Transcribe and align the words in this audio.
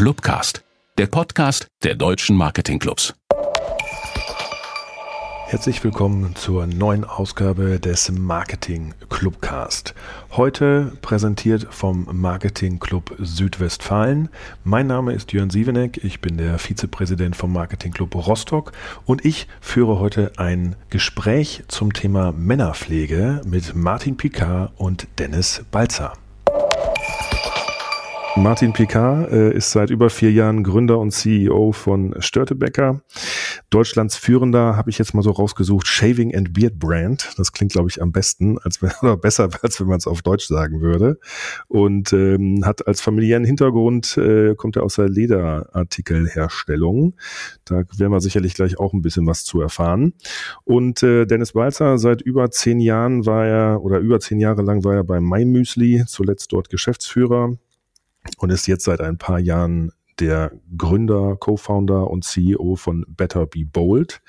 Clubcast, 0.00 0.64
der 0.96 1.08
Podcast 1.08 1.66
der 1.82 1.94
deutschen 1.94 2.34
Marketingclubs. 2.34 3.12
Herzlich 5.44 5.84
willkommen 5.84 6.34
zur 6.36 6.66
neuen 6.66 7.04
Ausgabe 7.04 7.78
des 7.78 8.10
Marketing 8.10 8.94
Clubcast. 9.10 9.94
Heute 10.30 10.96
präsentiert 11.02 11.66
vom 11.68 12.08
Marketing 12.12 12.78
Club 12.78 13.14
Südwestfalen. 13.18 14.30
Mein 14.64 14.86
Name 14.86 15.12
ist 15.12 15.34
Jörn 15.34 15.50
Sieveneck, 15.50 16.02
ich 16.02 16.22
bin 16.22 16.38
der 16.38 16.58
Vizepräsident 16.58 17.36
vom 17.36 17.52
Marketing 17.52 17.92
Club 17.92 18.14
Rostock 18.14 18.72
und 19.04 19.26
ich 19.26 19.48
führe 19.60 19.98
heute 19.98 20.32
ein 20.38 20.76
Gespräch 20.88 21.62
zum 21.68 21.92
Thema 21.92 22.32
Männerpflege 22.32 23.42
mit 23.44 23.74
Martin 23.74 24.16
Picard 24.16 24.72
und 24.78 25.08
Dennis 25.18 25.62
Balzer. 25.70 26.14
Martin 28.36 28.72
Picard 28.72 29.32
äh, 29.32 29.52
ist 29.52 29.72
seit 29.72 29.90
über 29.90 30.08
vier 30.08 30.30
Jahren 30.30 30.62
Gründer 30.62 31.00
und 31.00 31.10
CEO 31.10 31.72
von 31.72 32.14
Störtebecker. 32.20 33.02
Deutschlands 33.70 34.16
führender, 34.16 34.76
habe 34.76 34.88
ich 34.88 34.98
jetzt 34.98 35.14
mal 35.14 35.22
so 35.22 35.32
rausgesucht, 35.32 35.88
Shaving 35.88 36.32
and 36.34 36.52
Beard 36.52 36.78
Brand. 36.78 37.32
Das 37.36 37.52
klingt, 37.52 37.72
glaube 37.72 37.88
ich, 37.90 38.00
am 38.00 38.12
besten, 38.12 38.56
als 38.58 38.80
wenn, 38.82 38.92
oder 39.02 39.16
besser, 39.16 39.48
als 39.62 39.80
wenn 39.80 39.88
man 39.88 39.98
es 39.98 40.06
auf 40.06 40.22
Deutsch 40.22 40.46
sagen 40.46 40.80
würde. 40.80 41.18
Und 41.66 42.12
ähm, 42.12 42.64
hat 42.64 42.86
als 42.86 43.00
familiären 43.00 43.44
Hintergrund, 43.44 44.16
äh, 44.16 44.54
kommt 44.54 44.76
er 44.76 44.84
aus 44.84 44.94
der 44.94 45.08
Lederartikelherstellung. 45.08 47.16
Da 47.64 47.82
werden 47.96 48.12
wir 48.12 48.20
sicherlich 48.20 48.54
gleich 48.54 48.78
auch 48.78 48.92
ein 48.92 49.02
bisschen 49.02 49.26
was 49.26 49.44
zu 49.44 49.60
erfahren. 49.60 50.14
Und 50.62 51.02
äh, 51.02 51.26
Dennis 51.26 51.52
Balzer, 51.52 51.98
seit 51.98 52.22
über 52.22 52.52
zehn 52.52 52.78
Jahren 52.78 53.26
war 53.26 53.44
er, 53.44 53.82
oder 53.82 53.98
über 53.98 54.20
zehn 54.20 54.38
Jahre 54.38 54.62
lang 54.62 54.84
war 54.84 54.94
er 54.94 55.04
bei 55.04 55.20
MyMüsli, 55.20 56.04
zuletzt 56.06 56.52
dort 56.52 56.70
Geschäftsführer 56.70 57.56
und 58.38 58.50
ist 58.50 58.66
jetzt 58.66 58.84
seit 58.84 59.00
ein 59.00 59.18
paar 59.18 59.38
Jahren 59.38 59.92
der 60.20 60.52
Gründer, 60.76 61.36
Co-Founder 61.36 62.10
und 62.10 62.24
CEO 62.24 62.76
von 62.76 63.06
Better 63.08 63.46
Be 63.46 63.64
Bold. 63.64 64.20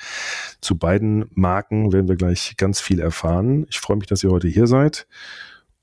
Zu 0.61 0.77
beiden 0.77 1.25
Marken 1.31 1.91
werden 1.91 2.07
wir 2.07 2.15
gleich 2.15 2.55
ganz 2.57 2.79
viel 2.79 2.99
erfahren. 2.99 3.65
Ich 3.69 3.79
freue 3.79 3.97
mich, 3.97 4.07
dass 4.07 4.23
ihr 4.23 4.31
heute 4.31 4.47
hier 4.47 4.67
seid 4.67 5.07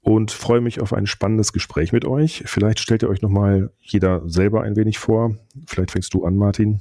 und 0.00 0.31
freue 0.31 0.61
mich 0.61 0.81
auf 0.81 0.92
ein 0.92 1.06
spannendes 1.06 1.53
Gespräch 1.53 1.92
mit 1.92 2.05
euch. 2.05 2.42
Vielleicht 2.47 2.81
stellt 2.81 3.03
ihr 3.03 3.11
euch 3.11 3.20
nochmal 3.20 3.70
jeder 3.81 4.27
selber 4.28 4.62
ein 4.62 4.77
wenig 4.77 4.98
vor. 4.98 5.37
Vielleicht 5.67 5.91
fängst 5.91 6.15
du 6.15 6.25
an, 6.25 6.37
Martin. 6.37 6.81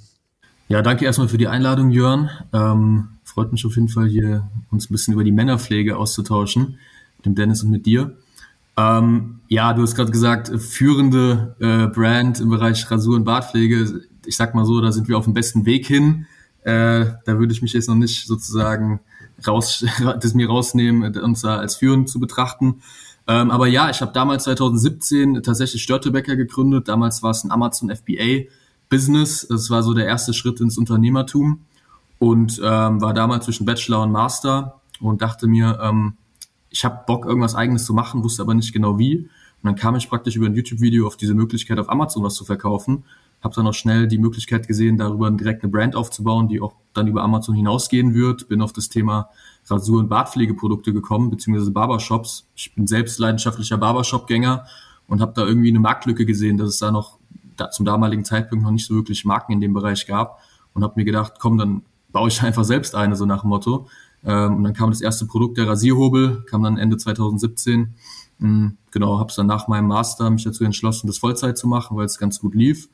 Ja, 0.69 0.81
danke 0.81 1.05
erstmal 1.05 1.27
für 1.27 1.37
die 1.37 1.47
Einladung, 1.47 1.91
Jörn. 1.91 2.29
Ähm, 2.53 3.09
freut 3.23 3.51
mich 3.51 3.65
auf 3.65 3.75
jeden 3.75 3.89
Fall 3.89 4.07
hier, 4.07 4.49
uns 4.69 4.89
ein 4.89 4.93
bisschen 4.93 5.13
über 5.13 5.23
die 5.23 5.31
Männerpflege 5.31 5.97
auszutauschen, 5.97 6.77
mit 7.17 7.25
dem 7.25 7.35
Dennis 7.35 7.63
und 7.63 7.71
mit 7.71 7.85
dir. 7.85 8.17
Ähm, 8.77 9.39
ja, 9.47 9.73
du 9.73 9.81
hast 9.81 9.95
gerade 9.95 10.11
gesagt, 10.11 10.49
führende 10.61 11.55
äh, 11.59 11.87
Brand 11.87 12.39
im 12.39 12.49
Bereich 12.49 12.89
Rasur- 12.89 13.15
und 13.15 13.23
Bartpflege. 13.23 14.01
Ich 14.25 14.37
sag 14.37 14.53
mal 14.53 14.65
so, 14.65 14.79
da 14.81 14.91
sind 14.91 15.07
wir 15.07 15.17
auf 15.17 15.23
dem 15.25 15.33
besten 15.33 15.65
Weg 15.65 15.87
hin. 15.87 16.27
Äh, 16.63 17.05
da 17.25 17.39
würde 17.39 17.53
ich 17.53 17.61
mich 17.61 17.73
jetzt 17.73 17.87
noch 17.87 17.95
nicht 17.95 18.27
sozusagen 18.27 18.99
raus, 19.47 19.85
das 20.19 20.33
mir 20.33 20.47
rausnehmen, 20.47 21.17
uns 21.17 21.41
da 21.41 21.57
als 21.57 21.75
führend 21.77 22.09
zu 22.09 22.19
betrachten. 22.19 22.81
Ähm, 23.27 23.51
aber 23.51 23.67
ja, 23.67 23.89
ich 23.89 24.01
habe 24.01 24.13
damals 24.13 24.43
2017 24.43 25.41
tatsächlich 25.43 25.81
Störtebecker 25.83 26.35
gegründet. 26.35 26.87
Damals 26.87 27.23
war 27.23 27.31
es 27.31 27.43
ein 27.43 27.51
Amazon 27.51 27.93
FBA 27.93 28.49
Business. 28.89 29.47
Das 29.49 29.69
war 29.69 29.83
so 29.83 29.93
der 29.93 30.05
erste 30.05 30.33
Schritt 30.33 30.61
ins 30.61 30.77
Unternehmertum 30.77 31.65
und 32.19 32.59
ähm, 32.63 33.01
war 33.01 33.13
damals 33.13 33.45
zwischen 33.45 33.65
Bachelor 33.65 34.03
und 34.03 34.11
Master 34.11 34.79
und 34.99 35.21
dachte 35.21 35.47
mir, 35.47 35.79
ähm, 35.81 36.13
ich 36.77 36.85
habe 36.85 36.99
Bock, 37.07 37.25
irgendwas 37.25 37.55
eigenes 37.55 37.85
zu 37.85 37.93
machen, 37.95 38.23
wusste 38.23 38.43
aber 38.43 38.53
nicht 38.53 38.71
genau 38.71 38.99
wie. 38.99 39.17
Und 39.17 39.29
dann 39.63 39.75
kam 39.75 39.95
ich 39.95 40.07
praktisch 40.07 40.35
über 40.35 40.45
ein 40.45 40.53
YouTube-Video 40.53 41.07
auf 41.07 41.17
diese 41.17 41.33
Möglichkeit, 41.33 41.79
auf 41.79 41.89
Amazon 41.89 42.23
was 42.23 42.35
zu 42.35 42.45
verkaufen. 42.45 43.03
Habe 43.41 43.55
dann 43.55 43.65
auch 43.65 43.73
schnell 43.73 44.07
die 44.07 44.19
Möglichkeit 44.19 44.67
gesehen, 44.67 44.95
darüber 44.95 45.31
direkt 45.31 45.63
eine 45.63 45.71
Brand 45.71 45.95
aufzubauen, 45.95 46.47
die 46.47 46.61
auch 46.61 46.75
dann 46.93 47.07
über 47.07 47.23
Amazon 47.23 47.55
hinausgehen 47.55 48.13
wird. 48.13 48.47
Bin 48.47 48.61
auf 48.61 48.73
das 48.73 48.89
Thema 48.89 49.29
Rasur- 49.65 50.01
und 50.01 50.09
Bartpflegeprodukte 50.09 50.93
gekommen, 50.93 51.31
beziehungsweise 51.31 51.71
Barbershops. 51.71 52.47
Ich 52.55 52.75
bin 52.75 52.85
selbst 52.85 53.17
leidenschaftlicher 53.17 53.79
Barbershop-Gänger 53.79 54.67
und 55.07 55.19
habe 55.19 55.33
da 55.35 55.47
irgendwie 55.47 55.69
eine 55.69 55.79
Marktlücke 55.79 56.27
gesehen, 56.27 56.57
dass 56.57 56.69
es 56.69 56.77
da 56.77 56.91
noch 56.91 57.17
da 57.55 57.71
zum 57.71 57.87
damaligen 57.87 58.23
Zeitpunkt 58.23 58.63
noch 58.63 58.71
nicht 58.71 58.85
so 58.85 58.93
wirklich 58.93 59.25
Marken 59.25 59.51
in 59.53 59.61
dem 59.61 59.73
Bereich 59.73 60.05
gab 60.05 60.41
und 60.75 60.83
habe 60.83 60.93
mir 60.95 61.05
gedacht, 61.05 61.37
komm, 61.39 61.57
dann 61.57 61.81
baue 62.11 62.27
ich 62.27 62.39
einfach 62.43 62.65
selbst 62.65 62.93
eine, 62.93 63.15
so 63.15 63.25
nach 63.25 63.41
dem 63.41 63.49
Motto. 63.49 63.87
Ähm, 64.25 64.57
und 64.57 64.63
dann 64.63 64.73
kam 64.73 64.89
das 64.89 65.01
erste 65.01 65.25
Produkt, 65.25 65.57
der 65.57 65.67
Rasierhobel, 65.67 66.43
kam 66.49 66.63
dann 66.63 66.77
Ende 66.77 66.97
2017. 66.97 67.93
Mhm, 68.39 68.77
genau, 68.91 69.19
habe 69.19 69.29
es 69.29 69.35
dann 69.35 69.47
nach 69.47 69.67
meinem 69.67 69.87
Master 69.87 70.29
mich 70.29 70.43
dazu 70.43 70.63
entschlossen, 70.63 71.07
das 71.07 71.17
Vollzeit 71.17 71.57
zu 71.57 71.67
machen, 71.67 71.97
weil 71.97 72.05
es 72.05 72.19
ganz 72.19 72.39
gut 72.39 72.55
lief. 72.55 72.89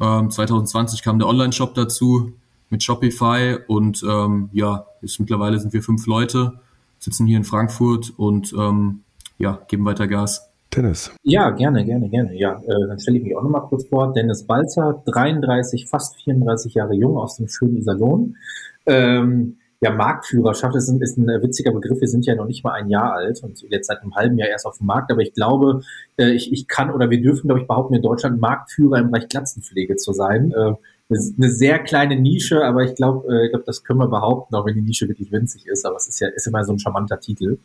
Ähm, 0.00 0.30
2020 0.30 1.02
kam 1.02 1.18
der 1.18 1.28
Online-Shop 1.28 1.74
dazu 1.74 2.32
mit 2.70 2.82
Shopify 2.82 3.58
und 3.66 4.04
ähm, 4.08 4.50
ja, 4.52 4.86
jetzt 5.00 5.20
mittlerweile 5.20 5.58
sind 5.58 5.72
wir 5.72 5.82
fünf 5.82 6.06
Leute, 6.06 6.54
sitzen 6.98 7.26
hier 7.26 7.36
in 7.36 7.44
Frankfurt 7.44 8.12
und 8.16 8.52
ähm, 8.58 9.02
ja, 9.38 9.60
geben 9.68 9.84
weiter 9.84 10.06
Gas. 10.06 10.50
Dennis. 10.74 11.10
Ja, 11.22 11.50
gerne, 11.50 11.84
gerne, 11.84 12.08
gerne. 12.08 12.36
Ja, 12.36 12.60
äh, 12.66 12.88
dann 12.88 12.98
stelle 12.98 13.18
ich 13.18 13.24
mich 13.24 13.36
auch 13.36 13.42
nochmal 13.42 13.62
kurz 13.62 13.86
vor. 13.88 14.12
Dennis 14.12 14.44
Balzer, 14.44 15.02
33, 15.06 15.86
fast 15.88 16.16
34 16.16 16.74
Jahre 16.74 16.94
jung 16.94 17.16
aus 17.16 17.36
dem 17.36 17.48
schönen 17.48 17.76
Iserlohn. 17.76 18.36
Ähm, 18.84 19.56
ja, 19.80 19.90
Marktführerschaft 19.90 20.74
ist 20.76 20.88
ein, 20.88 21.00
ist 21.00 21.18
ein 21.18 21.26
witziger 21.42 21.72
Begriff. 21.72 22.00
Wir 22.00 22.08
sind 22.08 22.24
ja 22.24 22.34
noch 22.34 22.46
nicht 22.46 22.64
mal 22.64 22.72
ein 22.72 22.88
Jahr 22.88 23.12
alt 23.12 23.42
und 23.42 23.62
jetzt 23.68 23.88
seit 23.88 24.00
einem 24.02 24.14
halben 24.14 24.38
Jahr 24.38 24.48
erst 24.48 24.66
auf 24.66 24.78
dem 24.78 24.86
Markt. 24.86 25.10
Aber 25.10 25.20
ich 25.20 25.34
glaube, 25.34 25.82
äh, 26.16 26.30
ich, 26.30 26.52
ich 26.52 26.66
kann 26.66 26.90
oder 26.90 27.10
wir 27.10 27.20
dürfen, 27.20 27.48
glaube 27.48 27.60
ich, 27.60 27.66
behaupten, 27.66 27.94
in 27.94 28.02
Deutschland 28.02 28.40
Marktführer 28.40 28.98
im 28.98 29.10
Bereich 29.10 29.28
Glatzenpflege 29.28 29.96
zu 29.96 30.12
sein. 30.12 30.52
Äh, 30.52 30.74
eine 31.08 31.50
sehr 31.50 31.78
kleine 31.78 32.16
Nische, 32.16 32.64
aber 32.64 32.82
ich 32.82 32.96
glaube, 32.96 33.32
äh, 33.32 33.44
ich 33.44 33.50
glaube, 33.50 33.64
das 33.64 33.84
können 33.84 34.00
wir 34.00 34.08
behaupten, 34.08 34.54
auch 34.56 34.66
wenn 34.66 34.74
die 34.74 34.82
Nische 34.82 35.06
wirklich 35.08 35.30
winzig 35.30 35.66
ist. 35.66 35.84
Aber 35.84 35.96
es 35.96 36.08
ist 36.08 36.20
ja 36.20 36.28
ist 36.28 36.46
immer 36.46 36.64
so 36.64 36.72
ein 36.72 36.78
charmanter 36.78 37.20
Titel. 37.20 37.58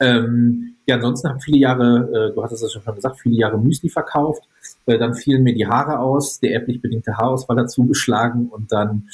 Ähm, 0.00 0.76
ja, 0.86 0.94
ansonsten 0.96 1.28
habe 1.28 1.40
viele 1.40 1.58
Jahre, 1.58 2.30
äh, 2.30 2.34
du 2.34 2.42
hattest 2.42 2.62
es 2.62 2.72
schon 2.72 2.94
gesagt, 2.94 3.18
viele 3.18 3.36
Jahre 3.36 3.58
Müsli 3.58 3.90
verkauft. 3.90 4.44
Äh, 4.88 4.98
dann 4.98 5.14
fielen 5.14 5.42
mir 5.42 5.54
die 5.54 5.66
Haare 5.66 6.00
aus, 6.00 6.40
der 6.40 6.52
erblich 6.52 6.80
bedingte 6.80 7.16
Haarausfall 7.16 7.56
dazu 7.56 7.84
geschlagen 7.84 8.48
und 8.48 8.72
dann 8.72 9.08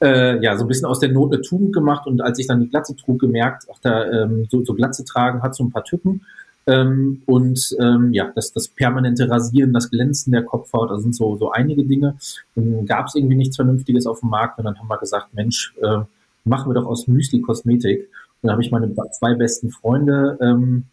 äh, 0.00 0.42
ja, 0.42 0.56
so 0.56 0.64
ein 0.64 0.68
bisschen 0.68 0.86
aus 0.86 1.00
der 1.00 1.12
Not 1.12 1.32
eine 1.32 1.42
Tugend 1.42 1.72
gemacht 1.72 2.06
und 2.06 2.20
als 2.20 2.38
ich 2.38 2.46
dann 2.46 2.60
die 2.60 2.68
Glatze 2.68 2.94
trug, 2.94 3.20
gemerkt, 3.20 3.66
ach, 3.72 3.78
da 3.80 4.04
ähm, 4.04 4.46
so, 4.50 4.62
so 4.64 4.74
Glatze 4.74 5.04
tragen 5.04 5.42
hat 5.42 5.54
so 5.54 5.64
ein 5.64 5.70
paar 5.70 5.84
Tücken. 5.84 6.20
Ähm, 6.66 7.22
und 7.26 7.76
ähm, 7.80 8.12
ja, 8.12 8.30
das, 8.34 8.52
das 8.52 8.68
permanente 8.68 9.28
Rasieren, 9.28 9.72
das 9.72 9.90
Glänzen 9.90 10.32
der 10.32 10.42
Kopfhaut, 10.42 10.90
da 10.90 10.98
sind 10.98 11.14
so, 11.14 11.36
so 11.36 11.50
einige 11.50 11.84
Dinge. 11.84 12.16
Gab 12.86 13.06
es 13.06 13.14
irgendwie 13.14 13.36
nichts 13.36 13.56
Vernünftiges 13.56 14.06
auf 14.06 14.20
dem 14.20 14.30
Markt 14.30 14.58
und 14.58 14.64
dann 14.64 14.78
haben 14.78 14.88
wir 14.88 14.98
gesagt, 14.98 15.34
Mensch, 15.34 15.74
äh, 15.82 15.98
machen 16.44 16.70
wir 16.70 16.74
doch 16.74 16.86
aus 16.86 17.06
Müsli 17.06 17.40
Kosmetik. 17.40 18.08
Und 18.42 18.48
dann 18.48 18.52
habe 18.52 18.62
ich 18.62 18.70
meine 18.70 18.94
zwei 19.12 19.34
besten 19.34 19.70
Freunde 19.70 20.38
ähm, 20.40 20.84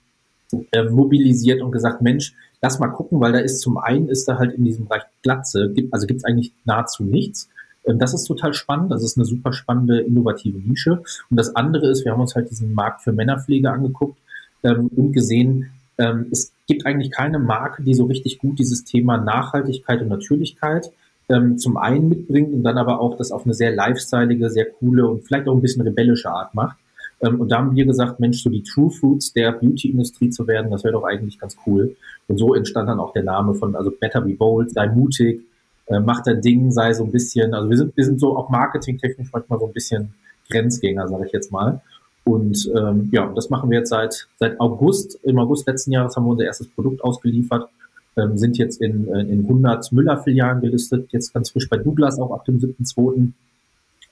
äh, 0.71 0.83
mobilisiert 0.83 1.61
und 1.61 1.71
gesagt, 1.71 2.01
Mensch, 2.01 2.33
lass 2.61 2.79
mal 2.79 2.87
gucken, 2.87 3.19
weil 3.19 3.33
da 3.33 3.39
ist 3.39 3.59
zum 3.59 3.77
einen 3.77 4.07
ist 4.07 4.27
da 4.27 4.37
halt 4.37 4.53
in 4.53 4.63
diesem 4.63 4.87
Bereich 4.87 5.03
Glatze, 5.23 5.73
also 5.91 6.07
gibt 6.07 6.19
es 6.19 6.25
eigentlich 6.25 6.53
nahezu 6.65 7.03
nichts. 7.03 7.49
Ähm, 7.85 7.99
das 7.99 8.13
ist 8.13 8.25
total 8.25 8.53
spannend. 8.53 8.91
Das 8.91 9.03
ist 9.03 9.17
eine 9.17 9.25
super 9.25 9.53
spannende, 9.53 10.01
innovative 10.01 10.59
Nische. 10.59 11.01
Und 11.29 11.37
das 11.37 11.55
andere 11.55 11.89
ist, 11.89 12.05
wir 12.05 12.11
haben 12.11 12.21
uns 12.21 12.35
halt 12.35 12.49
diesen 12.49 12.73
Markt 12.73 13.01
für 13.01 13.11
Männerpflege 13.11 13.71
angeguckt 13.71 14.17
ähm, 14.63 14.89
und 14.95 15.13
gesehen, 15.13 15.71
ähm, 15.97 16.27
es 16.31 16.53
gibt 16.67 16.85
eigentlich 16.85 17.11
keine 17.11 17.39
Marke, 17.39 17.83
die 17.83 17.93
so 17.93 18.05
richtig 18.05 18.39
gut 18.39 18.59
dieses 18.59 18.83
Thema 18.83 19.17
Nachhaltigkeit 19.17 20.01
und 20.01 20.07
Natürlichkeit 20.07 20.91
ähm, 21.29 21.57
zum 21.57 21.77
einen 21.77 22.09
mitbringt 22.09 22.53
und 22.53 22.63
dann 22.63 22.77
aber 22.77 22.99
auch 22.99 23.17
das 23.17 23.31
auf 23.31 23.45
eine 23.45 23.53
sehr 23.53 23.71
lifestyleige, 23.71 24.49
sehr 24.49 24.65
coole 24.65 25.07
und 25.07 25.23
vielleicht 25.23 25.47
auch 25.47 25.55
ein 25.55 25.61
bisschen 25.61 25.81
rebellische 25.81 26.29
Art 26.29 26.53
macht. 26.53 26.77
Ähm, 27.21 27.39
und 27.39 27.49
da 27.51 27.57
haben 27.57 27.75
wir 27.75 27.85
gesagt, 27.85 28.19
Mensch, 28.19 28.41
so 28.41 28.49
die 28.49 28.63
True 28.63 28.89
Fruits 28.89 29.33
der 29.33 29.51
Beauty-Industrie 29.51 30.29
zu 30.29 30.47
werden, 30.47 30.71
das 30.71 30.83
wäre 30.83 30.93
doch 30.93 31.03
eigentlich 31.03 31.39
ganz 31.39 31.55
cool. 31.65 31.95
Und 32.27 32.37
so 32.37 32.53
entstand 32.53 32.89
dann 32.89 32.99
auch 32.99 33.13
der 33.13 33.23
Name 33.23 33.53
von, 33.53 33.75
also 33.75 33.91
Better 33.91 34.21
Be 34.21 34.33
Bold, 34.33 34.71
sei 34.71 34.87
mutig, 34.87 35.41
äh, 35.87 35.99
macht 35.99 36.27
dein 36.27 36.41
Ding, 36.41 36.71
sei 36.71 36.93
so 36.93 37.03
ein 37.03 37.11
bisschen, 37.11 37.53
also 37.53 37.69
wir 37.69 37.77
sind, 37.77 37.95
wir 37.95 38.05
sind 38.05 38.19
so 38.19 38.37
auch 38.37 38.49
marketingtechnisch 38.49 39.29
manchmal 39.31 39.59
so 39.59 39.67
ein 39.67 39.73
bisschen 39.73 40.13
Grenzgänger, 40.49 41.07
sage 41.07 41.25
ich 41.25 41.31
jetzt 41.31 41.51
mal. 41.51 41.81
Und 42.23 42.69
ähm, 42.75 43.09
ja, 43.11 43.31
das 43.33 43.49
machen 43.49 43.69
wir 43.69 43.79
jetzt 43.79 43.89
seit, 43.89 44.27
seit 44.39 44.59
August. 44.59 45.19
Im 45.23 45.39
August 45.39 45.67
letzten 45.67 45.91
Jahres 45.91 46.15
haben 46.15 46.25
wir 46.25 46.31
unser 46.31 46.45
erstes 46.45 46.67
Produkt 46.67 47.03
ausgeliefert, 47.03 47.67
ähm, 48.15 48.37
sind 48.37 48.57
jetzt 48.57 48.81
in, 48.81 49.07
äh, 49.07 49.21
in 49.21 49.41
100 49.41 49.91
Müller-Filialen 49.91 50.61
gelistet, 50.61 51.07
jetzt 51.11 51.33
ganz 51.33 51.49
frisch 51.49 51.67
bei 51.67 51.77
Douglas 51.77 52.19
auch 52.19 52.31
ab 52.31 52.45
dem 52.45 52.59
7.2. 52.59 53.31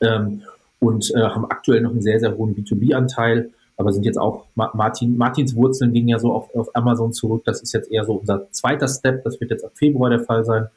Ähm, 0.01 0.41
und 0.79 1.11
äh, 1.15 1.21
haben 1.21 1.45
aktuell 1.45 1.81
noch 1.81 1.91
einen 1.91 2.01
sehr, 2.01 2.19
sehr 2.19 2.35
hohen 2.37 2.55
B2B-Anteil, 2.55 3.51
aber 3.77 3.93
sind 3.93 4.03
jetzt 4.05 4.17
auch, 4.17 4.45
Martin, 4.55 5.17
Martins 5.17 5.55
Wurzeln 5.55 5.93
gingen 5.93 6.09
ja 6.09 6.19
so 6.19 6.33
auf, 6.33 6.53
auf 6.53 6.75
Amazon 6.75 7.13
zurück. 7.13 7.43
Das 7.45 7.61
ist 7.61 7.73
jetzt 7.73 7.89
eher 7.89 8.03
so 8.03 8.15
unser 8.15 8.51
zweiter 8.51 8.89
Step. 8.89 9.23
Das 9.23 9.39
wird 9.39 9.51
jetzt 9.51 9.63
ab 9.63 9.71
Februar 9.73 10.09
der 10.09 10.19
Fall 10.19 10.43
sein. 10.43 10.67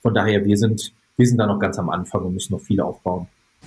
Von 0.00 0.14
daher, 0.14 0.44
wir 0.44 0.56
sind, 0.56 0.92
wir 1.16 1.26
sind 1.26 1.38
da 1.38 1.46
noch 1.46 1.58
ganz 1.58 1.78
am 1.80 1.90
Anfang 1.90 2.24
und 2.24 2.34
müssen 2.34 2.52
noch 2.52 2.60
viel 2.60 2.80
aufbauen. 2.80 3.26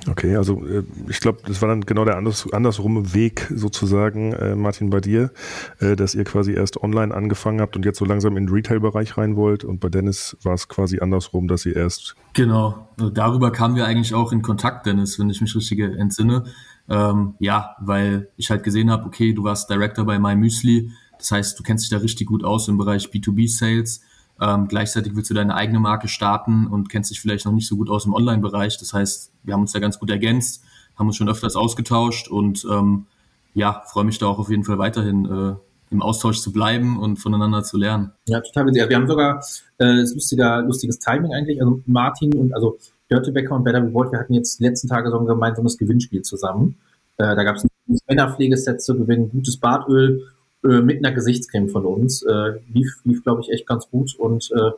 Okay, 0.10 0.36
also 0.36 0.66
äh, 0.66 0.84
ich 1.10 1.19
glaube, 1.19 1.40
das 1.46 1.62
war 1.62 1.69
dann 1.69 1.81
genau 1.81 2.06
der 2.06 2.18
anders, 2.18 2.52
andersrumme 2.52 3.13
Weg 3.13 3.52
sozusagen, 3.54 4.34
äh, 4.34 4.56
Martin, 4.56 4.90
bei 4.90 5.02
dir, 5.02 5.31
äh, 5.80 5.96
dass 5.96 6.13
ihr 6.13 6.24
quasi 6.24 6.54
erst 6.54 6.81
online 6.84 7.13
angefangen 7.13 7.60
habt 7.60 7.75
und 7.75 7.86
jetzt 7.86 7.98
so 7.98 8.06
langsam 8.06 8.38
in 8.38 8.46
den 8.46 8.54
Retail-Bereich 8.54 9.18
rein 9.18 9.36
wollt 9.36 9.63
und 9.63 9.80
bei 9.80 9.90
Dennis 9.90 10.38
war 10.44 10.54
es 10.54 10.68
quasi 10.68 11.00
andersrum, 11.00 11.48
dass 11.48 11.66
ihr 11.66 11.75
erst... 11.75 12.16
Genau, 12.34 12.90
also 13.00 13.10
darüber 13.10 13.52
kamen 13.52 13.75
wir 13.75 13.86
eigentlich 13.86 14.13
auch 14.13 14.31
in 14.31 14.42
Kontakt, 14.42 14.86
Dennis, 14.86 15.18
wenn 15.19 15.30
ich 15.30 15.42
mich 15.42 15.56
richtig 15.56 15.80
entsinne. 15.80 16.46
Ähm, 16.88 17.34
ja, 17.40 17.75
weil 17.80 18.30
ich 18.38 18.51
halt 18.51 18.63
gesehen 18.63 18.92
habe, 18.92 19.06
okay, 19.06 19.34
du 19.34 19.44
warst 19.44 19.69
Director 19.72 20.06
bei 20.06 20.19
MyMüsli, 20.19 20.92
das 21.18 21.31
heißt, 21.31 21.58
du 21.58 21.63
kennst 21.63 21.86
dich 21.86 21.90
da 21.90 21.98
richtig 21.98 22.28
gut 22.28 22.44
aus 22.44 22.68
im 22.68 22.78
Bereich 22.78 23.08
B2B-Sales 23.08 24.01
ähm, 24.42 24.68
gleichzeitig 24.68 25.16
willst 25.16 25.30
du 25.30 25.34
deine 25.34 25.56
eigene 25.56 25.80
Marke 25.80 26.08
starten 26.08 26.68
und 26.68 26.90
kennst 26.90 27.12
dich 27.12 27.22
vielleicht 27.22 27.46
noch 27.46 27.54
nicht 27.54 27.68
so 27.68 27.78
gut 27.78 27.90
aus 27.90 28.06
im 28.06 28.14
Online-Bereich. 28.14 28.78
Das 28.78 28.94
heißt, 28.94 29.32
wir 29.44 29.54
haben 29.54 29.62
uns 29.62 29.72
da 29.72 29.80
ganz 29.80 30.00
gut 30.00 30.10
ergänzt, 30.10 30.64
haben 30.98 31.08
uns 31.08 31.16
schon 31.16 31.30
öfters 31.30 31.56
ausgetauscht 31.56 32.28
und 32.28 32.66
ähm, 32.70 33.06
ja, 33.54 33.84
freue 33.86 34.04
mich 34.04 34.18
da 34.18 34.28
auch 34.28 34.40
auf 34.40 34.50
jeden 34.50 34.66
Fall 34.66 34.78
weiterhin 34.78 35.26
äh, 35.26 35.56
im 35.92 36.02
Austausch 36.02 36.40
zu 36.42 36.52
bleiben 36.52 37.00
und 37.00 37.18
voneinander 37.18 37.64
zu 37.64 37.78
lernen. 37.78 38.12
Ja, 38.28 38.42
total. 38.42 38.68
Wir 38.68 38.96
haben 38.96 39.08
sogar 39.08 39.44
äh, 39.78 40.02
lustiger, 40.02 40.62
lustiges 40.62 41.00
Timing 41.00 41.34
eigentlich. 41.34 41.62
Also 41.62 41.82
Martin 41.86 42.34
und 42.36 42.54
also 42.54 42.78
Dörtebecker 43.10 43.56
und 43.56 43.64
Better 43.64 43.84
Reward, 43.84 44.12
wir 44.12 44.20
hatten 44.20 44.34
jetzt 44.34 44.60
die 44.60 44.64
letzten 44.64 44.88
Tage 44.88 45.10
so 45.12 45.20
ein 45.20 45.26
gemeinsames 45.26 45.78
Gewinnspiel 45.78 46.24
zusammen. 46.24 46.78
Äh, 47.18 47.36
da 47.36 47.44
gab 47.44 47.56
es 47.56 47.66
Männerpflegeset 48.08 48.82
zu 48.82 48.98
gewinnen, 48.98 49.30
gutes 49.30 49.58
Bartöl 49.58 50.28
äh, 50.66 50.82
mit 50.82 51.06
einer 51.06 51.14
Gesichtscreme 51.14 51.70
von 51.70 51.86
uns. 51.86 52.24
Äh, 52.24 52.60
lief, 52.74 53.00
lief 53.04 53.24
glaube 53.24 53.42
ich, 53.42 53.52
echt 53.52 53.68
ganz 53.68 53.90
gut 53.90 54.16
und 54.16 54.50
äh, 54.52 54.72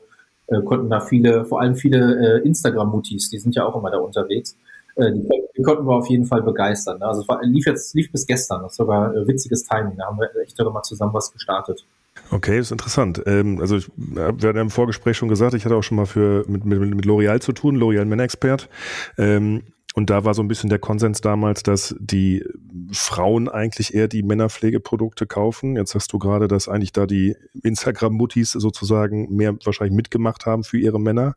äh, 0.48 0.62
konnten 0.62 0.90
da 0.90 1.00
viele, 1.02 1.46
vor 1.46 1.62
allem 1.62 1.76
viele 1.76 2.40
äh, 2.40 2.48
Instagram-Mutis, 2.48 3.30
die 3.30 3.40
sind 3.40 3.56
ja 3.56 3.66
auch 3.66 3.78
immer 3.78 3.92
da 3.92 3.98
unterwegs, 3.98 4.56
äh, 4.96 5.12
die, 5.12 5.62
konnten 5.62 5.86
wir 5.86 5.96
auf 5.96 6.10
jeden 6.10 6.26
Fall 6.26 6.42
begeistern. 6.42 7.02
Also 7.02 7.22
es 7.22 7.28
war, 7.28 7.44
lief 7.44 7.66
jetzt, 7.66 7.94
lief 7.96 8.12
bis 8.12 8.26
gestern, 8.26 8.62
das 8.62 8.74
ist 8.74 8.78
sogar 8.78 9.14
äh, 9.16 9.28
witziges 9.28 9.64
Timing, 9.64 9.98
da 9.98 10.06
haben 10.06 10.20
wir 10.20 10.30
echt 10.42 10.56
sogar 10.56 10.74
mal 10.74 10.84
zusammen 10.84 11.14
was 11.14 11.32
gestartet. 11.32 11.86
Okay, 12.32 12.60
ist 12.60 12.72
interessant. 12.72 13.22
Ähm, 13.26 13.60
also 13.60 13.78
ich, 13.78 13.90
wir 13.96 14.28
hatten 14.28 14.58
im 14.58 14.70
Vorgespräch 14.70 15.18
schon 15.18 15.30
gesagt, 15.30 15.54
ich 15.54 15.66
hatte 15.66 15.76
auch 15.76 15.84
schon 15.84 15.98
mal 15.98 16.06
für 16.06 16.46
mit, 16.48 16.66
mit, 16.66 16.80
mit 16.80 17.06
L'Oreal 17.06 17.40
zu 17.40 17.52
tun, 17.52 17.78
L'Oreal 17.78 18.06
Männerexpert. 18.06 18.70
Ähm, 19.18 19.64
und 19.94 20.10
da 20.10 20.24
war 20.24 20.34
so 20.34 20.44
ein 20.44 20.48
bisschen 20.48 20.70
der 20.70 20.80
Konsens 20.80 21.22
damals, 21.22 21.64
dass 21.64 21.96
die 22.00 22.46
Frauen 22.92 23.50
eigentlich 23.50 23.94
eher 23.94 24.08
die 24.08 24.24
Männerpflegeprodukte 24.24 25.26
kaufen. 25.26 25.76
Jetzt 25.76 25.96
hast 25.96 26.12
du 26.14 26.20
gerade, 26.20 26.48
dass 26.48 26.68
eigentlich 26.68 26.92
da 26.92 27.06
die 27.06 27.36
Instagram-Muttis 27.64 28.52
sozusagen 28.52 29.36
mehr 29.36 29.56
wahrscheinlich 29.64 29.96
mitgemacht 29.96 30.46
haben 30.46 30.64
für 30.64 30.78
ihre 30.78 31.00
Männer. 31.00 31.36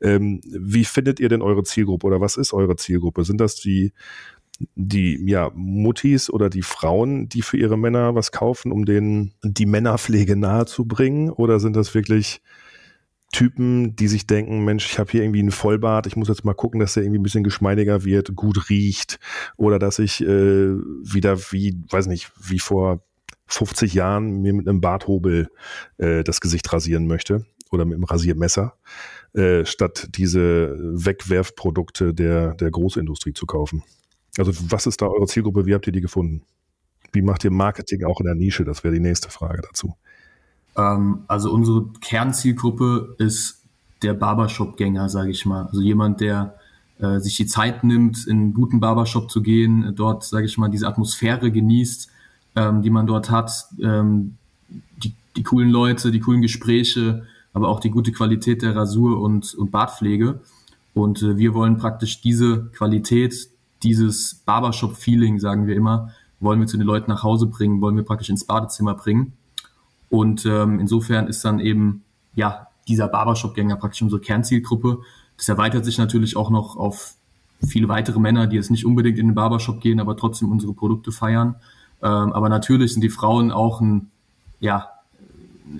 Ähm, 0.00 0.40
wie 0.44 0.84
findet 0.84 1.20
ihr 1.20 1.28
denn 1.28 1.42
eure 1.42 1.62
Zielgruppe 1.62 2.06
oder 2.06 2.20
was 2.20 2.36
ist 2.36 2.52
eure 2.52 2.76
Zielgruppe? 2.76 3.24
Sind 3.24 3.40
das 3.40 3.56
die 3.56 3.92
die 4.74 5.18
ja 5.26 5.50
Muttis 5.54 6.28
oder 6.30 6.50
die 6.50 6.62
Frauen, 6.62 7.30
die 7.30 7.40
für 7.40 7.56
ihre 7.56 7.78
Männer 7.78 8.14
was 8.14 8.30
kaufen, 8.30 8.72
um 8.72 8.84
denen 8.84 9.32
die 9.42 9.66
Männerpflege 9.66 10.36
nahezubringen? 10.36 11.30
Oder 11.30 11.60
sind 11.60 11.76
das 11.76 11.94
wirklich 11.94 12.42
Typen, 13.32 13.94
die 13.94 14.08
sich 14.08 14.26
denken, 14.26 14.64
Mensch, 14.64 14.86
ich 14.90 14.98
habe 14.98 15.10
hier 15.10 15.22
irgendwie 15.22 15.38
einen 15.40 15.52
Vollbart, 15.52 16.06
ich 16.06 16.16
muss 16.16 16.28
jetzt 16.28 16.44
mal 16.44 16.54
gucken, 16.54 16.80
dass 16.80 16.94
der 16.94 17.04
irgendwie 17.04 17.20
ein 17.20 17.22
bisschen 17.22 17.44
geschmeidiger 17.44 18.04
wird, 18.04 18.34
gut 18.34 18.68
riecht 18.68 19.20
oder 19.56 19.78
dass 19.78 20.00
ich 20.00 20.20
äh, 20.22 20.26
wieder 20.74 21.38
wie, 21.52 21.80
weiß 21.88 22.06
nicht, 22.06 22.32
wie 22.40 22.58
vor 22.58 23.04
50 23.46 23.94
Jahren 23.94 24.42
mir 24.42 24.52
mit 24.52 24.68
einem 24.68 24.80
Barthobel 24.80 25.48
äh, 25.98 26.24
das 26.24 26.40
Gesicht 26.40 26.72
rasieren 26.72 27.06
möchte 27.06 27.46
oder 27.70 27.84
mit 27.84 27.94
einem 27.94 28.04
Rasiermesser, 28.04 28.74
äh, 29.34 29.64
statt 29.64 30.08
diese 30.16 30.76
Wegwerfprodukte 30.78 32.12
der, 32.12 32.54
der 32.54 32.70
Großindustrie 32.70 33.32
zu 33.32 33.46
kaufen. 33.46 33.84
Also 34.38 34.52
was 34.70 34.86
ist 34.86 35.02
da 35.02 35.06
eure 35.06 35.26
Zielgruppe? 35.26 35.66
Wie 35.66 35.74
habt 35.74 35.86
ihr 35.86 35.92
die 35.92 36.00
gefunden? 36.00 36.42
Wie 37.12 37.22
macht 37.22 37.44
ihr 37.44 37.50
Marketing 37.50 38.04
auch 38.04 38.20
in 38.20 38.26
der 38.26 38.34
Nische? 38.34 38.64
Das 38.64 38.82
wäre 38.82 38.94
die 38.94 39.00
nächste 39.00 39.30
Frage 39.30 39.62
dazu. 39.62 39.94
Ähm, 40.76 41.20
also 41.26 41.52
unsere 41.52 41.86
Kernzielgruppe 42.00 43.16
ist 43.18 43.62
der 44.02 44.14
Barbershop-Gänger, 44.14 45.08
sage 45.08 45.30
ich 45.30 45.44
mal. 45.46 45.66
Also 45.66 45.80
jemand, 45.80 46.20
der 46.20 46.54
äh, 46.98 47.18
sich 47.18 47.36
die 47.36 47.46
Zeit 47.46 47.84
nimmt, 47.84 48.26
in 48.26 48.38
einen 48.38 48.54
guten 48.54 48.80
Barbershop 48.80 49.30
zu 49.30 49.42
gehen, 49.42 49.94
dort, 49.96 50.24
sage 50.24 50.46
ich 50.46 50.58
mal, 50.58 50.68
diese 50.68 50.86
Atmosphäre 50.86 51.50
genießt, 51.50 52.10
ähm, 52.56 52.82
die 52.82 52.90
man 52.90 53.06
dort 53.06 53.30
hat, 53.30 53.66
ähm, 53.82 54.36
die, 55.02 55.14
die 55.36 55.42
coolen 55.42 55.70
Leute, 55.70 56.10
die 56.10 56.20
coolen 56.20 56.42
Gespräche, 56.42 57.24
aber 57.52 57.68
auch 57.68 57.80
die 57.80 57.90
gute 57.90 58.12
Qualität 58.12 58.62
der 58.62 58.76
Rasur 58.76 59.20
und, 59.20 59.54
und 59.54 59.70
Bartpflege. 59.70 60.40
Und 60.94 61.22
äh, 61.22 61.36
wir 61.38 61.54
wollen 61.54 61.76
praktisch 61.76 62.20
diese 62.20 62.70
Qualität, 62.72 63.48
dieses 63.82 64.42
Barbershop-Feeling, 64.44 65.38
sagen 65.38 65.66
wir 65.66 65.76
immer, 65.76 66.10
wollen 66.40 66.60
wir 66.60 66.66
zu 66.66 66.76
den 66.76 66.86
Leuten 66.86 67.10
nach 67.10 67.22
Hause 67.22 67.46
bringen, 67.46 67.80
wollen 67.80 67.96
wir 67.96 68.04
praktisch 68.04 68.30
ins 68.30 68.44
Badezimmer 68.44 68.94
bringen. 68.94 69.32
Und 70.10 70.44
ähm, 70.44 70.80
insofern 70.80 71.28
ist 71.28 71.44
dann 71.44 71.60
eben 71.60 72.02
ja 72.34 72.66
dieser 72.88 73.08
Barbershop-Gänger 73.08 73.76
praktisch 73.76 74.02
unsere 74.02 74.20
Kernzielgruppe. 74.20 74.98
Das 75.36 75.48
erweitert 75.48 75.84
sich 75.84 75.96
natürlich 75.96 76.36
auch 76.36 76.50
noch 76.50 76.76
auf 76.76 77.14
viele 77.66 77.88
weitere 77.88 78.18
Männer, 78.18 78.46
die 78.46 78.56
jetzt 78.56 78.70
nicht 78.70 78.84
unbedingt 78.84 79.18
in 79.18 79.28
den 79.28 79.34
Barbershop 79.34 79.80
gehen, 79.80 80.00
aber 80.00 80.16
trotzdem 80.16 80.50
unsere 80.50 80.72
Produkte 80.72 81.12
feiern. 81.12 81.56
Ähm, 82.02 82.32
aber 82.32 82.48
natürlich 82.48 82.92
sind 82.92 83.02
die 83.02 83.10
Frauen 83.10 83.52
auch 83.52 83.80
ein, 83.80 84.10
ja, 84.58 84.88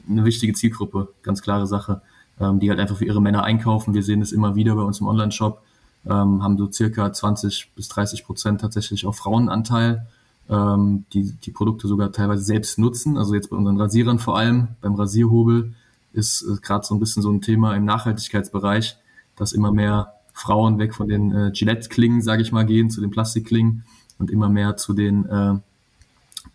eine 0.08 0.24
wichtige 0.24 0.52
Zielgruppe, 0.52 1.08
ganz 1.22 1.42
klare 1.42 1.66
Sache, 1.66 2.02
ähm, 2.38 2.60
die 2.60 2.70
halt 2.70 2.78
einfach 2.78 2.98
für 2.98 3.06
ihre 3.06 3.20
Männer 3.20 3.42
einkaufen. 3.42 3.94
Wir 3.94 4.02
sehen 4.02 4.22
es 4.22 4.30
immer 4.30 4.54
wieder 4.54 4.76
bei 4.76 4.82
uns 4.82 5.00
im 5.00 5.08
Online-Shop, 5.08 5.62
ähm, 6.06 6.42
haben 6.42 6.56
so 6.56 6.70
circa 6.70 7.12
20 7.12 7.72
bis 7.74 7.88
30 7.88 8.24
Prozent 8.24 8.60
tatsächlich 8.60 9.06
auch 9.06 9.14
Frauenanteil 9.14 10.06
ähm, 10.50 11.04
die 11.12 11.32
die 11.32 11.50
Produkte 11.52 11.88
sogar 11.88 12.12
teilweise 12.12 12.42
selbst 12.42 12.78
nutzen. 12.78 13.16
Also 13.16 13.34
jetzt 13.34 13.50
bei 13.50 13.56
unseren 13.56 13.80
Rasierern 13.80 14.18
vor 14.18 14.36
allem, 14.36 14.68
beim 14.80 14.94
Rasierhobel 14.94 15.72
ist 16.12 16.42
äh, 16.42 16.56
gerade 16.60 16.84
so 16.84 16.94
ein 16.94 17.00
bisschen 17.00 17.22
so 17.22 17.30
ein 17.30 17.40
Thema 17.40 17.74
im 17.76 17.84
Nachhaltigkeitsbereich, 17.84 18.96
dass 19.36 19.52
immer 19.52 19.72
mehr 19.72 20.12
Frauen 20.32 20.78
weg 20.78 20.94
von 20.94 21.08
den 21.08 21.32
äh, 21.32 21.50
Gillette-Klingen, 21.52 22.20
sage 22.20 22.42
ich 22.42 22.52
mal, 22.52 22.66
gehen, 22.66 22.90
zu 22.90 23.00
den 23.00 23.10
Plastikklingen 23.10 23.84
und 24.18 24.30
immer 24.30 24.48
mehr 24.48 24.76
zu 24.76 24.92
den 24.92 25.26
äh, 25.26 25.54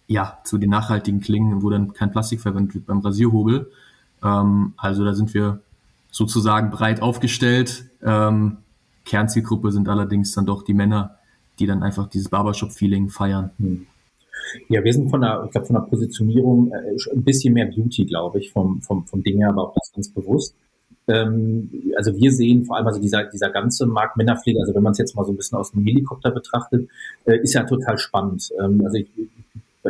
ja, 0.08 0.38
zu 0.44 0.58
den 0.58 0.70
nachhaltigen 0.70 1.20
Klingen, 1.20 1.64
wo 1.64 1.70
dann 1.70 1.94
kein 1.94 2.12
Plastik 2.12 2.42
verwendet 2.42 2.76
wird 2.76 2.86
beim 2.86 3.00
Rasierhobel. 3.00 3.72
Ähm, 4.24 4.74
also 4.78 5.04
da 5.04 5.14
sind 5.14 5.34
wir 5.34 5.62
sozusagen 6.12 6.70
breit 6.70 7.02
aufgestellt. 7.02 7.86
Ähm, 8.04 8.58
Kernzielgruppe 9.06 9.72
sind 9.72 9.90
allerdings 9.90 10.32
dann 10.34 10.46
doch 10.46 10.64
die 10.64 10.74
Männer, 10.74 11.18
die 11.60 11.66
dann 11.66 11.84
einfach 11.84 12.08
dieses 12.10 12.30
Barbershop-Feeling 12.30 13.10
feiern. 13.10 13.52
Hm. 13.58 13.88
Ja, 14.70 14.84
wir 14.84 14.94
sind 14.94 15.10
von 15.10 15.22
der, 15.22 15.44
ich 15.46 15.52
glaube, 15.52 15.68
von 15.68 15.76
der 15.76 15.84
Positionierung 15.84 16.72
äh, 16.72 16.96
ein 17.14 17.24
bisschen 17.24 17.54
mehr 17.54 17.66
Beauty, 17.66 18.06
glaube 18.06 18.40
ich, 18.40 18.52
vom, 18.52 18.82
vom, 18.82 19.06
vom 19.08 19.24
Ding 19.24 19.38
her, 19.38 19.50
aber 19.50 19.70
auch 19.70 19.74
das 19.74 19.92
ganz 19.94 20.10
bewusst. 20.10 20.56
Ähm, 21.08 21.70
also 21.96 22.16
wir 22.16 22.32
sehen 22.32 22.66
vor 22.66 22.78
allem 22.78 22.88
also 22.88 23.00
dieser, 23.00 23.26
dieser 23.26 23.50
ganze 23.50 23.86
Markt 23.86 24.18
Männerpflege, 24.18 24.60
also 24.60 24.74
wenn 24.74 24.84
man 24.84 24.92
es 24.92 24.98
jetzt 24.98 25.16
mal 25.16 25.24
so 25.24 25.32
ein 25.32 25.38
bisschen 25.38 25.58
aus 25.58 25.72
dem 25.72 25.84
Helikopter 25.84 26.32
betrachtet, 26.32 26.90
äh, 27.26 27.38
ist 27.40 27.54
ja 27.54 27.64
total 27.64 27.98
spannend. 27.98 28.50
Ähm, 28.60 28.82
also 28.84 28.98
ich, 28.98 29.10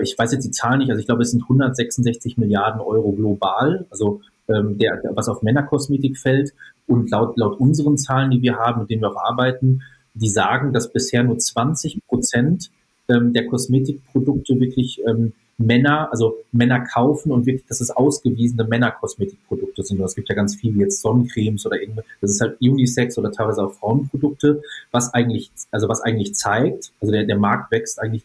ich 0.01 0.17
weiß 0.17 0.33
jetzt 0.33 0.45
die 0.45 0.51
Zahlen 0.51 0.79
nicht, 0.79 0.89
also 0.89 0.99
ich 0.99 1.05
glaube, 1.05 1.23
es 1.23 1.31
sind 1.31 1.43
166 1.43 2.37
Milliarden 2.37 2.81
Euro 2.81 3.11
global, 3.13 3.85
also 3.89 4.21
ähm, 4.47 4.77
der, 4.77 5.01
was 5.13 5.29
auf 5.29 5.41
Männerkosmetik 5.41 6.17
fällt. 6.17 6.53
Und 6.87 7.09
laut, 7.09 7.35
laut 7.37 7.59
unseren 7.59 7.97
Zahlen, 7.97 8.29
die 8.29 8.41
wir 8.41 8.57
haben, 8.57 8.81
mit 8.81 8.91
denen 8.91 9.01
wir 9.01 9.11
auch 9.11 9.23
arbeiten, 9.23 9.81
die 10.15 10.29
sagen, 10.29 10.73
dass 10.73 10.91
bisher 10.91 11.23
nur 11.23 11.37
20 11.37 11.99
Prozent 12.07 12.71
ähm, 13.07 13.33
der 13.33 13.47
Kosmetikprodukte 13.47 14.59
wirklich 14.59 15.01
ähm, 15.05 15.33
Männer, 15.57 16.09
also 16.11 16.37
Männer 16.51 16.81
kaufen 16.81 17.31
und 17.31 17.45
wirklich, 17.45 17.65
dass 17.67 17.79
es 17.79 17.89
ausgewiesene 17.89 18.65
Männerkosmetikprodukte 18.65 19.83
sind. 19.83 20.01
Es 20.01 20.15
gibt 20.15 20.27
ja 20.27 20.35
ganz 20.35 20.55
viele 20.55 20.81
jetzt 20.81 21.01
Sonnencremes 21.01 21.65
oder 21.65 21.79
irgendwas. 21.79 22.05
Das 22.19 22.31
ist 22.31 22.41
halt 22.41 22.59
Unisex 22.59 23.17
oder 23.17 23.31
teilweise 23.31 23.63
auch 23.63 23.73
Frauenprodukte, 23.73 24.61
was 24.91 25.13
eigentlich, 25.13 25.51
also 25.71 25.87
was 25.87 26.01
eigentlich 26.01 26.35
zeigt, 26.35 26.91
also 26.99 27.11
der, 27.11 27.23
der 27.23 27.37
Markt 27.37 27.71
wächst 27.71 28.01
eigentlich, 28.01 28.23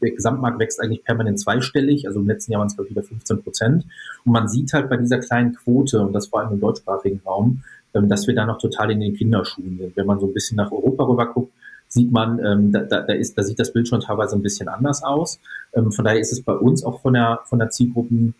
der 0.00 0.12
Gesamtmarkt 0.12 0.58
wächst 0.58 0.80
eigentlich 0.80 1.04
permanent 1.04 1.38
zweistellig. 1.38 2.06
Also 2.06 2.20
im 2.20 2.26
letzten 2.26 2.52
Jahr 2.52 2.60
waren 2.60 2.68
es 2.68 2.76
glaube 2.76 2.88
ich 2.88 2.96
wieder 2.96 3.02
15 3.02 3.42
Prozent. 3.42 3.84
Und 4.24 4.32
man 4.32 4.48
sieht 4.48 4.72
halt 4.72 4.88
bei 4.88 4.96
dieser 4.96 5.18
kleinen 5.18 5.54
Quote 5.54 6.00
und 6.00 6.14
das 6.14 6.28
vor 6.28 6.40
allem 6.40 6.54
im 6.54 6.60
deutschsprachigen 6.60 7.20
Raum, 7.26 7.62
dass 7.92 8.26
wir 8.26 8.34
da 8.34 8.46
noch 8.46 8.58
total 8.58 8.90
in 8.90 9.00
den 9.00 9.14
Kinderschuhen 9.14 9.78
sind. 9.78 9.96
Wenn 9.96 10.06
man 10.06 10.20
so 10.20 10.26
ein 10.26 10.32
bisschen 10.32 10.56
nach 10.56 10.70
Europa 10.70 11.04
rüber 11.04 11.26
guckt, 11.26 11.52
sieht 11.88 12.12
man, 12.12 12.38
ähm, 12.44 12.72
da, 12.72 12.84
da, 12.84 13.12
ist, 13.12 13.36
da 13.36 13.42
sieht 13.42 13.58
das 13.58 13.72
Bild 13.72 13.88
schon 13.88 14.00
teilweise 14.00 14.36
ein 14.36 14.42
bisschen 14.42 14.68
anders 14.68 15.02
aus. 15.02 15.40
Ähm, 15.72 15.90
von 15.90 16.04
daher 16.04 16.20
ist 16.20 16.32
es 16.32 16.42
bei 16.42 16.54
uns 16.54 16.84
auch 16.84 17.00
von 17.00 17.14
der, 17.14 17.40
von 17.46 17.58
der 17.58 17.70
Zielgruppen 17.70 18.34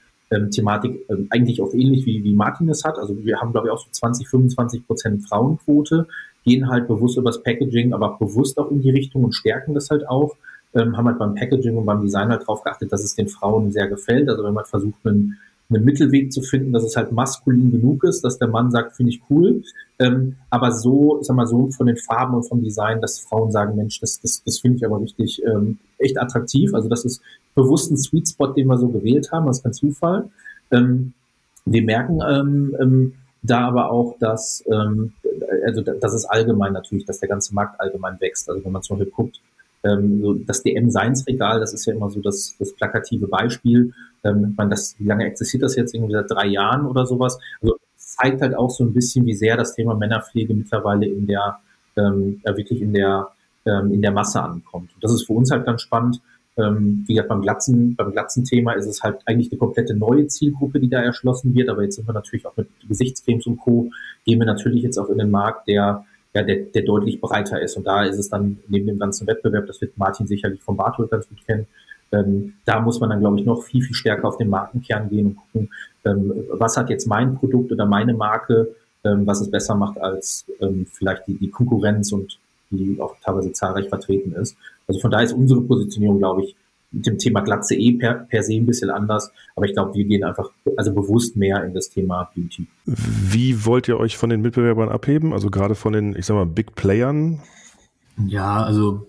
Thematik 0.50 1.06
ähm, 1.08 1.26
eigentlich 1.30 1.60
auch 1.60 1.74
ähnlich 1.74 2.06
wie, 2.06 2.22
wie 2.22 2.34
Martin 2.34 2.68
es 2.68 2.84
hat. 2.84 2.98
Also 2.98 3.16
wir 3.24 3.40
haben, 3.40 3.50
glaube 3.50 3.66
ich, 3.66 3.72
auch 3.72 3.78
so 3.78 3.90
20, 3.90 4.28
25 4.28 4.86
Prozent 4.86 5.26
Frauenquote, 5.26 6.06
gehen 6.44 6.68
halt 6.68 6.86
bewusst 6.86 7.18
übers 7.18 7.42
Packaging, 7.42 7.92
aber 7.92 8.16
bewusst 8.18 8.58
auch 8.58 8.70
in 8.70 8.80
die 8.80 8.90
Richtung 8.90 9.24
und 9.24 9.34
stärken 9.34 9.74
das 9.74 9.90
halt 9.90 10.08
auch. 10.08 10.36
Ähm, 10.72 10.96
haben 10.96 11.06
halt 11.06 11.18
beim 11.18 11.34
Packaging 11.34 11.76
und 11.76 11.84
beim 11.84 12.00
Design 12.00 12.28
halt 12.28 12.46
drauf 12.46 12.62
geachtet, 12.62 12.92
dass 12.92 13.02
es 13.02 13.16
den 13.16 13.28
Frauen 13.28 13.72
sehr 13.72 13.88
gefällt. 13.88 14.28
Also 14.28 14.44
wenn 14.44 14.54
man 14.54 14.64
versucht, 14.64 15.04
einen 15.04 15.38
einen 15.70 15.84
Mittelweg 15.84 16.32
zu 16.32 16.42
finden, 16.42 16.72
dass 16.72 16.82
es 16.82 16.96
halt 16.96 17.12
maskulin 17.12 17.70
genug 17.70 18.04
ist, 18.04 18.22
dass 18.22 18.38
der 18.38 18.48
Mann 18.48 18.70
sagt, 18.70 18.96
finde 18.96 19.12
ich 19.12 19.22
cool, 19.30 19.62
ähm, 19.98 20.36
aber 20.50 20.72
so, 20.72 21.22
sag 21.22 21.36
mal 21.36 21.46
so 21.46 21.70
von 21.70 21.86
den 21.86 21.96
Farben 21.96 22.34
und 22.34 22.48
vom 22.48 22.62
Design, 22.62 23.00
dass 23.00 23.20
Frauen 23.20 23.52
sagen, 23.52 23.76
Mensch, 23.76 24.00
das, 24.00 24.20
das, 24.20 24.42
das 24.44 24.58
finde 24.58 24.78
ich 24.78 24.84
aber 24.84 25.00
richtig 25.00 25.42
ähm, 25.44 25.78
echt 25.98 26.18
attraktiv. 26.18 26.74
Also 26.74 26.88
das 26.88 27.04
ist 27.04 27.22
bewusst 27.54 27.90
ein 27.90 27.96
Sweet 27.96 28.28
Spot, 28.28 28.48
den 28.48 28.66
wir 28.66 28.78
so 28.78 28.88
gewählt 28.88 29.30
haben, 29.32 29.46
das 29.46 29.58
ist 29.58 29.62
kein 29.62 29.72
Zufall. 29.72 30.30
Ähm, 30.70 31.12
wir 31.66 31.82
merken 31.82 32.20
ähm, 32.28 32.76
ähm, 32.80 33.12
da 33.42 33.68
aber 33.68 33.90
auch, 33.90 34.16
dass, 34.18 34.64
ähm, 34.70 35.12
also 35.64 35.82
das 35.82 36.14
ist 36.14 36.24
allgemein 36.26 36.72
natürlich, 36.72 37.04
dass 37.04 37.20
der 37.20 37.28
ganze 37.28 37.54
Markt 37.54 37.80
allgemein 37.80 38.20
wächst. 38.20 38.48
Also 38.50 38.64
wenn 38.64 38.72
man 38.72 38.82
zum 38.82 38.98
Beispiel 38.98 39.12
guckt, 39.12 39.40
ähm, 39.82 40.20
so 40.20 40.34
das 40.34 40.62
DM-Seinsregal, 40.62 41.60
das 41.60 41.72
ist 41.72 41.86
ja 41.86 41.94
immer 41.94 42.10
so 42.10 42.20
das, 42.20 42.54
das 42.58 42.72
plakative 42.74 43.26
Beispiel. 43.28 43.92
Ähm, 44.24 44.54
man 44.56 44.70
das, 44.70 44.94
wie 44.98 45.06
lange 45.06 45.24
existiert 45.26 45.62
das 45.62 45.76
jetzt? 45.76 45.94
Irgendwie 45.94 46.12
seit 46.12 46.30
drei 46.30 46.46
Jahren 46.46 46.86
oder 46.86 47.06
sowas. 47.06 47.38
Also 47.62 47.76
zeigt 47.96 48.42
halt 48.42 48.54
auch 48.54 48.70
so 48.70 48.84
ein 48.84 48.92
bisschen, 48.92 49.24
wie 49.26 49.34
sehr 49.34 49.56
das 49.56 49.74
Thema 49.74 49.94
Männerpflege 49.94 50.52
mittlerweile 50.54 51.06
in 51.06 51.26
der, 51.26 51.58
ähm, 51.96 52.40
wirklich 52.44 52.82
in 52.82 52.92
der, 52.92 53.28
ähm, 53.64 53.92
in 53.92 54.02
der 54.02 54.12
Masse 54.12 54.42
ankommt. 54.42 54.90
Und 54.94 55.04
das 55.04 55.12
ist 55.12 55.26
für 55.26 55.32
uns 55.32 55.50
halt 55.50 55.64
ganz 55.64 55.82
spannend. 55.82 56.20
Ähm, 56.56 57.04
wie 57.06 57.14
gesagt, 57.14 57.28
beim 57.28 57.40
Glatzen, 57.40 57.94
beim 57.94 58.12
Glatzen-Thema 58.12 58.72
ist 58.72 58.86
es 58.86 59.02
halt 59.02 59.20
eigentlich 59.24 59.50
eine 59.50 59.58
komplette 59.58 59.94
neue 59.94 60.26
Zielgruppe, 60.26 60.80
die 60.80 60.90
da 60.90 61.00
erschlossen 61.00 61.54
wird. 61.54 61.68
Aber 61.68 61.82
jetzt 61.82 61.96
sind 61.96 62.08
wir 62.08 62.12
natürlich 62.12 62.46
auch 62.46 62.56
mit 62.56 62.68
Gesichtscremes 62.86 63.46
und 63.46 63.58
Co. 63.58 63.90
gehen 64.26 64.38
wir 64.38 64.46
natürlich 64.46 64.82
jetzt 64.82 64.98
auch 64.98 65.08
in 65.08 65.18
den 65.18 65.30
Markt, 65.30 65.68
der 65.68 66.04
ja, 66.32 66.42
der, 66.42 66.56
der 66.56 66.82
deutlich 66.82 67.20
breiter 67.20 67.60
ist. 67.60 67.76
Und 67.76 67.84
da 67.84 68.04
ist 68.04 68.18
es 68.18 68.28
dann 68.28 68.58
neben 68.68 68.86
dem 68.86 68.98
ganzen 68.98 69.26
Wettbewerb, 69.26 69.66
das 69.66 69.80
wird 69.80 69.98
Martin 69.98 70.26
sicherlich 70.26 70.62
vom 70.62 70.76
Barthold 70.76 71.10
ganz 71.10 71.28
gut 71.28 71.44
kennen, 71.46 71.66
ähm, 72.12 72.54
da 72.64 72.80
muss 72.80 73.00
man 73.00 73.10
dann, 73.10 73.20
glaube 73.20 73.38
ich, 73.38 73.46
noch 73.46 73.62
viel, 73.62 73.82
viel 73.82 73.94
stärker 73.94 74.28
auf 74.28 74.36
den 74.36 74.48
Markenkern 74.48 75.08
gehen 75.08 75.26
und 75.26 75.36
gucken, 75.36 75.70
ähm, 76.04 76.32
was 76.52 76.76
hat 76.76 76.90
jetzt 76.90 77.06
mein 77.06 77.36
Produkt 77.36 77.70
oder 77.72 77.86
meine 77.86 78.14
Marke, 78.14 78.74
ähm, 79.04 79.26
was 79.26 79.40
es 79.40 79.50
besser 79.50 79.74
macht 79.74 79.98
als 80.00 80.44
ähm, 80.60 80.86
vielleicht 80.90 81.26
die, 81.28 81.34
die 81.34 81.50
Konkurrenz 81.50 82.12
und 82.12 82.38
die 82.70 83.00
auch 83.00 83.16
teilweise 83.22 83.52
zahlreich 83.52 83.88
vertreten 83.88 84.32
ist. 84.32 84.56
Also 84.86 85.00
von 85.00 85.10
daher 85.10 85.26
ist 85.26 85.32
unsere 85.32 85.60
Positionierung, 85.60 86.18
glaube 86.18 86.44
ich, 86.44 86.56
mit 86.92 87.06
dem 87.06 87.18
Thema 87.18 87.40
Glatze 87.40 87.74
eh 87.74 87.92
per, 87.92 88.14
per 88.14 88.42
se 88.42 88.54
ein 88.54 88.66
bisschen 88.66 88.90
anders. 88.90 89.30
Aber 89.54 89.66
ich 89.66 89.72
glaube, 89.72 89.94
wir 89.94 90.04
gehen 90.04 90.24
einfach 90.24 90.50
also 90.76 90.92
bewusst 90.92 91.36
mehr 91.36 91.64
in 91.64 91.74
das 91.74 91.90
Thema 91.90 92.30
Beauty. 92.34 92.66
Wie 92.86 93.64
wollt 93.64 93.88
ihr 93.88 93.98
euch 93.98 94.16
von 94.16 94.30
den 94.30 94.40
Mitbewerbern 94.42 94.88
abheben? 94.88 95.32
Also 95.32 95.50
gerade 95.50 95.74
von 95.74 95.92
den, 95.92 96.16
ich 96.16 96.26
sag 96.26 96.34
mal, 96.34 96.46
Big 96.46 96.74
Playern? 96.74 97.40
Ja, 98.26 98.62
also 98.62 99.06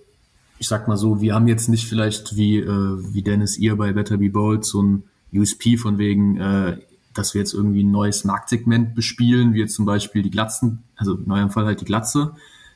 ich 0.59 0.67
sag 0.67 0.87
mal 0.87 0.97
so, 0.97 1.21
wir 1.21 1.33
haben 1.33 1.47
jetzt 1.47 1.69
nicht 1.69 1.87
vielleicht 1.87 2.35
wie, 2.35 2.59
äh, 2.59 2.67
wie 2.67 3.23
Dennis 3.23 3.57
ihr 3.57 3.75
bei 3.75 3.93
Better 3.93 4.17
Be 4.17 4.29
Bold 4.29 4.63
so 4.63 4.81
ein 4.81 5.03
USP 5.33 5.77
von 5.77 5.97
wegen, 5.97 6.39
äh, 6.39 6.77
dass 7.15 7.33
wir 7.33 7.41
jetzt 7.41 7.53
irgendwie 7.53 7.83
ein 7.83 7.91
neues 7.91 8.23
Marktsegment 8.25 8.93
bespielen, 8.93 9.53
wie 9.53 9.59
jetzt 9.59 9.73
zum 9.73 9.85
Beispiel 9.85 10.21
die 10.21 10.29
Glatzen, 10.29 10.83
also 10.95 11.15
in 11.15 11.31
eurem 11.31 11.49
Fall 11.49 11.65
halt 11.65 11.81
die 11.81 11.85
Glatze, 11.85 12.35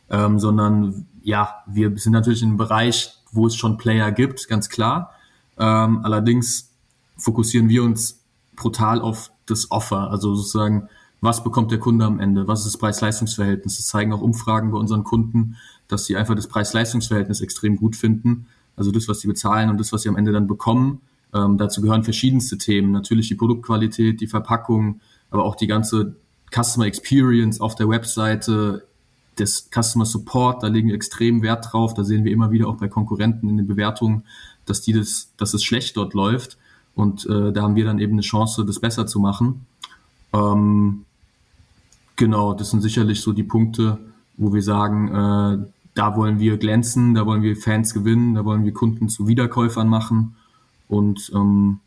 ähm, 0.10 0.40
sondern 0.40 1.06
ja, 1.22 1.64
wir 1.68 1.96
sind 1.98 2.14
natürlich 2.14 2.42
in 2.42 2.50
einem 2.50 2.58
Bereich, 2.58 3.14
wo 3.36 3.48
es 3.48 3.56
schon 3.56 3.78
Player 3.78 4.12
gibt, 4.12 4.48
ganz 4.48 4.70
klar. 4.70 5.12
Ähm, 5.58 6.02
allerdings 6.04 6.72
fokussieren 7.18 7.70
wir 7.70 7.84
uns 7.84 8.20
brutal 8.56 9.02
auf 9.02 9.32
das 9.46 9.72
Offer, 9.72 10.10
also 10.10 10.36
sozusagen, 10.36 10.90
was 11.22 11.44
bekommt 11.44 11.72
der 11.72 11.80
Kunde 11.80 12.06
am 12.06 12.20
Ende, 12.20 12.48
was 12.48 12.60
ist 12.60 12.74
das 12.74 12.78
Preis-Leistungs-Verhältnis. 12.78 13.78
Das 13.78 13.88
zeigen 13.88 14.14
auch 14.14 14.22
Umfragen 14.22 14.72
bei 14.72 14.78
unseren 14.78 15.04
Kunden, 15.04 15.56
dass 15.88 16.06
sie 16.06 16.16
einfach 16.16 16.36
das 16.36 16.48
Preis-Leistungs-Verhältnis 16.48 17.42
extrem 17.42 17.78
gut 17.78 17.96
finden. 17.96 18.48
Also 18.76 18.92
das, 18.92 19.08
was 19.08 19.22
sie 19.22 19.28
bezahlen 19.28 19.70
und 19.70 19.80
das, 19.80 19.92
was 19.94 20.02
sie 20.02 20.10
am 20.10 20.18
Ende 20.18 20.32
dann 20.32 20.48
bekommen. 20.48 21.02
Ähm, 21.34 21.58
dazu 21.58 21.82
gehören 21.82 22.04
verschiedenste 22.04 22.58
Themen. 22.58 22.92
Natürlich 22.92 23.28
die 23.28 23.36
Produktqualität, 23.36 24.22
die 24.22 24.28
Verpackung, 24.28 25.00
aber 25.30 25.46
auch 25.46 25.56
die 25.56 25.68
ganze 25.68 26.16
Customer 26.52 26.86
Experience 26.86 27.60
auf 27.60 27.76
der 27.76 27.90
Webseite, 27.90 28.86
des 29.40 29.70
Customer 29.74 30.06
Support, 30.06 30.64
da 30.64 30.68
legen 30.68 30.88
wir 30.88 30.96
extrem 30.96 31.42
Wert 31.42 31.68
drauf. 31.72 31.94
Da 31.94 32.04
sehen 32.04 32.24
wir 32.24 32.32
immer 32.32 32.52
wieder 32.52 32.68
auch 32.68 32.78
bei 32.78 32.88
Konkurrenten 32.88 33.50
in 33.50 33.58
den 33.58 33.68
Bewertungen, 33.68 34.24
dass 34.66 34.82
die 34.82 34.94
das, 34.94 35.32
dass 35.38 35.54
es 35.54 35.64
schlecht 35.64 35.98
dort 35.98 36.14
läuft. 36.14 36.58
Und 36.96 37.26
äh, 37.26 37.52
da 37.52 37.62
haben 37.62 37.76
wir 37.76 37.86
dann 37.86 38.00
eben 38.00 38.14
eine 38.14 38.22
Chance, 38.22 38.66
das 38.66 38.80
besser 38.80 39.06
zu 39.06 39.20
machen. 39.20 39.66
Ähm, 40.34 41.06
genau, 42.16 42.54
das 42.54 42.72
sind 42.72 42.82
sicherlich 42.82 43.22
so 43.22 43.34
die 43.34 43.44
Punkte, 43.44 43.98
wo 44.38 44.54
wir 44.54 44.62
sagen, 44.62 45.08
äh, 45.10 45.66
da 45.94 46.16
wollen 46.16 46.40
wir 46.40 46.58
glänzen, 46.58 47.14
da 47.14 47.26
wollen 47.26 47.42
wir 47.42 47.56
Fans 47.56 47.94
gewinnen, 47.94 48.36
da 48.36 48.46
wollen 48.46 48.66
wir 48.66 48.74
Kunden 48.74 49.10
zu 49.10 49.28
Wiederkäufern 49.28 49.88
machen. 49.88 50.36
Und 50.88 51.32
ähm, 51.34 51.80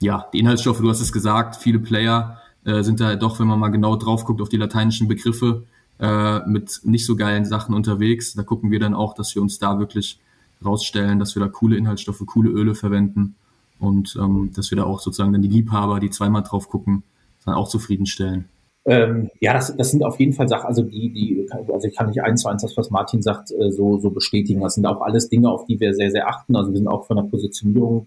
ja, 0.00 0.26
die 0.32 0.40
Inhaltsstoffe, 0.40 0.80
du 0.80 0.88
hast 0.88 1.00
es 1.00 1.12
gesagt, 1.12 1.56
viele 1.56 1.78
Player 1.78 2.38
äh, 2.64 2.82
sind 2.82 3.00
da 3.00 3.14
doch, 3.16 3.38
wenn 3.38 3.46
man 3.46 3.58
mal 3.58 3.68
genau 3.68 3.96
drauf 3.96 4.24
guckt 4.24 4.40
auf 4.40 4.48
die 4.48 4.56
lateinischen 4.56 5.08
Begriffe, 5.08 5.64
äh, 6.00 6.40
mit 6.48 6.80
nicht 6.84 7.06
so 7.06 7.16
geilen 7.16 7.44
Sachen 7.44 7.74
unterwegs. 7.74 8.34
Da 8.34 8.42
gucken 8.42 8.70
wir 8.70 8.80
dann 8.80 8.94
auch, 8.94 9.14
dass 9.14 9.34
wir 9.34 9.42
uns 9.42 9.58
da 9.58 9.78
wirklich 9.78 10.18
rausstellen, 10.64 11.18
dass 11.18 11.34
wir 11.34 11.40
da 11.40 11.48
coole 11.48 11.76
Inhaltsstoffe, 11.76 12.22
coole 12.26 12.50
Öle 12.50 12.74
verwenden 12.74 13.34
und 13.78 14.16
ähm, 14.20 14.50
dass 14.54 14.70
wir 14.70 14.76
da 14.76 14.84
auch 14.84 15.00
sozusagen 15.00 15.32
dann 15.32 15.42
die 15.42 15.48
Liebhaber, 15.48 16.00
die 16.00 16.10
zweimal 16.10 16.42
drauf 16.42 16.68
gucken, 16.68 17.02
dann 17.44 17.54
auch 17.54 17.68
zufriedenstellen. 17.68 18.46
Ähm, 18.86 19.28
ja, 19.40 19.52
das, 19.52 19.76
das 19.76 19.90
sind 19.90 20.02
auf 20.02 20.18
jeden 20.18 20.32
Fall 20.32 20.48
Sachen, 20.48 20.66
also 20.66 20.82
die, 20.82 21.10
die, 21.12 21.46
also 21.52 21.86
ich 21.86 21.94
kann 21.94 22.08
nicht 22.08 22.22
eins 22.22 22.42
zu 22.42 22.48
eins 22.48 22.62
das, 22.62 22.76
was 22.78 22.90
Martin 22.90 23.20
sagt, 23.20 23.50
äh, 23.52 23.70
so, 23.70 23.98
so 23.98 24.10
bestätigen. 24.10 24.62
Das 24.62 24.74
sind 24.74 24.86
auch 24.86 25.02
alles 25.02 25.28
Dinge, 25.28 25.50
auf 25.50 25.66
die 25.66 25.78
wir 25.78 25.94
sehr, 25.94 26.10
sehr 26.10 26.28
achten. 26.28 26.56
Also 26.56 26.72
wir 26.72 26.78
sind 26.78 26.88
auch 26.88 27.06
von 27.06 27.18
der 27.18 27.24
Positionierung 27.24 28.06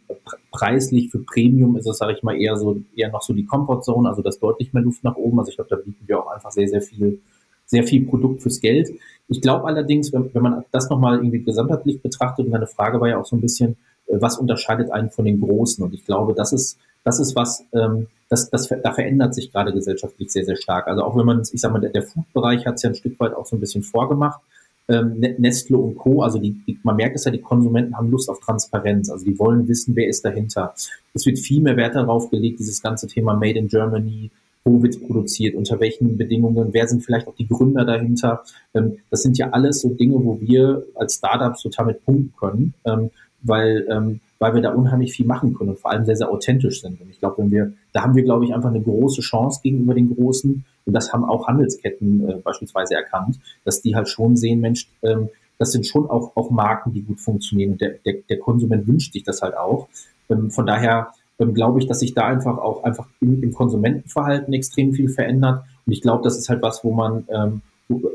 preislich 0.51 1.11
für 1.11 1.19
Premium 1.19 1.75
ist 1.77 1.87
es, 1.87 1.97
sage 1.97 2.13
ich 2.13 2.23
mal, 2.23 2.39
eher 2.39 2.57
so, 2.57 2.81
eher 2.95 3.11
noch 3.11 3.21
so 3.21 3.33
die 3.33 3.45
Comfortzone, 3.45 4.09
also 4.09 4.21
das 4.21 4.39
deutlich 4.39 4.73
mehr 4.73 4.83
Luft 4.83 5.03
nach 5.03 5.15
oben. 5.15 5.39
Also 5.39 5.51
ich 5.51 5.57
glaube, 5.57 5.69
da 5.69 5.75
bieten 5.75 6.07
wir 6.07 6.19
auch 6.19 6.27
einfach 6.27 6.51
sehr, 6.51 6.67
sehr 6.67 6.81
viel 6.81 7.19
sehr 7.65 7.83
viel 7.83 8.05
Produkt 8.05 8.41
fürs 8.41 8.59
Geld. 8.59 8.91
Ich 9.27 9.41
glaube 9.41 9.65
allerdings, 9.65 10.11
wenn, 10.13 10.33
wenn 10.33 10.43
man 10.43 10.63
das 10.71 10.89
nochmal 10.89 11.17
irgendwie 11.17 11.43
gesamtheitlich 11.43 12.01
betrachtet, 12.01 12.45
und 12.45 12.51
meine 12.51 12.67
Frage 12.67 12.99
war 12.99 13.09
ja 13.09 13.19
auch 13.19 13.25
so 13.25 13.35
ein 13.35 13.41
bisschen, 13.41 13.77
äh, 14.07 14.17
was 14.19 14.37
unterscheidet 14.37 14.91
einen 14.91 15.09
von 15.09 15.25
den 15.25 15.39
Großen? 15.39 15.83
Und 15.83 15.93
ich 15.93 16.05
glaube, 16.05 16.33
das 16.33 16.53
ist, 16.53 16.77
das 17.03 17.19
ist 17.19 17.35
was, 17.35 17.65
ähm, 17.73 18.07
das, 18.29 18.49
das, 18.49 18.67
da 18.67 18.91
verändert 18.91 19.33
sich 19.33 19.51
gerade 19.51 19.73
gesellschaftlich 19.73 20.31
sehr, 20.31 20.45
sehr 20.45 20.55
stark. 20.55 20.87
Also 20.87 21.03
auch 21.03 21.17
wenn 21.17 21.25
man, 21.25 21.41
ich 21.41 21.61
sage 21.61 21.73
mal, 21.73 21.79
der, 21.79 21.91
der 21.91 22.03
Food-Bereich 22.03 22.65
hat 22.65 22.75
es 22.75 22.83
ja 22.83 22.89
ein 22.89 22.95
Stück 22.95 23.19
weit 23.19 23.33
auch 23.33 23.45
so 23.45 23.55
ein 23.55 23.59
bisschen 23.59 23.83
vorgemacht. 23.83 24.41
Ähm, 24.89 25.19
Nestle 25.37 25.77
und 25.77 25.95
Co., 25.95 26.23
also 26.23 26.39
die, 26.39 26.61
die, 26.67 26.77
man 26.83 26.97
merkt 26.97 27.15
es 27.15 27.23
ja, 27.23 27.31
die 27.31 27.39
Konsumenten 27.39 27.95
haben 27.95 28.11
Lust 28.11 28.29
auf 28.29 28.41
Transparenz, 28.41 29.09
also 29.09 29.23
die 29.23 29.39
wollen 29.39 29.65
wissen, 29.69 29.95
wer 29.95 30.07
ist 30.07 30.25
dahinter. 30.25 30.73
Es 31.13 31.25
wird 31.25 31.39
viel 31.39 31.61
mehr 31.61 31.77
Wert 31.77 31.95
darauf 31.95 32.29
gelegt, 32.29 32.59
dieses 32.59 32.81
ganze 32.81 33.07
Thema 33.07 33.33
Made 33.33 33.57
in 33.57 33.69
Germany, 33.69 34.29
wo 34.65 34.81
wird 34.81 35.05
produziert, 35.05 35.55
unter 35.55 35.79
welchen 35.79 36.17
Bedingungen, 36.17 36.69
wer 36.71 36.87
sind 36.87 37.03
vielleicht 37.03 37.27
auch 37.27 37.35
die 37.35 37.47
Gründer 37.47 37.85
dahinter. 37.85 38.43
Ähm, 38.73 38.97
das 39.09 39.21
sind 39.21 39.37
ja 39.37 39.49
alles 39.49 39.81
so 39.81 39.89
Dinge, 39.89 40.15
wo 40.15 40.39
wir 40.39 40.85
als 40.95 41.15
Startups 41.15 41.61
total 41.61 41.87
mit 41.87 42.05
punkten 42.05 42.33
können, 42.39 42.73
ähm, 42.85 43.09
weil, 43.41 43.85
ähm, 43.89 44.21
weil 44.39 44.55
wir 44.55 44.61
da 44.61 44.73
unheimlich 44.73 45.13
viel 45.13 45.25
machen 45.25 45.53
können 45.53 45.71
und 45.71 45.79
vor 45.79 45.91
allem 45.91 46.05
sehr, 46.05 46.15
sehr 46.15 46.31
authentisch 46.31 46.81
sind. 46.81 47.01
Und 47.01 47.09
ich 47.09 47.19
glaube, 47.19 47.39
wenn 47.39 47.51
wir, 47.51 47.73
da 47.91 48.03
haben 48.03 48.15
wir, 48.15 48.23
glaube 48.23 48.45
ich, 48.45 48.53
einfach 48.53 48.69
eine 48.69 48.81
große 48.81 49.21
Chance 49.21 49.59
gegenüber 49.63 49.93
den 49.93 50.15
Großen. 50.15 50.65
Und 50.85 50.93
das 50.93 51.11
haben 51.11 51.25
auch 51.25 51.47
Handelsketten 51.47 52.29
äh, 52.29 52.33
beispielsweise 52.35 52.95
erkannt, 52.95 53.39
dass 53.65 53.81
die 53.81 53.95
halt 53.95 54.07
schon 54.07 54.37
sehen, 54.37 54.61
Mensch, 54.61 54.87
ähm, 55.01 55.29
das 55.59 55.71
sind 55.71 55.85
schon 55.85 56.09
auch, 56.09 56.35
auch 56.35 56.49
Marken, 56.51 56.93
die 56.93 57.01
gut 57.01 57.19
funktionieren. 57.19 57.73
Und 57.73 57.81
der, 57.81 57.95
der, 58.05 58.15
der 58.29 58.39
Konsument 58.39 58.87
wünscht 58.87 59.13
sich 59.13 59.23
das 59.23 59.41
halt 59.41 59.55
auch. 59.57 59.87
Ähm, 60.29 60.51
von 60.51 60.65
daher 60.65 61.11
ähm, 61.39 61.53
glaube 61.53 61.79
ich, 61.79 61.87
dass 61.87 61.99
sich 61.99 62.13
da 62.13 62.27
einfach 62.27 62.57
auch 62.57 62.83
einfach 62.83 63.07
im, 63.19 63.41
im, 63.41 63.53
Konsumentenverhalten 63.53 64.53
extrem 64.53 64.93
viel 64.93 65.09
verändert. 65.09 65.63
Und 65.85 65.93
ich 65.93 66.01
glaube, 66.01 66.23
das 66.23 66.37
ist 66.37 66.49
halt 66.49 66.61
was, 66.61 66.83
wo 66.83 66.93
man, 66.93 67.25
ähm, 67.29 67.61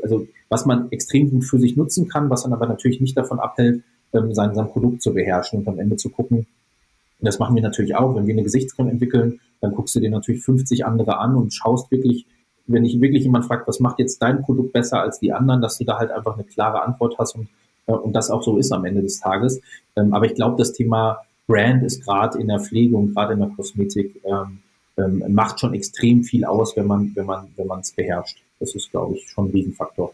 also 0.01 0.27
was 0.49 0.65
man 0.65 0.91
extrem 0.91 1.29
gut 1.29 1.45
für 1.45 1.59
sich 1.59 1.75
nutzen 1.75 2.07
kann, 2.07 2.29
was 2.29 2.43
dann 2.43 2.53
aber 2.53 2.67
natürlich 2.67 3.01
nicht 3.01 3.17
davon 3.17 3.39
abhält, 3.39 3.83
ähm, 4.13 4.33
sein, 4.33 4.55
sein 4.55 4.67
Produkt 4.67 5.01
zu 5.01 5.13
beherrschen 5.13 5.59
und 5.59 5.67
am 5.67 5.79
Ende 5.79 5.95
zu 5.97 6.09
gucken. 6.09 6.39
Und 6.39 7.25
das 7.25 7.39
machen 7.39 7.55
wir 7.55 7.61
natürlich 7.61 7.95
auch, 7.95 8.15
wenn 8.15 8.25
wir 8.25 8.33
eine 8.33 8.43
Gesichtscreme 8.43 8.89
entwickeln, 8.89 9.39
dann 9.61 9.73
guckst 9.73 9.95
du 9.95 9.99
dir 9.99 10.09
natürlich 10.09 10.41
50 10.41 10.85
andere 10.85 11.17
an 11.17 11.35
und 11.35 11.53
schaust 11.53 11.91
wirklich, 11.91 12.25
wenn 12.65 12.83
dich 12.83 13.01
wirklich 13.01 13.23
jemand 13.23 13.45
fragt, 13.45 13.67
was 13.67 13.79
macht 13.79 13.99
jetzt 13.99 14.21
dein 14.21 14.41
Produkt 14.41 14.71
besser 14.73 15.01
als 15.01 15.19
die 15.19 15.33
anderen, 15.33 15.61
dass 15.61 15.77
du 15.77 15.83
da 15.83 15.97
halt 15.97 16.11
einfach 16.11 16.35
eine 16.35 16.45
klare 16.45 16.81
Antwort 16.81 17.17
hast 17.19 17.35
und, 17.35 17.49
äh, 17.87 17.91
und 17.91 18.13
das 18.13 18.31
auch 18.31 18.41
so 18.41 18.57
ist 18.57 18.71
am 18.71 18.85
Ende 18.85 19.01
des 19.01 19.19
Tages. 19.19 19.61
Ähm, 19.97 20.13
aber 20.13 20.25
ich 20.25 20.35
glaube, 20.35 20.55
das 20.57 20.71
Thema 20.71 21.19
Brand 21.49 21.83
ist 21.83 22.05
gerade 22.05 22.39
in 22.39 22.47
der 22.47 22.59
Pflege 22.59 22.95
und 22.95 23.15
gerade 23.15 23.33
in 23.33 23.39
der 23.39 23.49
Kosmetik 23.49 24.21
ähm, 24.23 24.59
ähm, 24.97 25.33
macht 25.33 25.59
schon 25.59 25.73
extrem 25.73 26.23
viel 26.23 26.45
aus, 26.45 26.77
wenn 26.77 26.85
man 26.85 27.11
wenn 27.15 27.25
man 27.25 27.47
wenn 27.55 27.65
man 27.65 27.79
es 27.79 27.91
beherrscht. 27.91 28.43
Das 28.59 28.75
ist, 28.75 28.91
glaube 28.91 29.15
ich, 29.15 29.27
schon 29.27 29.47
ein 29.47 29.51
Riesenfaktor. 29.51 30.13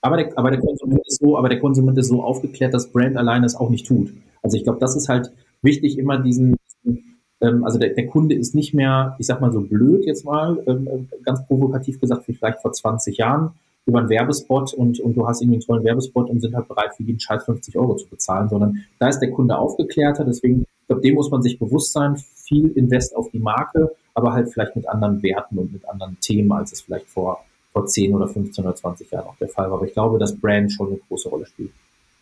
Aber 0.00 0.16
der, 0.16 0.36
aber 0.36 0.50
der 0.50 0.60
Konsument 0.60 1.06
ist 1.06 1.20
so, 1.20 1.38
aber 1.38 1.48
der 1.48 1.60
Konsument 1.60 1.96
ist 1.98 2.08
so 2.08 2.22
aufgeklärt, 2.22 2.74
dass 2.74 2.90
Brand 2.90 3.16
alleine 3.16 3.46
es 3.46 3.54
auch 3.54 3.70
nicht 3.70 3.86
tut. 3.86 4.12
Also 4.42 4.56
ich 4.56 4.64
glaube, 4.64 4.80
das 4.80 4.96
ist 4.96 5.08
halt 5.08 5.32
wichtig, 5.62 5.98
immer 5.98 6.18
diesen, 6.18 6.56
ähm, 7.40 7.64
also 7.64 7.78
der, 7.78 7.90
der 7.90 8.06
Kunde 8.06 8.34
ist 8.34 8.54
nicht 8.54 8.74
mehr, 8.74 9.16
ich 9.18 9.26
sag 9.26 9.40
mal 9.40 9.52
so 9.52 9.60
blöd 9.60 10.04
jetzt 10.04 10.24
mal, 10.24 10.62
ähm, 10.66 11.08
ganz 11.24 11.46
provokativ 11.46 12.00
gesagt, 12.00 12.26
wie 12.28 12.34
vielleicht 12.34 12.60
vor 12.60 12.72
20 12.72 13.16
Jahren, 13.18 13.52
über 13.88 14.00
einen 14.00 14.10
Werbespot 14.10 14.74
und, 14.74 15.00
und 15.00 15.14
du 15.14 15.26
hast 15.26 15.40
irgendwie 15.40 15.56
einen 15.56 15.66
tollen 15.66 15.82
Werbespot 15.82 16.28
und 16.28 16.40
sind 16.40 16.54
halt 16.54 16.68
bereit, 16.68 16.94
für 16.94 17.02
jeden 17.02 17.18
Scheiß 17.18 17.44
50 17.44 17.76
Euro 17.78 17.96
zu 17.96 18.06
bezahlen, 18.06 18.48
sondern 18.48 18.84
da 18.98 19.08
ist 19.08 19.18
der 19.20 19.30
Kunde 19.30 19.56
aufgeklärter. 19.56 20.24
Deswegen, 20.24 20.60
ich 20.60 20.86
glaube, 20.86 21.00
dem 21.02 21.14
muss 21.14 21.30
man 21.30 21.42
sich 21.42 21.58
bewusst 21.58 21.92
sein. 21.92 22.16
viel 22.16 22.68
Invest 22.68 23.16
auf 23.16 23.30
die 23.30 23.38
Marke, 23.38 23.90
aber 24.14 24.32
halt 24.32 24.50
vielleicht 24.50 24.76
mit 24.76 24.86
anderen 24.88 25.22
Werten 25.22 25.58
und 25.58 25.72
mit 25.72 25.88
anderen 25.88 26.18
Themen, 26.20 26.52
als 26.52 26.72
es 26.72 26.82
vielleicht 26.82 27.08
vor, 27.08 27.44
vor 27.72 27.86
10 27.86 28.14
oder 28.14 28.28
15 28.28 28.64
oder 28.64 28.74
20 28.74 29.10
Jahren 29.10 29.26
auch 29.26 29.36
der 29.36 29.48
Fall 29.48 29.70
war. 29.70 29.78
Aber 29.78 29.86
ich 29.86 29.94
glaube, 29.94 30.18
dass 30.18 30.36
Brand 30.36 30.70
schon 30.70 30.88
eine 30.88 30.98
große 31.08 31.28
Rolle 31.28 31.46
spielt. 31.46 31.70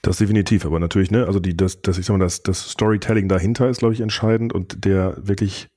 Das 0.03 0.19
definitiv, 0.19 0.65
aber 0.65 0.79
natürlich, 0.79 1.11
ne, 1.11 1.27
also 1.27 1.41
die, 1.41 1.57
das, 1.57 1.83
das, 1.83 1.99
ich 1.99 2.07
sag 2.07 2.17
mal, 2.17 2.25
das, 2.25 2.45
das 2.45 2.71
Storytelling 2.71 3.29
dahinter 3.29 3.69
ist, 3.69 3.79
glaube 3.79 3.93
ich, 3.93 4.01
entscheidend 4.01 4.53
und 4.53 4.85
der 4.85 5.17
wirklich 5.19 5.69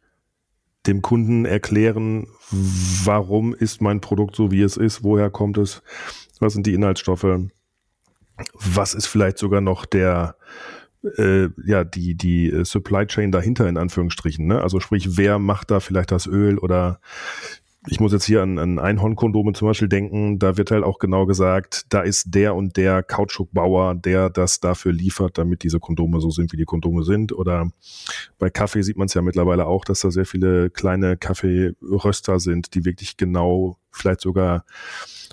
dem 0.86 1.01
Kunden 1.01 1.46
erklären, 1.46 2.27
warum 2.51 3.53
ist 3.53 3.82
mein 3.82 4.01
Produkt 4.01 4.36
so, 4.36 4.51
wie 4.51 4.62
es 4.62 4.77
ist, 4.77 5.03
woher 5.03 5.29
kommt 5.29 5.58
es, 5.58 5.82
was 6.39 6.53
sind 6.53 6.65
die 6.65 6.74
Inhaltsstoffe, 6.74 7.25
was 8.53 8.94
ist 8.94 9.08
vielleicht 9.08 9.38
sogar 9.38 9.62
noch 9.62 9.86
der, 9.86 10.36
äh, 11.18 11.50
ja, 11.65 11.84
die, 11.84 12.15
die 12.15 12.63
Supply 12.63 13.06
Chain 13.06 13.32
dahinter 13.32 13.68
in 13.68 13.77
Anführungsstrichen, 13.77 14.48
ne? 14.48 14.62
Also 14.62 14.79
sprich, 14.79 15.18
wer 15.18 15.39
macht 15.39 15.72
da 15.72 15.79
vielleicht 15.79 16.12
das 16.12 16.27
Öl 16.27 16.58
oder 16.58 17.00
ich 17.89 18.00
muss 18.00 18.13
jetzt 18.13 18.25
hier 18.25 18.43
an, 18.43 18.60
an 18.60 18.77
Einhornkondome 18.77 19.53
zum 19.53 19.67
Beispiel 19.67 19.88
denken, 19.88 20.38
da 20.38 20.58
wird 20.58 20.72
halt 20.72 20.84
auch 20.84 21.00
genau 21.00 21.25
gesagt, 21.25 21.86
da 21.89 22.01
ist 22.01 22.36
der 22.36 22.55
und 22.55 22.77
der 22.77 23.01
Kautschukbauer, 23.01 23.96
der 23.96 24.29
das 24.29 24.60
dafür 24.60 24.91
liefert, 24.91 25.38
damit 25.38 25.63
diese 25.63 25.79
Kondome 25.79 26.22
so 26.22 26.29
sind, 26.29 26.51
wie 26.53 26.58
die 26.58 26.65
Kondome 26.65 27.03
sind. 27.03 27.34
Oder 27.34 27.69
bei 28.38 28.50
Kaffee 28.50 28.84
sieht 28.84 28.98
man 28.98 29.08
es 29.08 29.15
ja 29.15 29.22
mittlerweile 29.22 29.65
auch, 29.65 29.86
dass 29.86 30.01
da 30.01 30.12
sehr 30.12 30.25
viele 30.25 30.69
kleine 30.69 31.17
Kaffeeröster 31.17 32.39
sind, 32.39 32.75
die 32.75 32.86
wirklich 32.86 33.17
genau, 33.17 33.77
vielleicht 33.91 34.22
sogar 34.22 34.65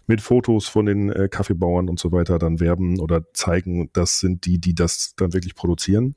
mit 0.07 0.23
Fotos 0.23 0.67
von 0.67 0.87
den 0.87 1.11
äh, 1.11 1.29
Kaffeebauern 1.29 1.89
und 1.89 1.99
so 1.99 2.13
weiter 2.13 2.39
dann 2.39 2.61
werben 2.61 3.01
oder 3.01 3.25
zeigen, 3.35 3.91
das 3.93 4.21
sind 4.21 4.47
die, 4.47 4.59
die 4.59 4.75
das 4.75 5.15
dann 5.17 5.35
wirklich 5.35 5.55
produzieren. 5.55 6.15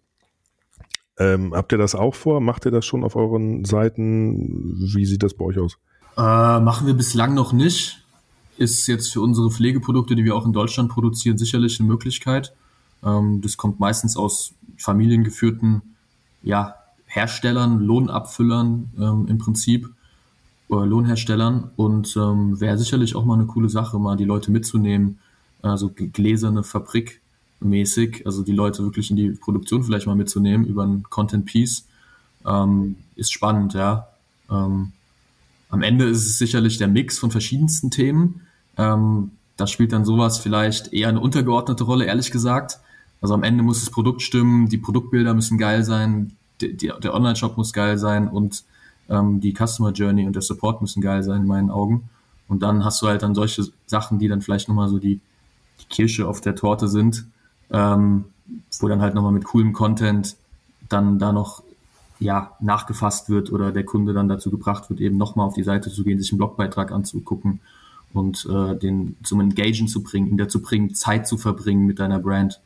Ähm, 1.18 1.54
habt 1.54 1.74
ihr 1.74 1.78
das 1.78 1.96
auch 1.96 2.16
vor? 2.16 2.40
Macht 2.40 2.66
ihr 2.66 2.72
das 2.72 2.86
schon 2.86 3.04
auf 3.04 3.18
euren 3.18 3.66
Seiten? 3.66 4.94
Wie 4.96 5.06
sieht 5.06 5.24
das 5.24 5.34
bei 5.34 5.44
euch 5.44 5.60
aus? 5.60 5.78
Äh, 6.18 6.60
machen 6.60 6.88
wir 6.88 6.94
bislang 6.94 7.34
noch 7.34 7.54
nicht. 7.54 8.02
Ist 8.58 8.88
jetzt 8.88 9.14
für 9.14 9.22
unsere 9.22 9.50
Pflegeprodukte, 9.50 10.16
die 10.16 10.26
wir 10.26 10.36
auch 10.36 10.46
in 10.46 10.54
Deutschland 10.54 10.90
produzieren, 10.90 11.38
sicherlich 11.38 11.80
eine 11.80 11.88
Möglichkeit. 11.88 12.54
Ähm, 13.04 13.42
das 13.42 13.58
kommt 13.58 13.80
meistens 13.80 14.18
aus 14.18 14.54
familiengeführten 14.78 15.82
ja, 16.44 16.76
Herstellern, 17.06 17.80
Lohnabfüllern 17.80 18.92
ähm, 18.98 19.28
im 19.28 19.38
Prinzip, 19.38 19.90
oder 20.68 20.86
Lohnherstellern. 20.86 21.72
Und 21.76 22.16
ähm, 22.16 22.60
wäre 22.60 22.78
sicherlich 22.78 23.16
auch 23.16 23.26
mal 23.26 23.36
eine 23.36 23.48
coole 23.48 23.70
Sache, 23.70 24.00
mal 24.00 24.16
die 24.16 24.26
Leute 24.26 24.52
mitzunehmen, 24.52 25.20
also 25.62 25.92
gläserne 25.94 26.64
Fabrik 26.64 27.22
mäßig, 27.60 28.26
also 28.26 28.44
die 28.44 28.54
Leute 28.54 28.84
wirklich 28.84 29.10
in 29.12 29.18
die 29.18 29.32
Produktion 29.32 29.84
vielleicht 29.84 30.08
mal 30.08 30.16
mitzunehmen 30.16 30.66
über 30.66 30.84
ein 30.86 31.04
Content 31.04 31.46
Piece. 31.46 31.86
Ähm, 32.46 32.96
ist 33.16 33.34
spannend, 33.34 33.74
ja. 33.74 34.08
Ähm, 34.50 34.94
am 35.70 35.84
Ende 35.84 36.06
ist 36.06 36.26
es 36.26 36.38
sicherlich 36.38 36.78
der 36.78 36.88
Mix 36.88 37.20
von 37.20 37.32
verschiedensten 37.32 37.92
Themen. 37.92 38.42
Ähm, 38.78 39.32
da 39.56 39.68
spielt 39.68 39.94
dann 39.94 40.06
sowas 40.06 40.40
vielleicht 40.40 40.94
eher 40.94 41.10
eine 41.10 41.20
untergeordnete 41.20 41.84
Rolle, 41.84 42.06
ehrlich 42.06 42.32
gesagt. 42.32 42.80
Also 43.22 43.34
am 43.34 43.44
Ende 43.44 43.64
muss 43.64 43.82
das 43.82 43.92
Produkt 43.92 44.22
stimmen, 44.22 44.70
die 44.70 44.78
Produktbilder 44.78 45.34
müssen 45.34 45.58
geil 45.58 45.84
sein, 45.84 46.34
die, 46.62 46.76
die, 46.76 46.92
der 47.02 47.14
Online-Shop 47.14 47.58
muss 47.58 47.74
geil 47.74 47.98
sein 47.98 48.28
und 48.28 48.64
ähm, 49.10 49.42
die 49.42 49.54
Customer 49.54 49.92
Journey 49.92 50.26
und 50.26 50.34
der 50.34 50.42
Support 50.42 50.82
müssen 50.82 51.02
geil 51.02 51.24
sein 51.24 51.42
in 51.42 51.48
meinen 51.48 51.70
Augen. 51.70 52.10
Und 52.48 52.64
dann 52.64 52.84
hast 52.84 53.02
du 53.02 53.08
halt 53.08 53.22
dann 53.22 53.36
solche 53.36 53.66
Sachen, 53.86 54.18
die 54.20 54.28
dann 54.28 54.42
vielleicht 54.42 54.70
nochmal 54.70 54.90
so 54.90 54.98
die, 54.98 55.20
die 55.80 55.86
Kirsche 55.90 56.28
auf 56.28 56.42
der 56.42 56.56
Torte 56.56 56.88
sind, 56.88 57.26
ähm, 57.70 58.26
wo 58.80 58.88
dann 58.88 59.02
halt 59.02 59.14
nochmal 59.14 59.32
mit 59.32 59.44
coolem 59.46 59.74
Content 59.74 60.36
dann 60.88 61.20
da 61.20 61.32
noch 61.32 61.64
ja, 62.20 62.56
nachgefasst 62.60 63.30
wird 63.30 63.52
oder 63.52 63.72
der 63.72 63.86
Kunde 63.86 64.14
dann 64.14 64.28
dazu 64.28 64.52
gebracht 64.52 64.90
wird, 64.90 65.00
eben 65.00 65.18
nochmal 65.18 65.48
auf 65.48 65.54
die 65.54 65.64
Seite 65.64 65.90
zu 65.90 66.04
gehen, 66.04 66.20
sich 66.20 66.32
einen 66.32 66.38
Blogbeitrag 66.38 66.92
anzugucken 66.92 67.62
und 68.14 68.48
äh, 68.52 68.76
den 68.76 69.16
zum 69.24 69.40
Engagen 69.40 69.88
zu 69.88 70.04
bringen, 70.04 70.28
ihn 70.28 70.38
dazu 70.38 70.62
bringen, 70.62 70.94
Zeit 70.94 71.28
zu 71.28 71.38
verbringen 71.38 71.86
mit 71.86 72.00
deiner 72.00 72.20
Brand. 72.20 72.62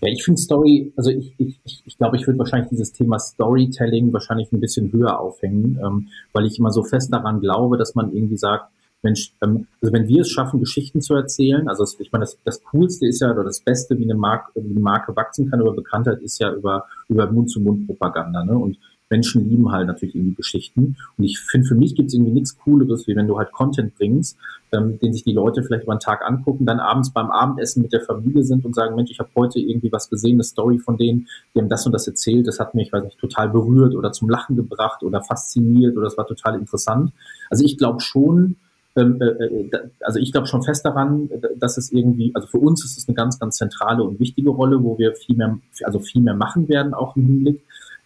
Ja, 0.00 0.08
ich 0.08 0.24
finde 0.24 0.40
Story, 0.40 0.92
also 0.96 1.10
ich, 1.10 1.34
ich, 1.38 1.82
ich, 1.84 1.98
glaube, 1.98 2.16
ich 2.16 2.26
würde 2.26 2.38
wahrscheinlich 2.38 2.70
dieses 2.70 2.92
Thema 2.92 3.18
Storytelling 3.18 4.12
wahrscheinlich 4.12 4.52
ein 4.52 4.60
bisschen 4.60 4.92
höher 4.92 5.18
aufhängen, 5.18 5.80
ähm, 5.84 6.08
weil 6.32 6.46
ich 6.46 6.58
immer 6.58 6.70
so 6.70 6.84
fest 6.84 7.12
daran 7.12 7.40
glaube, 7.40 7.76
dass 7.76 7.96
man 7.96 8.12
irgendwie 8.12 8.36
sagt, 8.36 8.70
Mensch, 9.04 9.32
ähm, 9.42 9.66
also 9.80 9.92
wenn 9.92 10.08
wir 10.08 10.22
es 10.22 10.30
schaffen, 10.30 10.58
Geschichten 10.58 11.00
zu 11.00 11.14
erzählen, 11.14 11.68
also 11.68 11.84
ich 11.98 12.10
meine, 12.10 12.24
das, 12.24 12.38
das 12.44 12.64
Coolste 12.64 13.06
ist 13.06 13.20
ja 13.20 13.30
oder 13.30 13.44
das 13.44 13.60
Beste, 13.60 13.98
wie 13.98 14.04
eine, 14.04 14.14
Marke, 14.14 14.50
wie 14.54 14.70
eine 14.70 14.80
Marke 14.80 15.14
wachsen 15.14 15.50
kann 15.50 15.60
über 15.60 15.72
Bekanntheit, 15.72 16.20
ist 16.22 16.40
ja 16.40 16.52
über, 16.52 16.86
über 17.08 17.30
Mund-zu-Mund-Propaganda. 17.30 18.44
Ne? 18.44 18.56
Und 18.58 18.78
Menschen 19.10 19.48
lieben 19.48 19.70
halt 19.70 19.86
natürlich 19.86 20.14
irgendwie 20.14 20.34
Geschichten. 20.34 20.96
Und 21.16 21.24
ich 21.24 21.38
finde, 21.38 21.68
für 21.68 21.74
mich 21.74 21.94
gibt 21.94 22.08
es 22.08 22.14
irgendwie 22.14 22.32
nichts 22.32 22.58
Cooleres, 22.58 23.06
wie 23.06 23.14
wenn 23.14 23.28
du 23.28 23.38
halt 23.38 23.52
Content 23.52 23.94
bringst, 23.94 24.36
ähm, 24.72 24.98
den 24.98 25.12
sich 25.12 25.22
die 25.22 25.32
Leute 25.32 25.62
vielleicht 25.62 25.84
über 25.84 25.92
einen 25.92 26.00
Tag 26.00 26.24
angucken, 26.26 26.64
dann 26.64 26.80
abends 26.80 27.12
beim 27.12 27.30
Abendessen 27.30 27.82
mit 27.82 27.92
der 27.92 28.00
Familie 28.00 28.42
sind 28.42 28.64
und 28.64 28.74
sagen, 28.74 28.96
Mensch, 28.96 29.10
ich 29.10 29.18
habe 29.18 29.28
heute 29.36 29.60
irgendwie 29.60 29.92
was 29.92 30.08
gesehen, 30.08 30.36
eine 30.36 30.44
Story 30.44 30.78
von 30.78 30.96
denen, 30.96 31.28
die 31.54 31.60
haben 31.60 31.68
das 31.68 31.84
und 31.86 31.92
das 31.92 32.08
erzählt, 32.08 32.46
das 32.46 32.58
hat 32.58 32.74
mich, 32.74 32.92
weiß 32.92 33.04
nicht, 33.04 33.18
total 33.18 33.50
berührt 33.50 33.94
oder 33.94 34.12
zum 34.12 34.30
Lachen 34.30 34.56
gebracht 34.56 35.02
oder 35.02 35.22
fasziniert 35.22 35.96
oder 35.96 36.06
das 36.06 36.16
war 36.16 36.26
total 36.26 36.58
interessant. 36.58 37.12
Also 37.50 37.64
ich 37.64 37.76
glaube 37.76 38.00
schon, 38.00 38.56
also 38.94 40.20
ich 40.20 40.30
glaube 40.30 40.46
schon 40.46 40.62
fest 40.62 40.84
daran, 40.84 41.28
dass 41.56 41.76
es 41.76 41.90
irgendwie, 41.90 42.30
also 42.34 42.46
für 42.46 42.58
uns 42.58 42.84
ist 42.84 42.96
es 42.96 43.08
eine 43.08 43.14
ganz, 43.16 43.38
ganz 43.38 43.56
zentrale 43.56 44.04
und 44.04 44.20
wichtige 44.20 44.50
Rolle, 44.50 44.82
wo 44.82 44.98
wir 44.98 45.14
viel 45.14 45.36
mehr, 45.36 45.58
also 45.82 45.98
viel 45.98 46.22
mehr 46.22 46.34
machen 46.34 46.68
werden, 46.68 46.94
auch 46.94 47.16
im 47.16 47.26
Hinblick. 47.26 47.60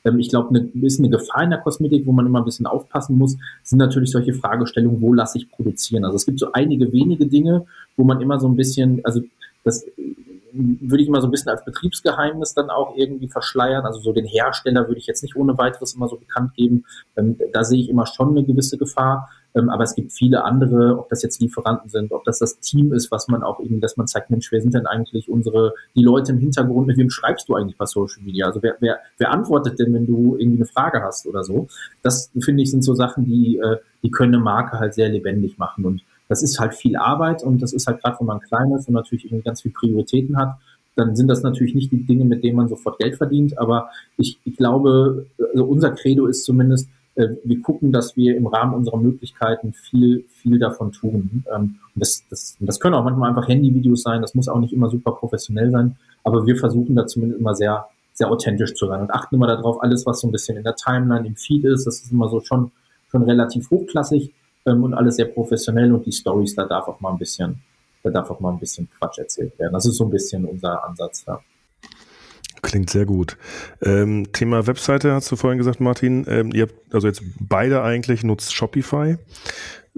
Ähm, 0.05 0.19
ich 0.19 0.31
glaube, 0.31 0.49
eine, 0.51 0.69
ist 0.83 0.99
eine 0.99 1.11
Gefahr 1.11 1.43
in 1.43 1.51
der 1.51 1.61
Kosmetik, 1.61 2.07
wo 2.07 2.13
man 2.13 2.27
immer 2.27 2.41
ein 2.41 2.45
bisschen 2.45 2.67
aufpassen 2.67 3.19
muss, 3.19 3.37
sind 3.63 3.79
natürlich 3.79 4.11
solche 4.11 4.33
Fragestellungen, 4.33 5.03
wo 5.03 5.13
lasse 5.13 5.39
ich 5.39 5.51
produzieren? 5.51 6.05
Also 6.05 6.17
es 6.17 6.25
gibt 6.25 6.39
so 6.39 6.53
einige 6.53 6.91
wenige 6.93 7.27
Dinge, 7.27 7.67
wo 7.97 8.05
man 8.05 8.21
immer 8.23 8.41
so 8.41 8.49
ein 8.49 8.57
bisschen, 8.57 9.05
also 9.05 9.21
das 9.65 9.85
würde 10.53 11.03
ich 11.03 11.09
immer 11.09 11.21
so 11.21 11.29
ein 11.29 11.31
bisschen 11.31 11.51
als 11.51 11.65
Betriebsgeheimnis 11.65 12.55
dann 12.55 12.71
auch 12.71 12.97
irgendwie 12.97 13.29
verschleiern. 13.29 13.85
Also 13.85 14.01
so 14.01 14.13
den 14.13 14.27
Hersteller 14.27 14.89
würde 14.89 14.99
ich 14.99 15.07
jetzt 15.07 15.23
nicht 15.23 15.37
ohne 15.37 15.57
weiteres 15.59 15.95
immer 15.95 16.09
so 16.09 16.17
bekannt 16.17 16.55
geben. 16.55 16.85
Ähm, 17.17 17.39
da 17.53 17.65
sehe 17.65 17.81
ich 17.81 17.89
immer 17.89 18.07
schon 18.07 18.31
eine 18.31 18.45
gewisse 18.45 18.79
Gefahr. 18.79 19.29
Ähm, 19.55 19.71
aber 19.71 19.85
es 19.85 19.95
gibt 19.95 20.13
viele 20.13 20.45
andere, 20.45 20.99
ob 20.99 21.09
das 21.09 21.23
jetzt 21.23 21.41
Lieferanten 21.41 21.89
sind, 21.89 22.13
ob 22.13 22.25
das 22.25 22.39
das 22.39 22.61
Team 22.61 22.93
ist, 22.93 23.11
was 23.11 23.29
man 23.29 23.43
auch 23.43 23.61
irgendwie, 23.61 23.81
dass 23.81 23.97
man 23.97 24.07
zeigt, 24.07 24.31
Mensch, 24.31 24.53
wer 24.53 24.61
sind 24.61 24.75
denn 24.75 24.87
eigentlich 24.87 25.29
unsere, 25.29 25.75
die 25.95 26.03
Leute 26.03 26.33
im 26.33 26.39
Hintergrund, 26.39 26.87
mit 26.87 26.99
wem 26.99 27.11
schreibst 27.11 27.49
du 27.49 27.55
eigentlich 27.55 27.77
bei 27.77 27.87
Social 27.87 28.23
Media? 28.23 28.47
Also 28.47 28.63
wer, 28.63 28.77
wer, 28.81 28.99
wer 29.17 29.31
antwortet 29.31 29.79
denn, 29.79 29.93
wenn 29.95 30.07
du 30.07 30.37
irgendwie 30.39 30.59
eine 30.59 30.67
Frage 30.67 31.03
hast 31.03 31.27
oder 31.27 31.45
so? 31.45 31.69
Das 32.03 32.31
finde 32.41 32.63
ich 32.63 32.71
sind 32.71 32.83
so 32.83 32.95
Sachen, 32.95 33.25
die, 33.25 33.59
äh, 33.59 33.79
die 34.03 34.11
können 34.11 34.35
eine 34.35 34.43
Marke 34.43 34.79
halt 34.79 34.95
sehr 34.95 35.09
lebendig 35.09 35.59
machen 35.59 35.85
und 35.85 36.03
das 36.29 36.43
ist 36.43 36.61
halt 36.61 36.75
viel 36.75 36.97
Arbeit 36.97 37.43
und 37.43 37.63
das 37.63 37.73
ist 37.73 37.87
halt 37.87 38.03
gerade, 38.03 38.17
wenn 38.21 38.27
man 38.27 38.41
klein 38.41 38.73
ist 38.73 38.89
und 38.89 38.95
natürlich 38.95 39.25
irgendwie 39.25 39.45
ganz 39.45 39.63
viele 39.63 39.75
Prioritäten 39.75 40.37
hat, 40.37 40.57
dann 40.95 41.15
sind 41.15 41.29
das 41.29 41.43
natürlich 41.43 41.75
nicht 41.75 41.93
die 41.93 42.05
Dinge, 42.05 42.25
mit 42.25 42.43
denen 42.43 42.57
man 42.57 42.69
sofort 42.69 42.99
Geld 42.99 43.17
verdient. 43.17 43.57
Aber 43.59 43.91
ich, 44.17 44.39
ich 44.45 44.57
glaube, 44.57 45.27
also 45.39 45.65
unser 45.65 45.93
Credo 45.93 46.27
ist 46.27 46.45
zumindest, 46.45 46.89
äh, 47.15 47.29
wir 47.45 47.63
gucken, 47.63 47.93
dass 47.93 48.17
wir 48.17 48.37
im 48.37 48.47
Rahmen 48.47 48.75
unserer 48.75 48.99
Möglichkeiten 48.99 49.73
viel, 49.73 50.25
viel 50.29 50.59
davon 50.59 50.93
tun. 50.93 51.45
Ähm, 51.55 51.77
das, 51.95 52.25
das, 52.29 52.57
das 52.61 52.81
können 52.81 52.95
auch 52.95 53.05
manchmal 53.05 53.31
einfach 53.31 53.49
Handyvideos 53.49 54.03
sein, 54.03 54.23
das 54.23 54.35
muss 54.35 54.49
auch 54.49 54.59
nicht 54.59 54.73
immer 54.73 54.91
super 54.91 55.13
professionell 55.13 55.71
sein, 55.71 55.97
aber 56.25 56.47
wir 56.47 56.57
versuchen 56.57 56.97
da 56.97 57.07
zumindest 57.07 57.41
immer 57.41 57.55
sehr, 57.55 57.87
sehr 58.13 58.31
authentisch 58.31 58.75
zu 58.75 58.87
sein 58.87 59.01
und 59.01 59.11
achten 59.13 59.37
immer 59.37 59.47
darauf, 59.47 59.83
alles, 59.83 60.05
was 60.05 60.21
so 60.21 60.29
ein 60.29 60.33
bisschen 60.33 60.57
in 60.57 60.65
der 60.65 60.75
Timeline, 60.75 61.27
im 61.27 61.37
Feed 61.37 61.65
ist, 61.65 61.87
das 61.87 62.01
ist 62.01 62.13
immer 62.13 62.29
so 62.29 62.41
schon, 62.41 62.73
schon 63.11 63.23
relativ 63.23 63.71
hochklassig 63.71 64.33
ähm, 64.69 64.85
und 64.85 64.95
alles 64.95 65.17
sehr 65.17 65.27
professionell 65.27 65.93
und 65.93 66.07
die 66.07 66.13
Stories, 66.13 66.55
da 66.55 66.65
darf 66.65 66.89
auch 66.89 67.01
mal 67.01 67.13
ein 67.13 67.19
bisschen, 67.19 67.63
da 68.03 68.11
darf 68.11 68.31
auch 68.31 68.41
mal 68.41 68.53
ein 68.53 68.59
bisschen 68.59 68.89
Quatsch 68.99 69.19
erzählt 69.19 69.59
werden. 69.59 69.73
Das 69.73 69.87
ist 69.87 69.97
so 69.97 70.05
ein 70.05 70.11
bisschen 70.11 70.45
unser 70.45 70.85
Ansatz, 70.85 71.25
ja. 71.27 71.41
Klingt 72.63 72.91
sehr 72.91 73.07
gut. 73.07 73.37
Ähm, 73.83 74.33
Thema 74.33 74.67
Webseite 74.67 75.13
hast 75.13 75.31
du 75.31 75.37
vorhin 75.37 75.59
gesagt, 75.59 75.81
Martin. 75.81 76.25
Ähm, 76.29 76.51
ihr 76.53 76.63
habt 76.63 76.93
also 76.93 77.07
jetzt 77.07 77.23
beide 77.39 77.83
eigentlich 77.83 78.25
nutzt 78.25 78.53
Shopify. 78.53 79.17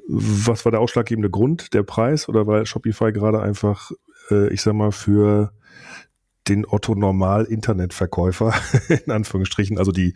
Was 0.07 0.65
war 0.65 0.73
der 0.73 0.81
ausschlaggebende 0.81 1.31
Grund, 1.31 1.73
der 1.73 1.83
Preis? 1.85 2.29
Oder 2.29 2.47
war 2.47 2.67
Shopify 2.67 3.13
gerade 3.13 3.41
einfach, 3.41 3.93
äh, 4.31 4.53
ich 4.53 4.61
sag 4.61 4.75
mal, 4.75 4.93
für 4.93 5.53
den 6.49 6.67
Otto 6.67 6.95
Normal 6.95 7.45
Internetverkäufer, 7.45 8.53
in 9.07 9.13
Anführungsstrichen, 9.13 9.79
also 9.79 9.93
die 9.93 10.15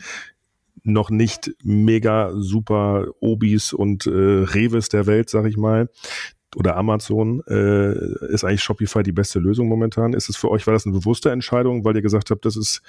noch 0.84 1.10
nicht 1.10 1.54
mega 1.64 2.32
super 2.34 3.06
Obis 3.20 3.72
und 3.72 4.06
äh, 4.06 4.10
Reves 4.10 4.90
der 4.90 5.06
Welt, 5.06 5.30
sag 5.30 5.46
ich 5.46 5.56
mal, 5.56 5.88
oder 6.54 6.76
Amazon, 6.76 7.42
äh, 7.48 7.92
ist 8.32 8.44
eigentlich 8.44 8.62
Shopify 8.62 9.02
die 9.02 9.12
beste 9.12 9.40
Lösung 9.40 9.68
momentan? 9.68 10.12
Ist 10.12 10.28
es 10.28 10.36
für 10.36 10.50
euch, 10.50 10.66
war 10.66 10.74
das 10.74 10.86
eine 10.86 10.94
bewusste 10.94 11.30
Entscheidung, 11.30 11.84
weil 11.84 11.96
ihr 11.96 12.02
gesagt 12.02 12.30
habt, 12.30 12.44
das 12.44 12.56
ist 12.56 12.82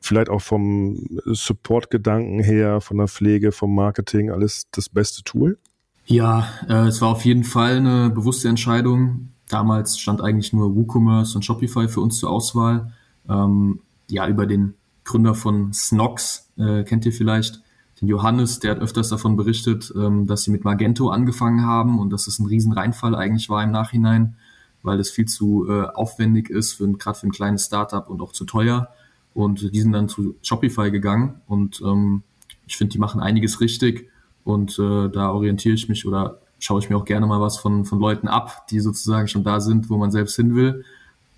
vielleicht 0.00 0.28
auch 0.28 0.42
vom 0.42 1.18
Support-Gedanken 1.24 2.40
her, 2.40 2.80
von 2.80 2.98
der 2.98 3.08
Pflege, 3.08 3.52
vom 3.52 3.74
Marketing 3.74 4.30
alles 4.30 4.68
das 4.70 4.88
beste 4.88 5.24
Tool? 5.24 5.58
Ja, 6.06 6.48
äh, 6.68 6.86
es 6.88 7.00
war 7.00 7.08
auf 7.08 7.24
jeden 7.24 7.44
Fall 7.44 7.76
eine 7.76 8.10
bewusste 8.10 8.48
Entscheidung. 8.48 9.30
Damals 9.48 9.98
stand 9.98 10.20
eigentlich 10.20 10.52
nur 10.52 10.74
WooCommerce 10.74 11.36
und 11.36 11.44
Shopify 11.44 11.88
für 11.88 12.00
uns 12.00 12.18
zur 12.18 12.30
Auswahl. 12.30 12.92
Ähm, 13.28 13.80
ja, 14.10 14.28
über 14.28 14.46
den 14.46 14.74
Gründer 15.04 15.34
von 15.34 15.72
Snox, 15.72 16.50
äh, 16.56 16.82
kennt 16.84 17.06
ihr 17.06 17.12
vielleicht, 17.12 17.62
den 18.00 18.08
Johannes, 18.08 18.58
der 18.58 18.72
hat 18.72 18.80
öfters 18.80 19.08
davon 19.08 19.36
berichtet, 19.36 19.92
ähm, 19.96 20.26
dass 20.26 20.42
sie 20.42 20.50
mit 20.50 20.64
Magento 20.64 21.10
angefangen 21.10 21.64
haben 21.64 21.98
und 21.98 22.10
dass 22.12 22.26
es 22.26 22.38
ein 22.38 22.46
Riesenreinfall 22.46 23.14
eigentlich 23.14 23.48
war 23.48 23.62
im 23.62 23.70
Nachhinein, 23.70 24.36
weil 24.82 24.98
es 24.98 25.10
viel 25.10 25.26
zu 25.26 25.68
äh, 25.68 25.82
aufwendig 25.82 26.50
ist, 26.50 26.78
gerade 26.78 27.18
für 27.18 27.26
ein 27.26 27.32
kleines 27.32 27.66
Startup 27.66 28.08
und 28.08 28.20
auch 28.20 28.32
zu 28.32 28.44
teuer. 28.44 28.88
Und 29.32 29.72
die 29.74 29.80
sind 29.80 29.92
dann 29.92 30.08
zu 30.08 30.36
Shopify 30.42 30.90
gegangen 30.90 31.40
und 31.46 31.80
ähm, 31.84 32.22
ich 32.66 32.76
finde, 32.76 32.92
die 32.92 32.98
machen 32.98 33.20
einiges 33.20 33.60
richtig 33.60 34.08
und 34.44 34.78
äh, 34.78 35.08
da 35.08 35.30
orientiere 35.30 35.74
ich 35.74 35.88
mich 35.88 36.06
oder 36.06 36.40
schaue 36.58 36.80
ich 36.80 36.88
mir 36.88 36.96
auch 36.96 37.04
gerne 37.04 37.26
mal 37.26 37.40
was 37.40 37.58
von, 37.58 37.84
von 37.84 37.98
Leuten 37.98 38.28
ab, 38.28 38.66
die 38.68 38.80
sozusagen 38.80 39.28
schon 39.28 39.44
da 39.44 39.60
sind, 39.60 39.90
wo 39.90 39.96
man 39.96 40.10
selbst 40.10 40.36
hin 40.36 40.54
will. 40.54 40.84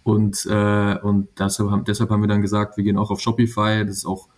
Und, 0.06 0.46
äh, 0.46 0.96
und 1.02 1.26
deshalb, 1.36 1.68
haben, 1.68 1.82
deshalb 1.82 2.10
haben 2.10 2.20
wir 2.20 2.28
dann 2.28 2.40
gesagt, 2.40 2.76
wir 2.76 2.84
gehen 2.84 2.96
auch 2.96 3.10
auf 3.10 3.20
Shopify. 3.20 3.84
Das 3.84 3.96
ist 3.96 4.06
auch, 4.06 4.28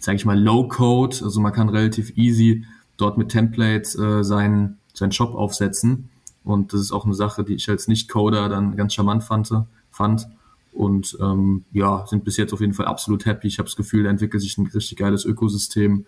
sage 0.00 0.16
ich 0.16 0.24
mal, 0.24 0.36
Low-Code. 0.36 1.18
Also 1.22 1.40
man 1.40 1.52
kann 1.52 1.68
relativ 1.68 2.16
easy 2.16 2.64
dort 2.96 3.16
mit 3.16 3.28
Templates 3.28 3.96
äh, 3.96 4.24
seinen, 4.24 4.78
seinen 4.92 5.12
Shop 5.12 5.36
aufsetzen. 5.36 6.10
Und 6.42 6.72
das 6.72 6.80
ist 6.80 6.90
auch 6.90 7.04
eine 7.04 7.14
Sache, 7.14 7.44
die 7.44 7.54
ich 7.54 7.68
als 7.68 7.86
Nicht-Coder 7.86 8.48
dann 8.48 8.74
ganz 8.74 8.92
charmant 8.92 9.22
fand. 9.22 9.48
fand. 9.92 10.26
Und 10.72 11.16
ähm, 11.20 11.64
ja, 11.72 12.04
sind 12.08 12.24
bis 12.24 12.36
jetzt 12.36 12.52
auf 12.52 12.60
jeden 12.60 12.74
Fall 12.74 12.86
absolut 12.86 13.24
happy. 13.24 13.46
Ich 13.46 13.60
habe 13.60 13.68
das 13.68 13.76
Gefühl, 13.76 14.02
da 14.02 14.10
entwickelt 14.10 14.42
sich 14.42 14.58
ein 14.58 14.66
richtig 14.66 14.98
geiles 14.98 15.24
Ökosystem. 15.24 16.06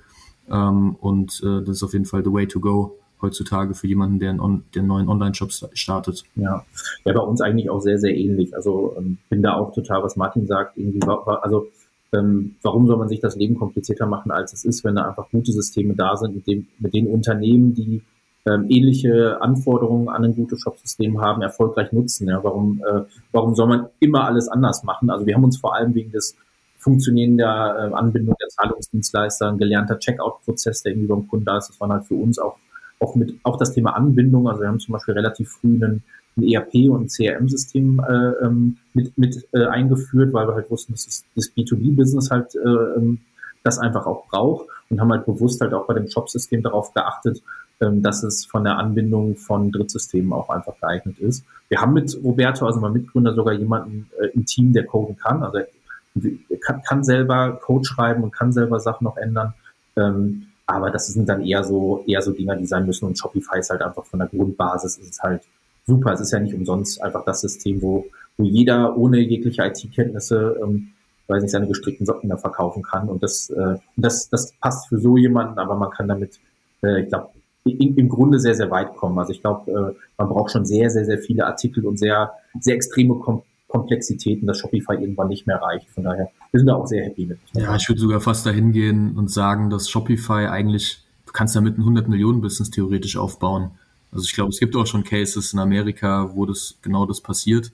Ähm, 0.48 0.96
und 0.96 1.40
äh, 1.44 1.62
das 1.62 1.76
ist 1.76 1.83
auf 1.85 1.92
jeden 1.92 2.07
Fall 2.07 2.24
the 2.24 2.33
way 2.33 2.48
to 2.48 2.59
go 2.59 2.98
heutzutage 3.23 3.75
für 3.75 3.87
jemanden, 3.87 4.19
der 4.19 4.31
einen, 4.31 4.65
der 4.75 4.81
einen 4.81 4.89
neuen 4.89 5.09
Online-Shop 5.09 5.51
startet. 5.73 6.25
Ja. 6.37 6.65
ja, 7.05 7.13
bei 7.13 7.21
uns 7.21 7.41
eigentlich 7.41 7.71
auch 7.71 7.81
sehr, 7.81 7.99
sehr 7.99 8.17
ähnlich. 8.17 8.55
Also 8.55 8.95
ähm, 8.99 9.19
bin 9.29 9.43
da 9.43 9.55
auch 9.55 9.73
total, 9.73 10.03
was 10.03 10.17
Martin 10.17 10.47
sagt, 10.47 10.77
irgendwie, 10.77 11.01
also 11.03 11.69
ähm, 12.13 12.57
warum 12.63 12.87
soll 12.87 12.97
man 12.97 13.09
sich 13.09 13.21
das 13.21 13.37
Leben 13.37 13.57
komplizierter 13.57 14.07
machen, 14.07 14.31
als 14.31 14.53
es 14.53 14.65
ist, 14.65 14.85
wenn 14.85 14.97
da 14.97 15.09
einfach 15.09 15.31
gute 15.31 15.53
Systeme 15.53 15.95
da 15.95 16.17
sind, 16.17 16.35
mit, 16.35 16.47
dem, 16.47 16.67
mit 16.79 16.95
den 16.95 17.07
Unternehmen, 17.07 17.75
die 17.75 18.03
ähm, 18.47 18.67
ähnliche 18.69 19.41
Anforderungen 19.41 20.09
an 20.09 20.25
ein 20.25 20.35
gutes 20.35 20.61
Shopsystem 20.61 21.21
haben, 21.21 21.43
erfolgreich 21.43 21.93
nutzen. 21.93 22.29
Ja, 22.29 22.43
warum, 22.43 22.83
äh, 22.85 23.03
warum 23.33 23.55
soll 23.55 23.69
man 23.69 23.87
immer 24.01 24.25
alles 24.25 24.49
anders 24.49 24.83
machen? 24.83 25.11
Also 25.11 25.27
wir 25.27 25.35
haben 25.35 25.45
uns 25.45 25.59
vor 25.59 25.75
allem 25.75 25.95
wegen 25.95 26.11
des 26.11 26.37
Funktionieren 26.79 27.37
der 27.37 27.91
äh, 27.93 27.95
Anbindung 27.95 28.35
der 28.41 28.49
Zahlungsdienstleister, 28.49 29.49
ein 29.49 29.59
gelernter 29.59 29.99
Checkout-Prozess, 29.99 30.83
der 30.83 30.93
irgendwie 30.93 31.09
beim 31.09 31.29
Kunden 31.29 31.45
da 31.45 31.59
ist, 31.59 31.69
das 31.69 31.81
war 31.81 31.91
halt 31.91 32.07
für 32.07 32.15
uns 32.15 32.39
auch 32.39 32.57
auch 33.01 33.15
mit 33.15 33.39
auch 33.43 33.57
das 33.57 33.73
Thema 33.73 33.97
Anbindung. 33.97 34.49
Also 34.49 34.63
wir 34.63 34.69
haben 34.69 34.79
zum 34.79 34.93
Beispiel 34.93 35.15
relativ 35.15 35.51
früh 35.51 35.75
einen, 35.75 36.03
ein 36.37 36.43
ERP 36.45 36.91
und 36.91 37.05
ein 37.05 37.09
CRM-System 37.09 38.01
äh, 38.09 38.45
ähm, 38.45 38.77
mit, 38.95 39.17
mit 39.19 39.49
äh, 39.53 39.67
eingeführt, 39.67 40.33
weil 40.33 40.47
wir 40.47 40.55
halt 40.55 40.71
wussten, 40.71 40.93
dass 40.93 41.07
das, 41.07 41.25
das 41.35 41.51
B2B-Business 41.57 42.31
halt 42.31 42.55
äh, 42.55 42.69
ähm, 42.69 43.21
das 43.65 43.79
einfach 43.79 44.07
auch 44.07 44.27
braucht 44.27 44.69
und 44.89 45.01
haben 45.01 45.11
halt 45.11 45.27
bewusst 45.27 45.61
halt 45.61 45.75
auch 45.75 45.87
bei 45.87 45.95
dem 45.95 46.09
Shop-System 46.09 46.63
darauf 46.63 46.93
geachtet, 46.95 47.43
ähm, 47.81 48.03
dass 48.03 48.23
es 48.23 48.45
von 48.45 48.65
der 48.65 48.79
Anbindung 48.79 49.37
von 49.37 49.73
Drittsystemen 49.73 50.33
auch 50.33 50.51
einfach 50.51 50.79
geeignet 50.81 51.19
ist. 51.19 51.45
Wir 51.69 51.81
haben 51.81 51.93
mit 51.93 52.17
Roberto, 52.23 52.67
also 52.67 52.81
mein 52.81 52.93
Mitgründer, 52.93 53.35
sogar 53.35 53.55
jemanden 53.55 54.11
äh, 54.21 54.27
im 54.29 54.45
Team, 54.47 54.73
der 54.73 54.85
coden 54.87 55.17
kann. 55.17 55.43
Also 55.43 55.59
er 55.59 56.59
kann, 56.61 56.83
kann 56.83 57.05
selber 57.05 57.53
Code 57.63 57.85
schreiben 57.85 58.23
und 58.23 58.33
kann 58.33 58.53
selber 58.53 58.81
Sachen 58.81 59.05
noch 59.05 59.17
ändern. 59.17 59.55
Ähm, 59.97 60.47
aber 60.71 60.91
das 60.91 61.09
sind 61.09 61.29
dann 61.29 61.45
eher 61.45 61.65
so, 61.65 62.05
eher 62.07 62.23
so 62.23 62.33
Dinger, 62.33 62.57
die 62.57 62.67
sein 62.67 62.87
müssen. 62.87 63.07
Und 63.07 63.19
Shopify 63.19 63.59
ist 63.59 63.71
halt 63.71 63.83
einfach 63.83 64.05
von 64.05 64.19
der 64.19 64.29
Grundbasis 64.29 64.99
ist 64.99 65.11
es 65.11 65.21
halt 65.21 65.43
super. 65.87 66.13
Es 66.13 66.21
ist 66.21 66.33
ja 66.33 66.41
nicht 66.41 66.55
umsonst 66.55 67.03
einfach 67.03 67.25
das 67.25 67.41
System, 67.41 67.83
wo, 67.83 68.07
wo 68.37 68.45
jeder 68.45 68.97
ohne 68.97 69.19
jegliche 69.19 69.65
IT-Kenntnisse, 69.65 70.59
ähm, 70.63 70.93
weiß 71.29 71.43
nicht, 71.43 71.53
seine 71.53 71.69
gestrickten 71.69 72.07
Socken 72.07 72.29
da 72.29 72.37
verkaufen 72.37 72.83
kann. 72.83 73.09
Und 73.09 73.23
das, 73.23 73.51
äh, 73.51 73.77
das, 73.97 74.29
das 74.31 74.53
passt 74.61 74.89
für 74.89 74.99
so 74.99 75.17
jemanden, 75.17 75.59
aber 75.59 75.77
man 75.77 75.91
kann 75.91 76.09
damit, 76.09 76.41
äh, 76.83 77.03
ich 77.03 77.09
glaube, 77.09 77.31
im 77.65 78.09
Grunde 78.09 78.39
sehr, 78.39 78.55
sehr 78.55 78.71
weit 78.71 78.97
kommen. 78.97 79.19
Also 79.19 79.33
ich 79.33 79.43
glaube, 79.43 79.71
äh, 79.71 80.01
man 80.17 80.29
braucht 80.29 80.51
schon 80.51 80.65
sehr, 80.65 80.89
sehr, 80.91 81.05
sehr 81.05 81.19
viele 81.19 81.47
Artikel 81.47 81.87
und 81.87 81.99
sehr, 81.99 82.33
sehr 82.59 82.75
extreme 82.75 83.17
Kom 83.17 83.43
Komplexitäten, 83.71 84.47
dass 84.47 84.59
Shopify 84.59 84.95
irgendwann 84.95 85.29
nicht 85.29 85.47
mehr 85.47 85.57
reicht. 85.63 85.89
Von 85.91 86.05
daher, 86.05 86.31
wir 86.51 86.61
sind 86.61 86.67
da 86.67 86.75
auch 86.75 86.87
sehr 86.87 87.05
happy 87.05 87.27
mit. 87.27 87.39
Ja, 87.53 87.77
ich 87.77 87.89
würde 87.89 88.01
sogar 88.01 88.21
fast 88.21 88.45
dahin 88.45 88.73
gehen 88.73 89.17
und 89.17 89.31
sagen, 89.31 89.71
dass 89.71 89.89
Shopify 89.89 90.47
eigentlich, 90.47 91.03
du 91.27 91.33
kannst 91.33 91.55
damit 91.55 91.79
ein 91.79 91.83
100 91.83 92.09
Millionen 92.09 92.41
Business 92.41 92.71
theoretisch 92.71 93.17
aufbauen. 93.17 93.71
Also 94.13 94.25
ich 94.25 94.35
glaube, 94.35 94.51
es 94.51 94.59
gibt 94.59 94.75
auch 94.75 94.87
schon 94.87 95.05
Cases 95.05 95.53
in 95.53 95.61
Amerika, 95.61 96.31
wo 96.35 96.47
das 96.47 96.75
genau 96.83 97.07
das 97.07 97.21
passiert. 97.21 97.71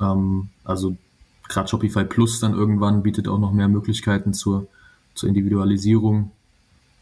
Ähm, 0.00 0.50
also 0.62 0.96
gerade 1.48 1.68
Shopify 1.68 2.04
Plus 2.04 2.40
dann 2.40 2.52
irgendwann 2.52 3.02
bietet 3.02 3.26
auch 3.26 3.38
noch 3.38 3.52
mehr 3.52 3.68
Möglichkeiten 3.68 4.34
zur, 4.34 4.66
zur 5.14 5.28
Individualisierung. 5.30 6.32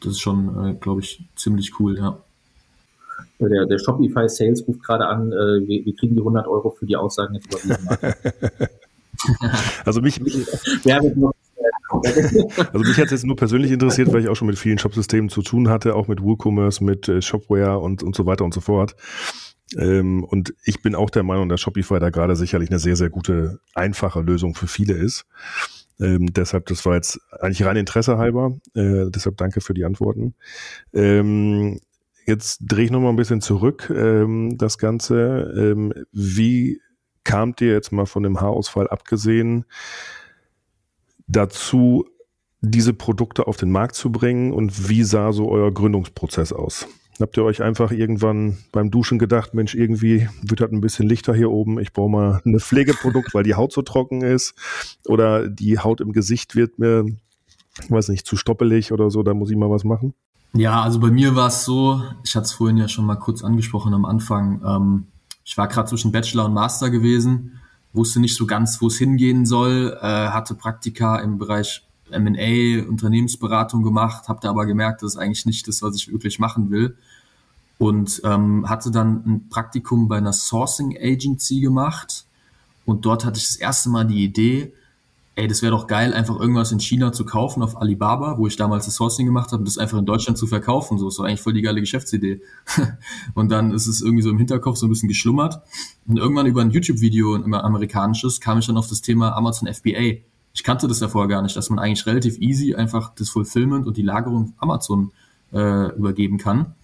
Das 0.01 0.13
ist 0.13 0.21
schon, 0.21 0.65
äh, 0.65 0.75
glaube 0.75 1.01
ich, 1.01 1.25
ziemlich 1.35 1.81
cool, 1.81 1.99
ja. 1.99 2.19
Der, 3.41 3.67
der 3.67 3.79
Shopify 3.79 4.29
Sales 4.29 4.67
ruft 4.67 4.83
gerade 4.83 5.07
an, 5.07 5.33
äh, 5.33 5.67
wir, 5.67 5.85
wir, 5.85 5.95
kriegen 5.95 6.15
die 6.15 6.21
100 6.21 6.47
Euro 6.47 6.71
für 6.71 6.87
die 6.87 6.97
Aussagen 6.97 7.35
jetzt 7.35 7.47
überwiesen. 7.53 7.89
also 9.85 10.01
mich, 10.01 10.21
mich 10.23 10.47
also 11.91 12.79
mich 12.81 12.99
hat 12.99 13.07
es 13.07 13.11
jetzt 13.11 13.27
nur 13.27 13.37
persönlich 13.37 13.71
interessiert, 13.71 14.13
weil 14.13 14.21
ich 14.21 14.29
auch 14.29 14.37
schon 14.37 14.49
mit 14.49 14.59
vielen 14.59 14.79
Shopsystemen 14.79 15.29
zu 15.29 15.43
tun 15.43 15.69
hatte, 15.69 15.95
auch 15.95 16.09
mit 16.09 16.23
WooCommerce, 16.23 16.83
mit 16.83 17.09
äh, 17.09 17.23
Shopware 17.23 17.79
und, 17.79 18.03
und 18.03 18.15
so 18.15 18.27
weiter 18.27 18.45
und 18.45 18.55
so 18.55 18.61
fort. 18.61 18.95
Ähm, 19.77 20.25
und 20.25 20.55
ich 20.65 20.83
bin 20.83 20.95
auch 20.95 21.11
der 21.11 21.23
Meinung, 21.23 21.49
dass 21.49 21.61
Shopify 21.61 21.99
da 21.99 22.11
gerade 22.11 22.37
sicherlich 22.37 22.71
eine 22.71 22.79
sehr, 22.79 22.97
sehr 22.97 23.11
gute, 23.11 23.61
einfache 23.75 24.21
Lösung 24.21 24.55
für 24.55 24.67
viele 24.67 24.95
ist. 24.95 25.27
Ähm, 26.01 26.33
deshalb, 26.33 26.67
das 26.67 26.87
war 26.87 26.95
jetzt 26.95 27.21
eigentlich 27.41 27.65
rein 27.65 27.77
Interesse 27.77 28.19
halber. 28.19 28.53
Äh, 28.75 29.07
deshalb 29.11 29.37
danke 29.37 29.61
für 29.61 29.75
die 29.75 29.85
Antworten. 29.85 30.35
Ähm, 30.95 31.81
Jetzt 32.29 32.59
drehe 32.61 32.85
ich 32.85 32.91
nochmal 32.91 33.09
ein 33.09 33.17
bisschen 33.17 33.41
zurück, 33.41 33.89
ähm, 33.89 34.59
das 34.59 34.77
Ganze. 34.77 35.51
Ähm, 35.57 35.95
wie 36.13 36.79
kamt 37.25 37.63
ihr 37.63 37.73
jetzt 37.73 37.91
mal 37.91 38.05
von 38.05 38.23
dem 38.23 38.43
Haarausfall 38.43 38.87
abgesehen 38.87 39.65
dazu, 41.27 42.05
diese 42.61 42.93
Produkte 42.93 43.47
auf 43.47 43.57
den 43.57 43.71
Markt 43.71 43.95
zu 43.95 44.13
bringen 44.13 44.53
und 44.53 44.91
wie 44.91 45.05
sah 45.05 45.33
so 45.33 45.49
euer 45.49 45.73
Gründungsprozess 45.73 46.53
aus? 46.53 46.87
Habt 47.19 47.39
ihr 47.39 47.45
euch 47.45 47.63
einfach 47.63 47.93
irgendwann 47.93 48.59
beim 48.73 48.91
Duschen 48.91 49.19
gedacht, 49.19 49.55
Mensch, 49.55 49.75
irgendwie 49.75 50.29
wird 50.43 50.61
halt 50.61 50.73
ein 50.73 50.83
bisschen 50.83 51.09
lichter 51.09 51.35
hier 51.35 51.51
oben, 51.51 51.81
ich 51.81 51.95
brauche 51.95 52.11
mal 52.11 52.43
ein 52.45 52.61
Pflegeprodukt, 52.61 53.33
weil 53.33 53.45
die 53.45 53.55
Haut 53.55 53.73
so 53.73 53.81
trocken 53.81 54.21
ist 54.21 54.53
oder 55.07 55.49
die 55.49 55.79
Haut 55.79 56.03
im 56.03 56.13
Gesicht 56.13 56.57
wird 56.57 56.79
mir, 56.79 57.07
weiß 57.89 58.11
nicht, 58.11 58.27
zu 58.27 58.37
stoppelig 58.37 58.93
oder 58.93 59.09
so, 59.11 59.23
da 59.23 59.33
muss 59.33 59.51
ich 59.51 59.57
mal 59.57 59.71
was 59.71 59.85
machen? 59.85 60.13
Ja, 60.55 60.83
also 60.83 60.99
bei 60.99 61.11
mir 61.11 61.37
war 61.37 61.49
es 61.49 61.65
so, 61.65 62.03
ich 62.25 62.35
hatte 62.35 62.45
es 62.45 62.53
vorhin 62.53 62.79
ja 62.79 62.89
schon 62.89 63.05
mal 63.05 63.17
kurz 63.17 63.45
angesprochen 63.45 63.93
am 63.95 64.05
Anfang. 64.05 64.63
Ähm, 64.65 65.07
ich 65.45 65.57
war 65.59 65.69
gerade 65.69 65.89
zwischen 65.89 66.13
Bachelor 66.13 66.47
und 66.47 66.55
Master 66.55 66.91
gewesen, 66.91 67.61
wusste 67.93 68.21
nicht 68.21 68.37
so 68.37 68.47
ganz, 68.47 68.81
wo 68.81 68.87
es 68.89 68.99
hingehen 68.99 69.47
soll, 69.47 69.97
äh, 70.01 70.29
hatte 70.29 70.55
Praktika 70.55 71.19
im 71.19 71.39
Bereich 71.39 71.85
M&A, 72.11 72.87
Unternehmensberatung 72.89 73.83
gemacht, 73.83 74.29
habe 74.29 74.41
da 74.43 74.51
aber 74.51 74.67
gemerkt, 74.67 75.03
das 75.03 75.15
ist 75.15 75.19
eigentlich 75.19 75.47
nicht 75.47 75.69
das, 75.69 75.83
was 75.83 75.97
ich 75.97 76.11
wirklich 76.11 76.39
machen 76.39 76.71
will. 76.71 76.97
Und 77.79 78.21
ähm, 78.25 78.69
hatte 78.69 78.91
dann 78.91 79.23
ein 79.27 79.49
Praktikum 79.51 80.09
bei 80.09 80.17
einer 80.17 80.33
Sourcing 80.33 80.99
Agency 81.01 81.61
gemacht. 81.61 82.25
Und 82.85 83.05
dort 83.05 83.25
hatte 83.25 83.39
ich 83.39 83.47
das 83.47 83.57
erste 83.57 83.91
Mal 83.91 84.05
die 84.05 84.25
Idee, 84.25 84.73
ey, 85.39 85.47
das 85.47 85.63
wäre 85.63 85.71
doch 85.71 85.87
geil, 85.87 86.15
einfach 86.15 86.39
irgendwas 86.41 86.73
in 86.73 86.81
China 86.81 87.13
zu 87.13 87.25
kaufen 87.25 87.63
auf 87.63 87.81
Alibaba, 87.81 88.39
wo 88.39 88.49
ich 88.49 88.57
damals 88.57 88.87
das 88.87 88.97
Sourcing 88.97 89.25
gemacht 89.25 89.53
habe, 89.53 89.63
das 89.63 89.79
einfach 89.79 89.97
in 89.97 90.05
Deutschland 90.05 90.37
zu 90.37 90.49
verkaufen. 90.49 90.99
So 90.99 91.07
ist 91.07 91.19
doch 91.21 91.25
eigentlich 91.25 91.41
voll 91.41 91.53
die 91.53 91.63
geile 91.63 91.79
Geschäftsidee. 91.79 92.43
und 93.35 93.49
dann 93.53 93.71
ist 93.73 93.87
es 93.87 94.03
irgendwie 94.03 94.23
so 94.23 94.31
im 94.31 94.39
Hinterkopf 94.39 94.79
so 94.79 94.87
ein 94.87 94.89
bisschen 94.89 95.09
geschlummert. 95.09 95.61
Und 96.09 96.17
irgendwann 96.17 96.47
über 96.47 96.61
ein 96.61 96.73
YouTube-Video, 96.73 97.37
ein 97.37 97.55
amerikanisches, 97.55 98.41
kam 98.41 98.59
ich 98.59 98.67
dann 98.67 98.77
auf 98.77 98.89
das 98.89 99.01
Thema 99.01 99.37
Amazon 99.37 99.73
FBA. 99.73 100.25
Ich 100.55 100.65
kannte 100.65 100.89
das 100.89 100.99
ja 100.99 101.07
vorher 101.07 101.29
gar 101.29 101.43
nicht, 101.43 101.57
dass 101.57 101.71
man 101.71 101.79
eigentlich 101.79 102.05
relativ 102.05 102.39
easy 102.39 102.75
einfach 102.75 103.15
das 103.15 103.31
Fulfillment 103.31 103.87
und 103.87 103.97
die 103.97 104.03
Lagerung 104.03 104.55
Amazon 104.59 105.13
äh, 105.53 105.95
übergeben 105.97 106.39
kann. 106.39 106.75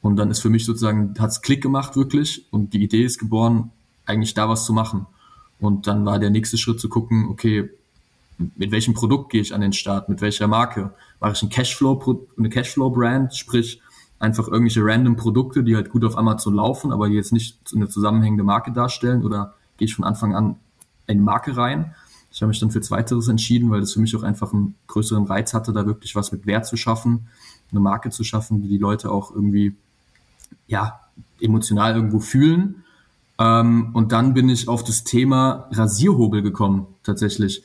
Und 0.00 0.14
dann 0.14 0.30
ist 0.30 0.38
für 0.38 0.50
mich 0.50 0.64
sozusagen, 0.64 1.14
hat's 1.18 1.42
Klick 1.42 1.60
gemacht 1.60 1.96
wirklich 1.96 2.46
und 2.52 2.72
die 2.72 2.84
Idee 2.84 3.02
ist 3.02 3.18
geboren, 3.18 3.72
eigentlich 4.04 4.34
da 4.34 4.48
was 4.48 4.64
zu 4.64 4.72
machen. 4.72 5.06
Und 5.58 5.88
dann 5.88 6.06
war 6.06 6.20
der 6.20 6.30
nächste 6.30 6.56
Schritt 6.56 6.78
zu 6.78 6.88
gucken, 6.88 7.26
okay, 7.28 7.68
mit 8.38 8.70
welchem 8.70 8.94
Produkt 8.94 9.30
gehe 9.30 9.40
ich 9.40 9.54
an 9.54 9.60
den 9.60 9.72
Start, 9.72 10.08
mit 10.08 10.20
welcher 10.20 10.46
Marke. 10.46 10.92
Mache 11.20 11.32
ich 11.32 11.42
ein 11.42 11.48
Cashflow, 11.48 12.26
eine 12.36 12.48
Cashflow-Brand, 12.48 13.34
sprich 13.34 13.80
einfach 14.18 14.48
irgendwelche 14.48 14.84
random 14.84 15.16
Produkte, 15.16 15.62
die 15.62 15.76
halt 15.76 15.90
gut 15.90 16.04
auf 16.04 16.16
Amazon 16.16 16.54
laufen, 16.54 16.92
aber 16.92 17.08
die 17.08 17.14
jetzt 17.14 17.32
nicht 17.32 17.58
eine 17.74 17.88
zusammenhängende 17.88 18.44
Marke 18.44 18.72
darstellen 18.72 19.24
oder 19.24 19.54
gehe 19.76 19.86
ich 19.86 19.94
von 19.94 20.04
Anfang 20.04 20.34
an 20.34 20.56
in 21.06 21.22
Marke 21.22 21.56
rein. 21.56 21.94
Ich 22.30 22.42
habe 22.42 22.48
mich 22.48 22.60
dann 22.60 22.70
für 22.70 22.80
Zweiteres 22.80 23.28
entschieden, 23.28 23.70
weil 23.70 23.80
das 23.80 23.92
für 23.92 24.00
mich 24.00 24.14
auch 24.16 24.22
einfach 24.22 24.52
einen 24.52 24.74
größeren 24.88 25.24
Reiz 25.24 25.54
hatte, 25.54 25.72
da 25.72 25.86
wirklich 25.86 26.14
was 26.14 26.32
mit 26.32 26.46
Wert 26.46 26.66
zu 26.66 26.76
schaffen, 26.76 27.28
eine 27.70 27.80
Marke 27.80 28.10
zu 28.10 28.24
schaffen, 28.24 28.62
die 28.62 28.68
die 28.68 28.78
Leute 28.78 29.10
auch 29.10 29.34
irgendwie, 29.34 29.74
ja, 30.66 31.00
emotional 31.40 31.94
irgendwo 31.94 32.20
fühlen. 32.20 32.84
Ähm, 33.38 33.90
und 33.94 34.12
dann 34.12 34.34
bin 34.34 34.48
ich 34.48 34.68
auf 34.68 34.84
das 34.84 35.04
Thema 35.04 35.68
Rasierhobel 35.72 36.42
gekommen, 36.42 36.86
tatsächlich 37.02 37.62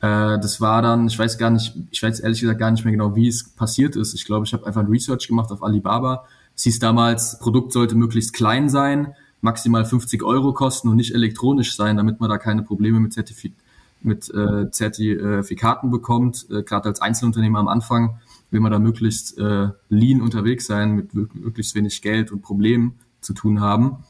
Äh, 0.00 0.38
das 0.38 0.60
war 0.60 0.82
dann, 0.82 1.06
ich 1.06 1.18
weiß 1.18 1.38
gar 1.38 1.50
nicht, 1.50 1.74
ich 1.90 2.02
weiß 2.02 2.20
ehrlich 2.20 2.40
gesagt 2.40 2.58
gar 2.58 2.70
nicht 2.70 2.84
mehr 2.84 2.92
genau, 2.92 3.14
wie 3.14 3.28
es 3.28 3.50
passiert 3.50 3.96
ist. 3.96 4.14
Ich 4.14 4.24
glaube, 4.24 4.46
ich 4.46 4.52
habe 4.52 4.66
einfach 4.66 4.80
ein 4.80 4.88
Research 4.88 5.28
gemacht 5.28 5.50
auf 5.50 5.62
Alibaba. 5.62 6.24
Es 6.56 6.64
hieß 6.64 6.78
damals, 6.78 7.38
Produkt 7.38 7.72
sollte 7.72 7.94
möglichst 7.94 8.32
klein 8.32 8.68
sein, 8.68 9.14
maximal 9.40 9.84
50 9.84 10.22
Euro 10.22 10.52
kosten 10.52 10.88
und 10.88 10.96
nicht 10.96 11.14
elektronisch 11.14 11.76
sein, 11.76 11.96
damit 11.96 12.20
man 12.20 12.30
da 12.30 12.38
keine 12.38 12.62
Probleme 12.62 13.00
mit, 13.00 13.12
Zertifi 13.12 13.54
mit 14.02 14.32
äh, 14.34 14.70
Zertifikaten 14.70 15.90
bekommt. 15.90 16.46
Äh, 16.50 16.62
Gerade 16.62 16.88
als 16.88 17.02
Einzelunternehmer 17.02 17.58
am 17.58 17.68
Anfang 17.68 18.18
will 18.50 18.60
man 18.60 18.72
da 18.72 18.78
möglichst 18.78 19.38
äh, 19.38 19.68
lean 19.90 20.22
unterwegs 20.22 20.66
sein, 20.66 20.96
mit 20.96 21.14
möglichst 21.14 21.74
wenig 21.74 22.00
Geld 22.02 22.32
und 22.32 22.40
Problemen 22.40 22.94
zu 23.20 23.34
tun 23.34 23.60
haben. 23.60 24.04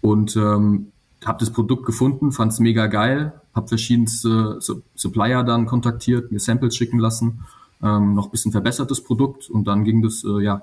Und 0.00 0.36
ähm, 0.36 0.92
habe 1.26 1.38
das 1.38 1.50
Produkt 1.50 1.86
gefunden, 1.86 2.32
fand 2.32 2.52
es 2.52 2.60
mega 2.60 2.86
geil, 2.86 3.32
habe 3.54 3.68
verschiedenste 3.68 4.58
Supplier 4.94 5.44
dann 5.44 5.66
kontaktiert, 5.66 6.32
mir 6.32 6.40
Samples 6.40 6.76
schicken 6.76 6.98
lassen, 6.98 7.44
ähm, 7.82 8.14
noch 8.14 8.30
bisschen 8.30 8.52
verbessertes 8.52 9.02
Produkt 9.02 9.48
und 9.48 9.64
dann 9.66 9.84
ging 9.84 10.02
das 10.02 10.24
äh, 10.24 10.42
ja 10.42 10.62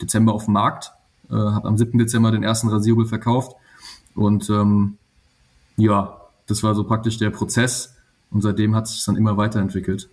Dezember 0.00 0.32
auf 0.32 0.44
den 0.44 0.54
Markt, 0.54 0.92
äh, 1.30 1.34
habe 1.34 1.68
am 1.68 1.76
7. 1.76 1.98
Dezember 1.98 2.30
den 2.30 2.42
ersten 2.42 2.68
Rasierable 2.68 3.06
verkauft 3.06 3.56
und 4.14 4.48
ähm, 4.50 4.98
ja, 5.76 6.20
das 6.46 6.62
war 6.62 6.74
so 6.74 6.84
praktisch 6.84 7.18
der 7.18 7.30
Prozess 7.30 7.94
und 8.30 8.42
seitdem 8.42 8.74
hat 8.74 8.88
sich 8.88 9.04
dann 9.04 9.16
immer 9.16 9.36
weiterentwickelt. 9.36 10.08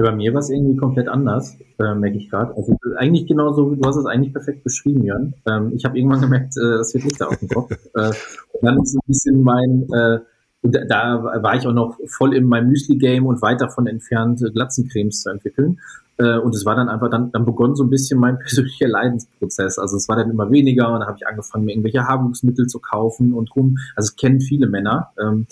Ja, 0.00 0.06
bei 0.06 0.16
mir 0.16 0.32
war 0.32 0.40
es 0.40 0.48
irgendwie 0.48 0.76
komplett 0.76 1.08
anders, 1.08 1.58
äh, 1.78 1.94
merke 1.94 2.16
ich 2.16 2.30
gerade. 2.30 2.56
Also 2.56 2.74
eigentlich 2.96 3.26
genauso, 3.26 3.74
du 3.74 3.86
hast 3.86 3.96
es 3.96 4.06
eigentlich 4.06 4.32
perfekt 4.32 4.64
beschrieben, 4.64 5.04
Jörn. 5.04 5.34
Ähm, 5.46 5.72
ich 5.74 5.84
habe 5.84 5.98
irgendwann 5.98 6.22
gemerkt, 6.22 6.56
äh, 6.56 6.78
das 6.78 6.94
wird 6.94 7.04
nicht 7.04 7.20
da 7.20 7.26
auf 7.26 7.36
dem 7.36 7.48
Kopf. 7.48 7.70
äh, 7.94 8.08
und 8.08 8.62
dann 8.62 8.80
ist 8.82 8.92
so 8.92 8.98
ein 8.98 9.06
bisschen 9.06 9.42
mein, 9.42 9.86
äh, 9.92 10.20
da, 10.62 10.84
da 10.88 11.42
war 11.42 11.54
ich 11.54 11.66
auch 11.66 11.74
noch 11.74 11.98
voll 12.06 12.34
in 12.34 12.44
meinem 12.44 12.70
Müsli-Game 12.70 13.26
und 13.26 13.42
weit 13.42 13.60
davon 13.60 13.86
entfernt, 13.86 14.40
äh, 14.40 14.50
Glatzencremes 14.50 15.20
zu 15.20 15.28
entwickeln. 15.28 15.78
Äh, 16.16 16.38
und 16.38 16.54
es 16.54 16.64
war 16.64 16.76
dann 16.76 16.88
einfach, 16.88 17.10
dann, 17.10 17.30
dann 17.32 17.44
begonnen 17.44 17.76
so 17.76 17.84
ein 17.84 17.90
bisschen 17.90 18.18
mein 18.18 18.38
persönlicher 18.40 18.88
Leidensprozess. 18.88 19.78
Also 19.78 19.98
es 19.98 20.08
war 20.08 20.16
dann 20.16 20.30
immer 20.30 20.50
weniger 20.50 20.86
und 20.86 21.00
dann 21.00 21.08
habe 21.08 21.18
ich 21.20 21.26
angefangen, 21.26 21.66
mir 21.66 21.72
irgendwelche 21.72 22.06
Haarwuchsmittel 22.06 22.68
zu 22.68 22.78
kaufen 22.78 23.34
und 23.34 23.54
rum. 23.54 23.76
Also 23.96 24.12
es 24.12 24.16
kennen 24.16 24.40
viele 24.40 24.66
Männer. 24.66 25.12
Ähm, 25.20 25.46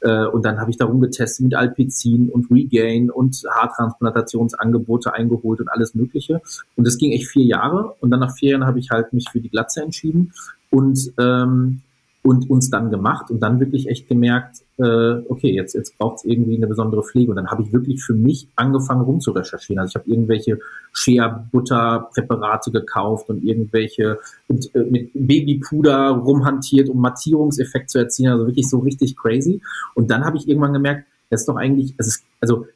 äh, 0.00 0.26
und 0.26 0.44
dann 0.44 0.58
habe 0.60 0.70
ich 0.70 0.76
darum 0.76 1.00
getestet 1.00 1.44
mit 1.44 1.54
Alpizin 1.54 2.30
und 2.30 2.50
Regain 2.50 3.10
und 3.10 3.42
Haartransplantationsangebote 3.50 5.12
eingeholt 5.12 5.60
und 5.60 5.68
alles 5.68 5.94
Mögliche. 5.94 6.40
Und 6.76 6.86
das 6.86 6.98
ging 6.98 7.12
echt 7.12 7.28
vier 7.28 7.44
Jahre. 7.44 7.94
Und 8.00 8.10
dann 8.10 8.20
nach 8.20 8.34
vier 8.34 8.52
Jahren 8.52 8.66
habe 8.66 8.78
ich 8.78 8.90
halt 8.90 9.12
mich 9.12 9.26
für 9.30 9.40
die 9.40 9.50
Glatze 9.50 9.82
entschieden 9.82 10.32
und 10.70 11.12
ähm, 11.18 11.82
und 12.22 12.50
uns 12.50 12.68
dann 12.68 12.90
gemacht 12.90 13.30
und 13.30 13.40
dann 13.40 13.60
wirklich 13.60 13.88
echt 13.88 14.06
gemerkt, 14.06 14.62
äh, 14.76 15.22
okay, 15.28 15.52
jetzt, 15.54 15.74
jetzt 15.74 15.96
braucht 15.96 16.18
es 16.18 16.24
irgendwie 16.24 16.56
eine 16.56 16.66
besondere 16.66 17.02
Pflege. 17.02 17.30
Und 17.30 17.36
dann 17.36 17.50
habe 17.50 17.62
ich 17.62 17.72
wirklich 17.72 18.02
für 18.02 18.12
mich 18.12 18.48
angefangen 18.56 19.02
rumzurecherchieren. 19.02 19.80
Also 19.80 19.92
ich 19.92 19.94
habe 20.02 20.10
irgendwelche 20.10 20.58
Shea-Butter-Präparate 20.92 22.72
gekauft 22.72 23.30
und 23.30 23.42
irgendwelche 23.42 24.18
und, 24.48 24.74
äh, 24.74 24.84
mit 24.84 25.10
Babypuder 25.14 26.10
rumhantiert, 26.10 26.90
um 26.90 27.00
Mattierungseffekt 27.00 27.88
zu 27.88 27.98
erzielen. 27.98 28.32
Also 28.32 28.46
wirklich 28.46 28.68
so 28.68 28.80
richtig 28.80 29.16
crazy. 29.16 29.62
Und 29.94 30.10
dann 30.10 30.24
habe 30.24 30.36
ich 30.36 30.46
irgendwann 30.46 30.74
gemerkt, 30.74 31.06
das 31.30 31.42
ist 31.42 31.48
doch 31.48 31.56
eigentlich, 31.56 31.94
ist, 31.98 32.24
also 32.40 32.66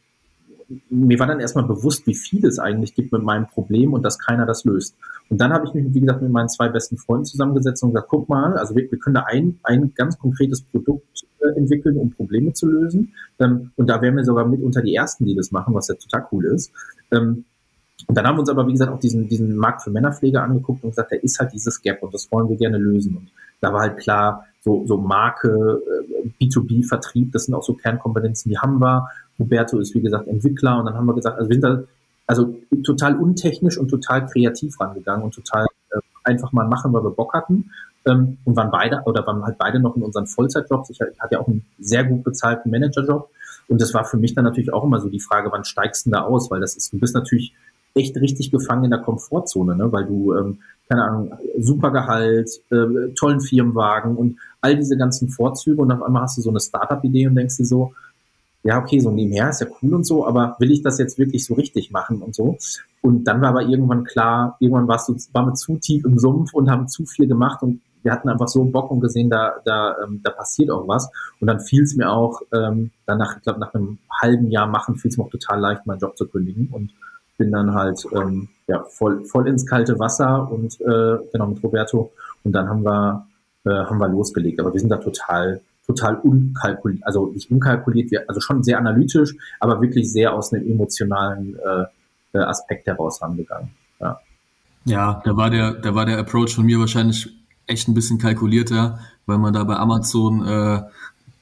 mir 0.91 1.19
war 1.19 1.27
dann 1.27 1.41
erstmal 1.41 1.65
bewusst, 1.65 2.07
wie 2.07 2.15
viel 2.15 2.45
es 2.47 2.59
eigentlich 2.59 2.95
gibt 2.95 3.13
mit 3.13 3.23
meinem 3.23 3.47
Problem 3.47 3.93
und 3.93 4.03
dass 4.03 4.19
keiner 4.19 4.47
das 4.47 4.65
löst. 4.65 4.97
Und 5.31 5.41
dann 5.41 5.53
habe 5.53 5.67
ich 5.67 5.75
mich, 5.75 5.95
wie 5.95 6.01
gesagt, 6.01 6.23
mit 6.23 6.31
meinen 6.31 6.49
zwei 6.49 6.69
besten 6.69 6.99
Freunden 6.99 7.25
zusammengesetzt 7.25 7.83
und 7.83 7.91
gesagt, 7.91 8.09
guck 8.09 8.29
mal, 8.29 8.57
also 8.57 8.75
wir, 8.75 8.91
wir 8.91 8.99
können 8.99 9.15
da 9.15 9.25
ein, 9.27 9.59
ein 9.63 9.93
ganz 9.95 10.19
konkretes 10.19 10.63
Produkt 10.63 11.25
äh, 11.41 11.59
entwickeln, 11.59 11.97
um 11.97 12.11
Probleme 12.11 12.53
zu 12.53 12.67
lösen. 12.67 13.13
Ähm, 13.39 13.71
und 13.77 13.89
da 13.89 14.01
wären 14.03 14.17
wir 14.17 14.25
sogar 14.25 14.47
mit 14.47 14.63
unter 14.63 14.83
die 14.83 14.95
Ersten, 14.95 15.25
die 15.25 15.35
das 15.35 15.51
machen, 15.51 15.75
was 15.75 15.89
ja 15.89 15.95
total 15.95 16.27
cool 16.33 16.47
ist. 16.47 16.73
Ähm, 17.11 17.45
und 18.07 18.19
dann 18.19 18.27
haben 18.27 18.37
wir 18.37 18.41
uns 18.41 18.51
aber, 18.51 18.67
wie 18.67 18.73
gesagt, 18.73 18.93
auch 18.93 19.01
diesen, 19.01 19.29
diesen 19.29 19.57
Markt 19.57 19.83
für 19.83 19.91
Männerpflege 19.91 20.41
angeguckt 20.43 20.83
und 20.85 20.91
gesagt, 20.91 21.13
da 21.13 21.17
ist 21.17 21.39
halt 21.39 21.53
dieses 21.53 21.81
Gap 21.81 22.03
und 22.03 22.13
das 22.13 22.31
wollen 22.31 22.49
wir 22.49 22.57
gerne 22.57 22.77
lösen. 22.77 23.17
Und 23.17 23.31
da 23.61 23.73
war 23.73 23.81
halt 23.83 23.99
klar, 23.99 24.45
so, 24.61 24.85
so 24.87 24.99
Marke, 24.99 25.83
äh, 26.19 26.29
B2B-Vertrieb, 26.41 27.33
das 27.33 27.45
sind 27.45 27.55
auch 27.55 27.63
so 27.63 27.75
Kernkompetenzen, 27.75 28.51
die 28.51 28.59
haben 28.59 28.79
wir. 28.81 29.09
Roberto 29.39 29.79
ist, 29.79 29.95
wie 29.95 30.01
gesagt, 30.01 30.29
Entwickler 30.29 30.79
und 30.79 30.87
dann 30.87 30.95
haben 30.95 31.07
wir 31.07 31.15
gesagt, 31.15 31.39
also 31.39 31.49
wir 31.49 31.55
sind 31.55 31.65
da 31.65 31.83
also 32.27 32.57
total 32.85 33.17
untechnisch 33.17 33.79
und 33.79 33.89
total 33.89 34.27
kreativ 34.27 34.81
rangegangen 34.81 35.25
und 35.25 35.35
total 35.35 35.67
äh, 35.91 35.99
einfach 36.25 36.53
mal 36.53 36.67
machen, 36.67 36.93
weil 36.93 37.05
wir 37.05 37.11
Bock 37.11 37.35
hatten. 37.35 37.71
Ähm, 38.07 38.39
und 38.45 38.57
waren 38.57 38.71
beide, 38.71 39.03
oder 39.05 39.27
waren 39.27 39.45
halt 39.45 39.59
beide 39.59 39.81
noch 39.81 39.97
in 39.97 40.03
unseren 40.03 40.27
Vollzeitjobs. 40.27 40.91
Ich, 40.91 41.01
ich 41.01 41.21
hatte 41.21 41.35
ja 41.35 41.41
auch 41.41 41.49
einen 41.49 41.65
sehr 41.79 42.05
gut 42.05 42.25
bezahlten 42.25 42.71
Managerjob. 42.71 43.31
Und 43.69 43.81
das 43.81 43.95
war 43.95 44.05
für 44.05 44.19
mich 44.19 44.35
dann 44.35 44.45
natürlich 44.45 44.73
auch 44.73 44.85
immer 44.85 45.01
so 45.01 45.09
die 45.09 45.21
Frage, 45.21 45.51
wann 45.51 45.65
steigst 45.65 46.07
du 46.07 46.11
da 46.11 46.23
aus? 46.23 46.51
Weil 46.51 46.61
das 46.61 46.77
ist, 46.77 46.93
du 46.93 46.99
bist 46.99 47.15
natürlich 47.15 47.55
echt 47.95 48.17
richtig 48.17 48.51
gefangen 48.51 48.85
in 48.85 48.91
der 48.91 49.01
Komfortzone, 49.01 49.77
ne? 49.77 49.91
weil 49.93 50.05
du, 50.05 50.35
ähm, 50.35 50.59
keine 50.89 51.05
Ahnung, 51.05 51.33
super 51.59 51.91
Gehalt, 51.91 52.51
äh, 52.71 53.15
tollen 53.15 53.41
Firmenwagen 53.41 54.17
und 54.17 54.37
all 54.61 54.77
diese 54.77 54.97
ganzen 54.97 55.29
Vorzüge 55.29 55.81
und 55.81 55.93
auf 55.93 56.03
einmal 56.03 56.23
hast 56.23 56.37
du 56.37 56.43
so 56.43 56.51
eine 56.51 56.61
Startup-Idee 56.61 57.29
und 57.29 57.37
denkst 57.37 57.57
dir 57.57 57.65
so, 57.65 57.95
ja, 58.65 58.79
okay, 58.79 58.99
so 58.99 59.11
nebenher 59.11 59.51
ist 59.51 59.61
ja 59.61 59.67
cool 59.83 59.95
und 59.95 60.05
so, 60.05 60.27
aber 60.27 60.57
will 60.59 60.71
ich 60.71 60.83
das 60.83 60.99
jetzt 60.99 61.19
wirklich 61.19 61.45
so 61.45 61.55
richtig 61.55 61.91
machen 61.91 62.23
und 62.23 62.35
so? 62.35 62.57
Und 63.03 63.25
dann 63.25 63.43
war 63.43 63.51
aber 63.51 63.63
irgendwann 63.63 64.05
klar, 64.05 64.57
irgendwann 64.59 64.89
warst 64.89 65.09
du, 65.09 65.17
waren 65.33 65.47
wir 65.47 65.55
zu 65.55 65.77
tief 65.77 66.05
im 66.07 66.19
Sumpf 66.19 66.55
und 66.55 66.71
haben 66.71 66.89
zu 66.89 67.05
viel 67.05 67.29
gemacht 67.29 67.63
und 67.63 67.83
wir 68.03 68.13
hatten 68.13 68.29
einfach 68.29 68.49
so 68.49 68.65
Bock 68.65 68.91
und 68.91 69.01
gesehen, 69.01 69.31
da, 69.31 69.55
da, 69.65 69.97
ähm, 70.03 70.21
da 70.23 70.31
passiert 70.31 70.71
auch 70.71 70.87
was. 70.87 71.11
Und 71.41 71.47
dann 71.47 71.61
fiel 71.61 71.83
es 71.83 71.97
mir 71.97 72.11
auch, 72.11 72.43
ähm, 72.53 72.91
danach, 73.07 73.37
ich 73.37 73.43
glaube, 73.43 73.61
nach 73.61 73.73
einem 73.73 73.99
halben 74.21 74.51
Jahr 74.51 74.67
machen, 74.67 74.97
fiel 74.97 75.11
es 75.11 75.17
mir 75.17 75.25
auch 75.25 75.31
total 75.31 75.59
leicht, 75.59 75.87
meinen 75.87 76.01
Job 76.01 76.17
zu 76.17 76.27
kündigen 76.29 76.69
und 76.71 76.93
bin 77.39 77.51
dann 77.51 77.75
halt 77.75 78.07
ähm, 78.13 78.49
ja, 78.67 78.85
voll, 78.85 79.25
voll 79.25 79.49
ins 79.49 79.67
kalte 79.67 79.99
Wasser 79.99 80.51
und 80.51 80.79
äh, 80.83 81.17
genau 81.33 81.47
mit 81.47 81.63
Roberto. 81.63 82.13
Und 82.45 82.53
dann 82.53 82.69
haben 82.69 82.85
wir, 82.85 83.27
äh, 83.65 83.71
haben 83.71 83.99
wir 83.99 84.09
losgelegt. 84.09 84.61
Aber 84.61 84.73
wir 84.73 84.81
sind 84.81 84.91
da 84.91 84.99
total 84.99 85.61
total 85.87 86.17
unkalkuliert, 86.17 87.05
also 87.07 87.31
nicht 87.33 87.51
unkalkuliert, 87.51 88.29
also 88.29 88.41
schon 88.41 88.63
sehr 88.63 88.79
analytisch, 88.79 89.35
aber 89.61 89.81
wirklich 89.81 90.11
sehr 90.11 90.33
aus 90.33 90.53
einem 90.53 90.67
emotionalen 90.67 91.57
äh, 91.57 92.39
äh, 92.39 92.43
Aspekt 92.43 92.87
heraus 92.87 93.23
rangegangen. 93.23 93.71
Ja. 94.01 94.21
ja, 94.85 95.23
da 95.25 95.37
war 95.37 95.51
der, 95.51 95.75
da 95.75 95.95
war 95.95 96.07
der 96.07 96.19
Approach 96.19 96.55
von 96.55 96.67
mir 96.67 96.79
wahrscheinlich 96.79 97.29
echt 97.67 97.89
ein 97.89 97.95
bisschen 97.95 98.19
kalkulierter, 98.19 98.99
weil 99.27 99.39
man 99.39 99.55
da 99.55 99.65
bei 99.65 99.77
Amazon 99.77 100.47
äh, 100.47 100.83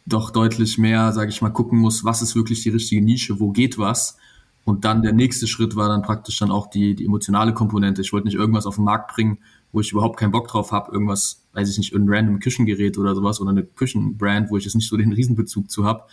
doch 0.06 0.30
deutlich 0.30 0.78
mehr, 0.78 1.12
sage 1.12 1.30
ich 1.30 1.42
mal, 1.42 1.50
gucken 1.50 1.78
muss, 1.78 2.04
was 2.04 2.22
ist 2.22 2.34
wirklich 2.34 2.62
die 2.62 2.70
richtige 2.70 3.02
Nische, 3.02 3.40
wo 3.40 3.50
geht 3.50 3.78
was. 3.78 4.18
Und 4.64 4.84
dann 4.84 5.02
der 5.02 5.12
nächste 5.12 5.48
Schritt 5.48 5.74
war 5.74 5.88
dann 5.88 6.02
praktisch 6.02 6.38
dann 6.38 6.50
auch 6.50 6.68
die, 6.68 6.94
die 6.94 7.04
emotionale 7.04 7.52
Komponente. 7.52 8.00
Ich 8.00 8.12
wollte 8.12 8.26
nicht 8.26 8.36
irgendwas 8.36 8.66
auf 8.66 8.76
den 8.76 8.84
Markt 8.84 9.14
bringen, 9.14 9.38
wo 9.72 9.80
ich 9.80 9.92
überhaupt 9.92 10.18
keinen 10.18 10.32
Bock 10.32 10.48
drauf 10.48 10.70
habe, 10.70 10.92
irgendwas, 10.92 11.42
weiß 11.54 11.70
ich 11.70 11.78
nicht, 11.78 11.94
ein 11.94 12.08
random 12.08 12.40
Küchengerät 12.40 12.98
oder 12.98 13.14
sowas 13.14 13.40
oder 13.40 13.50
eine 13.50 13.64
Küchenbrand, 13.64 14.50
wo 14.50 14.56
ich 14.56 14.64
jetzt 14.64 14.74
nicht 14.74 14.88
so 14.88 14.96
den 14.96 15.12
Riesenbezug 15.12 15.70
zu 15.70 15.84
habe. 15.84 16.04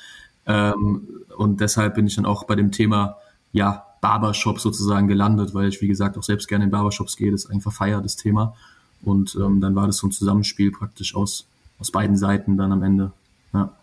Ähm, 0.45 1.07
und 1.37 1.59
deshalb 1.59 1.95
bin 1.95 2.07
ich 2.07 2.15
dann 2.15 2.25
auch 2.25 2.45
bei 2.45 2.55
dem 2.55 2.71
Thema, 2.71 3.17
ja, 3.51 3.85
Barbershop 4.01 4.59
sozusagen 4.59 5.07
gelandet, 5.07 5.53
weil 5.53 5.67
ich, 5.67 5.81
wie 5.81 5.87
gesagt, 5.87 6.17
auch 6.17 6.23
selbst 6.23 6.47
gerne 6.47 6.65
in 6.65 6.71
Barbershops 6.71 7.17
gehe. 7.17 7.31
Das 7.31 7.45
ist 7.45 7.51
einfach 7.51 7.73
feier, 7.73 8.01
das 8.01 8.15
Thema. 8.15 8.55
Und 9.01 9.35
ähm, 9.35 9.59
dann 9.59 9.75
war 9.75 9.87
das 9.87 9.97
so 9.97 10.07
ein 10.07 10.11
Zusammenspiel 10.11 10.71
praktisch 10.71 11.15
aus, 11.15 11.47
aus 11.79 11.91
beiden 11.91 12.15
Seiten 12.15 12.57
dann 12.57 12.71
am 12.71 12.83
Ende. 12.83 13.11
Ja. 13.53 13.73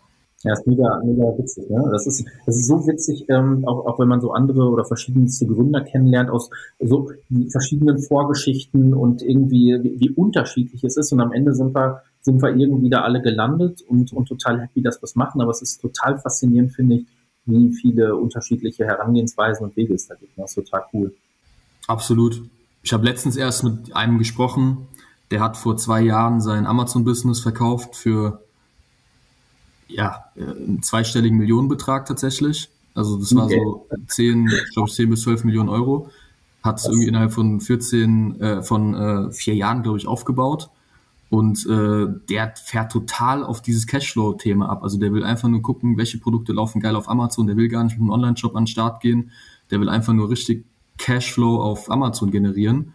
Ja, 0.43 0.53
ist 0.53 0.67
mega, 0.67 1.01
mega 1.03 1.35
witzig. 1.37 1.67
Ne? 1.69 1.83
Das, 1.91 2.05
ist, 2.05 2.23
das 2.45 2.55
ist 2.55 2.67
so 2.67 2.85
witzig, 2.85 3.25
ähm, 3.27 3.67
auch, 3.67 3.87
auch 3.87 3.99
wenn 3.99 4.07
man 4.07 4.21
so 4.21 4.33
andere 4.33 4.69
oder 4.69 4.85
verschiedenste 4.85 5.47
Gründer 5.47 5.81
kennenlernt, 5.81 6.29
aus 6.29 6.51
so 6.79 7.09
verschiedenen 7.49 7.97
Vorgeschichten 7.97 8.93
und 8.93 9.23
irgendwie, 9.23 9.79
wie, 9.81 9.99
wie 9.99 10.09
unterschiedlich 10.11 10.83
es 10.83 10.95
ist. 10.95 11.11
Und 11.11 11.21
am 11.21 11.31
Ende 11.31 11.55
sind 11.55 11.75
wir, 11.75 12.03
sind 12.21 12.41
wir 12.43 12.55
irgendwie 12.55 12.89
da 12.89 13.01
alle 13.01 13.21
gelandet 13.21 13.81
und, 13.81 14.13
und 14.13 14.27
total 14.27 14.61
happy, 14.61 14.83
dass 14.83 15.01
wir 15.01 15.05
es 15.05 15.15
machen. 15.15 15.41
Aber 15.41 15.49
es 15.49 15.63
ist 15.63 15.81
total 15.81 16.19
faszinierend, 16.19 16.71
finde 16.71 16.97
ich, 16.97 17.07
wie 17.45 17.73
viele 17.73 18.15
unterschiedliche 18.15 18.85
Herangehensweisen 18.85 19.65
und 19.65 19.75
Wege 19.75 19.95
es 19.95 20.07
da 20.07 20.15
gibt. 20.15 20.37
Das 20.37 20.51
ist 20.51 20.55
total 20.55 20.83
cool. 20.93 21.15
Absolut. 21.87 22.43
Ich 22.83 22.93
habe 22.93 23.05
letztens 23.05 23.37
erst 23.37 23.63
mit 23.63 23.95
einem 23.95 24.19
gesprochen, 24.19 24.87
der 25.31 25.41
hat 25.41 25.57
vor 25.57 25.77
zwei 25.77 26.01
Jahren 26.01 26.41
sein 26.41 26.67
Amazon-Business 26.67 27.39
verkauft 27.39 27.95
für 27.95 28.43
ja, 29.87 30.25
äh, 30.35 30.43
einen 30.43 30.83
zweistelligen 30.83 31.37
Millionenbetrag 31.37 32.05
tatsächlich. 32.05 32.69
Also 32.93 33.17
das 33.17 33.35
war 33.35 33.45
okay. 33.45 33.61
so 33.63 33.87
10, 34.07 34.47
ich 34.47 34.73
glaube 34.73 34.91
10 34.91 35.09
bis 35.09 35.21
12 35.21 35.43
Millionen 35.43 35.69
Euro. 35.69 36.09
Hat 36.63 36.79
es 36.79 36.85
irgendwie 36.85 37.07
innerhalb 37.07 37.31
von 37.31 37.61
14, 37.61 38.41
äh, 38.41 38.63
von 38.63 38.95
äh, 38.95 39.31
vier 39.31 39.55
Jahren, 39.55 39.83
glaube 39.83 39.97
ich, 39.97 40.07
aufgebaut. 40.07 40.69
Und 41.29 41.65
äh, 41.65 42.07
der 42.29 42.53
fährt 42.55 42.91
total 42.91 43.43
auf 43.43 43.61
dieses 43.61 43.85
Cashflow-Thema 43.85 44.69
ab. 44.69 44.83
Also 44.83 44.97
der 44.97 45.13
will 45.13 45.23
einfach 45.23 45.49
nur 45.49 45.61
gucken, 45.61 45.97
welche 45.97 46.17
Produkte 46.17 46.53
laufen 46.53 46.79
geil 46.79 46.95
auf 46.95 47.09
Amazon. 47.09 47.47
Der 47.47 47.57
will 47.57 47.67
gar 47.67 47.83
nicht 47.83 47.93
mit 47.93 48.01
einem 48.01 48.11
Online-Shop 48.11 48.55
an 48.55 48.63
den 48.63 48.67
Start 48.67 49.01
gehen. 49.01 49.31
Der 49.69 49.79
will 49.79 49.89
einfach 49.89 50.13
nur 50.13 50.29
richtig 50.29 50.65
Cashflow 50.97 51.61
auf 51.61 51.91
Amazon 51.91 52.31
generieren 52.31 52.93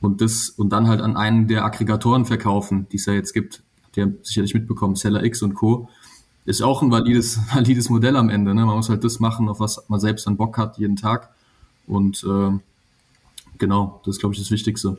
und 0.00 0.20
das 0.20 0.50
und 0.50 0.70
dann 0.70 0.88
halt 0.88 1.00
an 1.00 1.16
einen 1.16 1.48
der 1.48 1.64
Aggregatoren 1.64 2.24
verkaufen, 2.24 2.86
die 2.90 2.96
es 2.96 3.06
ja 3.06 3.12
jetzt 3.12 3.32
gibt. 3.32 3.62
Habt 3.84 3.96
ihr 3.96 4.14
sicherlich 4.22 4.54
mitbekommen, 4.54 4.96
Seller 4.96 5.22
X 5.24 5.42
und 5.42 5.54
Co 5.54 5.88
ist 6.44 6.62
auch 6.62 6.82
ein 6.82 6.90
valides, 6.90 7.38
valides 7.54 7.90
Modell 7.90 8.16
am 8.16 8.28
Ende. 8.28 8.54
Ne? 8.54 8.66
Man 8.66 8.76
muss 8.76 8.88
halt 8.88 9.04
das 9.04 9.20
machen, 9.20 9.48
auf 9.48 9.60
was 9.60 9.88
man 9.88 10.00
selbst 10.00 10.26
dann 10.26 10.36
Bock 10.36 10.58
hat, 10.58 10.78
jeden 10.78 10.96
Tag. 10.96 11.30
Und 11.86 12.24
äh, 12.24 12.58
genau, 13.58 14.00
das 14.04 14.16
ist, 14.16 14.20
glaube 14.20 14.34
ich, 14.34 14.40
das 14.40 14.50
Wichtigste. 14.50 14.98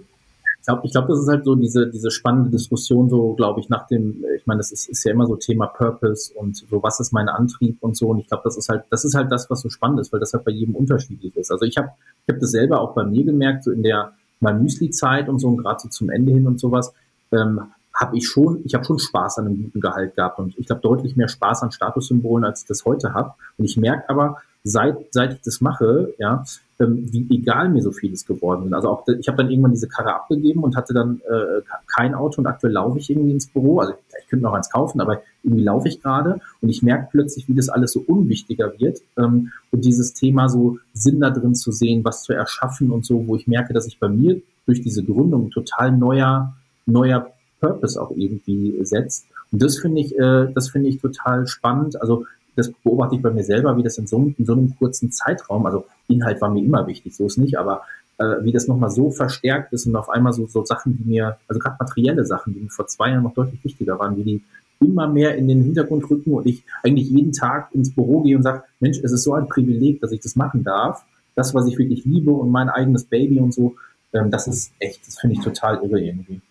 Ich 0.59 0.67
glaube, 0.67 0.81
ich 0.85 0.91
glaub, 0.93 1.07
das 1.09 1.19
ist 1.19 1.27
halt 1.27 1.43
so 1.43 1.55
diese, 1.55 1.89
diese 1.89 2.09
spannende 2.09 2.49
Diskussion, 2.49 3.09
so 3.09 3.33
glaube 3.33 3.59
ich, 3.59 3.67
nach 3.67 3.85
dem, 3.87 4.23
ich 4.37 4.47
meine, 4.47 4.59
das 4.59 4.71
ist, 4.71 4.87
ist 4.87 5.03
ja 5.03 5.11
immer 5.11 5.25
so 5.25 5.35
Thema 5.35 5.67
Purpose 5.67 6.33
und 6.35 6.55
so, 6.55 6.81
was 6.81 7.01
ist 7.01 7.11
mein 7.11 7.27
Antrieb 7.27 7.77
und 7.81 7.97
so. 7.97 8.07
Und 8.07 8.19
ich 8.19 8.27
glaube, 8.27 8.43
das 8.45 8.55
ist 8.55 8.69
halt, 8.69 8.85
das 8.89 9.03
ist 9.03 9.13
halt 9.13 9.29
das, 9.29 9.49
was 9.49 9.59
so 9.59 9.69
spannend 9.69 9.99
ist, 9.99 10.13
weil 10.13 10.21
das 10.21 10.31
halt 10.31 10.45
bei 10.45 10.51
jedem 10.51 10.75
unterschiedlich 10.75 11.35
ist. 11.35 11.51
Also 11.51 11.65
ich 11.65 11.75
habe 11.77 11.89
ich 12.25 12.33
hab 12.33 12.39
das 12.39 12.51
selber 12.51 12.79
auch 12.79 12.95
bei 12.95 13.03
mir 13.03 13.25
gemerkt, 13.25 13.65
so 13.65 13.71
in 13.71 13.83
der 13.83 14.13
mal 14.39 14.57
Müsli-Zeit 14.57 15.27
und 15.27 15.39
so, 15.39 15.49
und 15.49 15.57
gerade 15.57 15.81
so 15.81 15.89
zum 15.89 16.09
Ende 16.09 16.31
hin 16.31 16.47
und 16.47 16.59
sowas, 16.59 16.93
ähm, 17.33 17.59
habe 17.93 18.17
ich 18.17 18.27
schon, 18.27 18.61
ich 18.65 18.73
habe 18.73 18.85
schon 18.85 18.99
Spaß 18.99 19.39
an 19.39 19.45
einem 19.47 19.63
guten 19.63 19.79
Gehalt 19.79 20.15
gehabt 20.15 20.39
und 20.39 20.57
ich 20.57 20.69
habe 20.69 20.81
deutlich 20.81 21.15
mehr 21.15 21.27
Spaß 21.27 21.63
an 21.63 21.71
Statussymbolen, 21.71 22.43
als 22.43 22.61
ich 22.61 22.67
das 22.67 22.85
heute 22.85 23.13
habe. 23.13 23.33
Und 23.57 23.65
ich 23.65 23.77
merke 23.77 24.09
aber, 24.09 24.41
seit, 24.63 24.97
seit 25.11 25.33
ich 25.33 25.41
das 25.41 25.61
mache, 25.61 26.13
ja, 26.17 26.43
ähm, 26.79 27.05
wie 27.11 27.27
egal 27.29 27.69
mir 27.69 27.81
so 27.81 27.91
vieles 27.91 28.25
geworden 28.25 28.67
ist. 28.67 28.73
Also 28.73 28.89
auch, 28.89 29.07
ich 29.07 29.27
habe 29.27 29.37
dann 29.37 29.51
irgendwann 29.51 29.73
diese 29.73 29.87
Karre 29.87 30.15
abgegeben 30.15 30.63
und 30.63 30.75
hatte 30.75 30.93
dann 30.93 31.21
äh, 31.29 31.61
kein 31.87 32.15
Auto 32.15 32.41
und 32.41 32.47
aktuell 32.47 32.73
laufe 32.73 32.97
ich 32.97 33.09
irgendwie 33.09 33.31
ins 33.31 33.47
Büro. 33.47 33.79
Also 33.79 33.93
ich 34.19 34.27
könnte 34.27 34.43
noch 34.43 34.53
eins 34.53 34.69
kaufen, 34.69 35.01
aber 35.01 35.21
irgendwie 35.43 35.63
laufe 35.63 35.87
ich 35.87 36.01
gerade 36.01 36.39
und 36.61 36.69
ich 36.69 36.81
merke 36.81 37.09
plötzlich, 37.11 37.47
wie 37.47 37.53
das 37.53 37.69
alles 37.69 37.91
so 37.91 38.03
unwichtiger 38.07 38.73
wird 38.79 39.01
ähm, 39.17 39.51
und 39.71 39.83
dieses 39.85 40.13
Thema 40.13 40.47
so 40.49 40.77
Sinn 40.93 41.19
da 41.19 41.29
drin 41.29 41.55
zu 41.55 41.71
sehen, 41.71 42.03
was 42.05 42.23
zu 42.23 42.33
erschaffen 42.33 42.89
und 42.89 43.05
so, 43.05 43.27
wo 43.27 43.35
ich 43.35 43.47
merke, 43.47 43.73
dass 43.73 43.85
ich 43.85 43.99
bei 43.99 44.07
mir 44.07 44.41
durch 44.65 44.81
diese 44.81 45.03
Gründung 45.03 45.51
total 45.51 45.91
neuer, 45.91 46.55
neuer 46.85 47.32
Purpose 47.63 48.01
auch 48.01 48.11
irgendwie 48.11 48.77
setzt. 48.83 49.25
Und 49.51 49.63
das 49.63 49.77
finde 49.77 50.01
ich, 50.01 50.17
äh, 50.17 50.51
das 50.53 50.69
finde 50.69 50.89
ich 50.89 50.99
total 50.99 51.47
spannend. 51.47 51.99
Also 52.01 52.25
das 52.55 52.71
beobachte 52.83 53.15
ich 53.15 53.21
bei 53.21 53.31
mir 53.31 53.43
selber, 53.43 53.77
wie 53.77 53.83
das 53.83 53.97
in 53.97 54.05
so, 54.05 54.33
in 54.37 54.45
so 54.45 54.53
einem 54.53 54.75
kurzen 54.77 55.11
Zeitraum, 55.11 55.65
also 55.65 55.85
Inhalt 56.07 56.41
war 56.41 56.49
mir 56.49 56.63
immer 56.63 56.85
wichtig, 56.85 57.15
so 57.15 57.25
ist 57.25 57.37
nicht, 57.37 57.57
aber 57.57 57.83
äh, 58.19 58.43
wie 58.43 58.51
das 58.51 58.67
nochmal 58.67 58.91
so 58.91 59.09
verstärkt 59.09 59.73
ist 59.73 59.87
und 59.87 59.95
auf 59.95 60.09
einmal 60.09 60.33
so, 60.33 60.45
so 60.45 60.63
Sachen, 60.65 60.97
die 60.97 61.09
mir, 61.09 61.37
also 61.47 61.59
gerade 61.59 61.77
materielle 61.79 62.25
Sachen, 62.25 62.53
die 62.53 62.59
mir 62.59 62.69
vor 62.69 62.85
zwei 62.87 63.09
Jahren 63.09 63.23
noch 63.23 63.33
deutlich 63.33 63.63
wichtiger 63.63 63.97
waren, 63.97 64.17
wie 64.17 64.23
die 64.23 64.43
immer 64.79 65.07
mehr 65.07 65.35
in 65.35 65.47
den 65.47 65.63
Hintergrund 65.63 66.09
rücken 66.09 66.33
und 66.33 66.45
ich 66.45 66.63
eigentlich 66.83 67.09
jeden 67.09 67.31
Tag 67.31 67.69
ins 67.73 67.95
Büro 67.95 68.21
gehe 68.21 68.35
und 68.35 68.43
sage, 68.43 68.63
Mensch, 68.79 68.99
es 69.01 69.13
ist 69.13 69.23
so 69.23 69.33
ein 69.33 69.47
Privileg, 69.47 70.01
dass 70.01 70.11
ich 70.11 70.19
das 70.19 70.35
machen 70.35 70.63
darf. 70.63 71.03
Das, 71.35 71.55
was 71.55 71.65
ich 71.67 71.77
wirklich 71.77 72.05
liebe 72.05 72.31
und 72.31 72.51
mein 72.51 72.69
eigenes 72.69 73.05
Baby 73.05 73.39
und 73.39 73.53
so, 73.53 73.75
ähm, 74.13 74.29
das 74.29 74.47
ist 74.47 74.73
echt, 74.79 75.07
das 75.07 75.19
finde 75.19 75.37
ich 75.37 75.41
total 75.41 75.81
irre 75.83 75.99
irgendwie. 75.99 76.41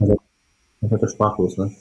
Also, 0.00 0.16
das 0.80 0.90
wird 0.90 1.02
der 1.02 1.08
sprachlos, 1.08 1.56
ne? 1.56 1.72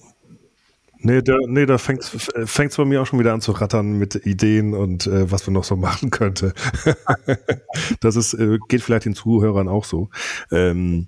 Nee, 1.01 1.21
da, 1.21 1.37
nee, 1.47 1.65
da 1.65 1.77
fängt 1.77 2.03
es 2.03 2.75
bei 2.75 2.85
mir 2.85 3.01
auch 3.01 3.05
schon 3.05 3.19
wieder 3.19 3.33
an 3.33 3.39
zu 3.39 3.53
rattern 3.53 3.93
mit 3.93 4.15
Ideen 4.25 4.73
und 4.73 5.07
äh, 5.07 5.31
was 5.31 5.47
man 5.47 5.53
noch 5.53 5.63
so 5.63 5.75
machen 5.77 6.09
könnte. 6.09 6.53
das 8.01 8.17
ist, 8.17 8.33
äh, 8.33 8.59
geht 8.67 8.81
vielleicht 8.81 9.05
den 9.05 9.15
Zuhörern 9.15 9.69
auch 9.69 9.85
so. 9.85 10.09
Ähm, 10.51 11.07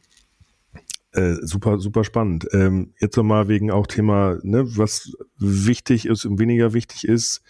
äh, 1.14 1.34
super, 1.42 1.78
super 1.80 2.06
spannend. 2.06 2.48
Ähm, 2.54 2.94
jetzt 3.02 3.18
nochmal 3.18 3.50
wegen 3.50 3.70
auch 3.70 3.86
Thema, 3.86 4.38
ne, 4.44 4.64
was 4.78 5.12
wichtig 5.38 6.06
ist 6.06 6.24
und 6.24 6.40
weniger 6.40 6.72
wichtig 6.72 7.06
ist. 7.06 7.42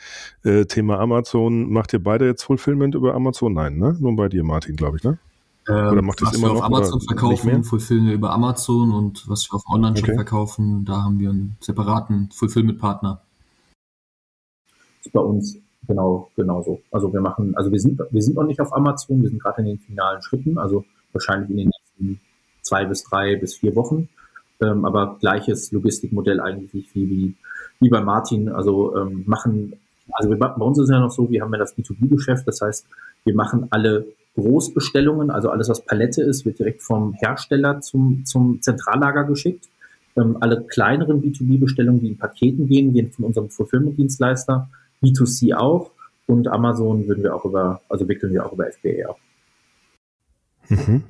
Äh, 0.43 0.65
Thema 0.65 0.99
Amazon. 0.99 1.71
Macht 1.71 1.93
ihr 1.93 2.01
beide 2.01 2.25
jetzt 2.25 2.41
Fulfillment 2.41 2.95
über 2.95 3.13
Amazon? 3.13 3.53
Nein, 3.53 3.77
ne? 3.77 3.95
Nur 3.99 4.15
bei 4.15 4.29
dir, 4.29 4.43
Martin, 4.43 4.75
glaube 4.77 4.97
ich, 4.97 5.03
ne? 5.03 5.19
Oder 5.67 5.97
ähm, 5.97 6.05
macht 6.05 6.21
das 6.21 6.35
immer 6.35 6.47
wir 6.47 6.53
auf 6.53 6.63
Amazon 6.63 7.01
verkaufen, 7.01 7.63
fulfillen 7.63 8.07
wir 8.07 8.13
über 8.13 8.31
Amazon 8.31 8.91
und 8.91 9.29
was 9.29 9.47
wir 9.49 9.55
auf 9.55 9.63
Online-Shop 9.71 10.05
okay. 10.05 10.15
verkaufen, 10.15 10.85
da 10.85 11.03
haben 11.03 11.19
wir 11.19 11.29
einen 11.29 11.57
separaten 11.59 12.29
Fulfillment-Partner. 12.31 13.21
Ist 15.03 15.13
bei 15.13 15.19
uns 15.19 15.57
genau 15.87 16.29
genauso. 16.35 16.81
Also 16.91 17.13
wir 17.13 17.21
machen, 17.21 17.55
also 17.55 17.71
wir 17.71 17.79
sind, 17.79 18.01
wir 18.09 18.21
sind 18.21 18.35
noch 18.35 18.43
nicht 18.43 18.59
auf 18.59 18.73
Amazon, 18.73 19.21
wir 19.21 19.29
sind 19.29 19.41
gerade 19.41 19.61
in 19.61 19.67
den 19.67 19.79
finalen 19.79 20.21
Schritten, 20.21 20.57
also 20.57 20.83
wahrscheinlich 21.11 21.49
in 21.51 21.57
den 21.57 21.67
nächsten 21.67 22.21
zwei 22.61 22.85
bis 22.85 23.03
drei 23.03 23.35
bis 23.35 23.55
vier 23.55 23.75
Wochen. 23.75 24.09
Ähm, 24.61 24.85
aber 24.85 25.17
gleiches 25.19 25.71
Logistikmodell 25.71 26.39
eigentlich 26.39 26.93
wie, 26.93 27.09
wie, 27.09 27.35
wie 27.79 27.89
bei 27.89 28.01
Martin. 28.01 28.49
Also 28.49 28.95
ähm, 28.95 29.23
machen, 29.25 29.73
also 30.11 30.29
wir, 30.29 30.37
bei 30.37 30.65
uns 30.65 30.77
ist 30.77 30.85
es 30.85 30.89
ja 30.91 30.99
noch 30.99 31.11
so, 31.11 31.29
wir 31.29 31.41
haben 31.41 31.51
ja 31.51 31.59
das 31.59 31.75
B2B-Geschäft, 31.75 32.47
das 32.47 32.61
heißt, 32.61 32.87
wir 33.23 33.35
machen 33.35 33.67
alle 33.69 34.07
Großbestellungen, 34.35 35.29
also 35.29 35.49
alles, 35.49 35.69
was 35.69 35.85
Palette 35.85 36.21
ist, 36.21 36.45
wird 36.45 36.59
direkt 36.59 36.81
vom 36.81 37.13
Hersteller 37.13 37.81
zum, 37.81 38.25
zum 38.25 38.61
Zentrallager 38.61 39.25
geschickt. 39.25 39.69
Ähm, 40.15 40.37
alle 40.39 40.63
kleineren 40.63 41.21
B2B-Bestellungen, 41.21 42.01
die 42.01 42.07
in 42.07 42.17
Paketen 42.17 42.67
gehen, 42.67 42.93
gehen 42.93 43.11
von 43.11 43.25
unserem 43.25 43.49
Fulfillment-Dienstleister, 43.49 44.69
B2C 45.01 45.55
auch 45.55 45.91
und 46.27 46.47
Amazon 46.47 47.07
würden 47.07 47.23
wir 47.23 47.35
auch 47.35 47.45
über, 47.45 47.81
also 47.89 48.07
wickeln 48.07 48.33
wir 48.33 48.45
auch 48.45 48.53
über 48.53 48.65
FBA 48.71 49.09
ab. 49.09 49.17
Mhm. 50.69 51.03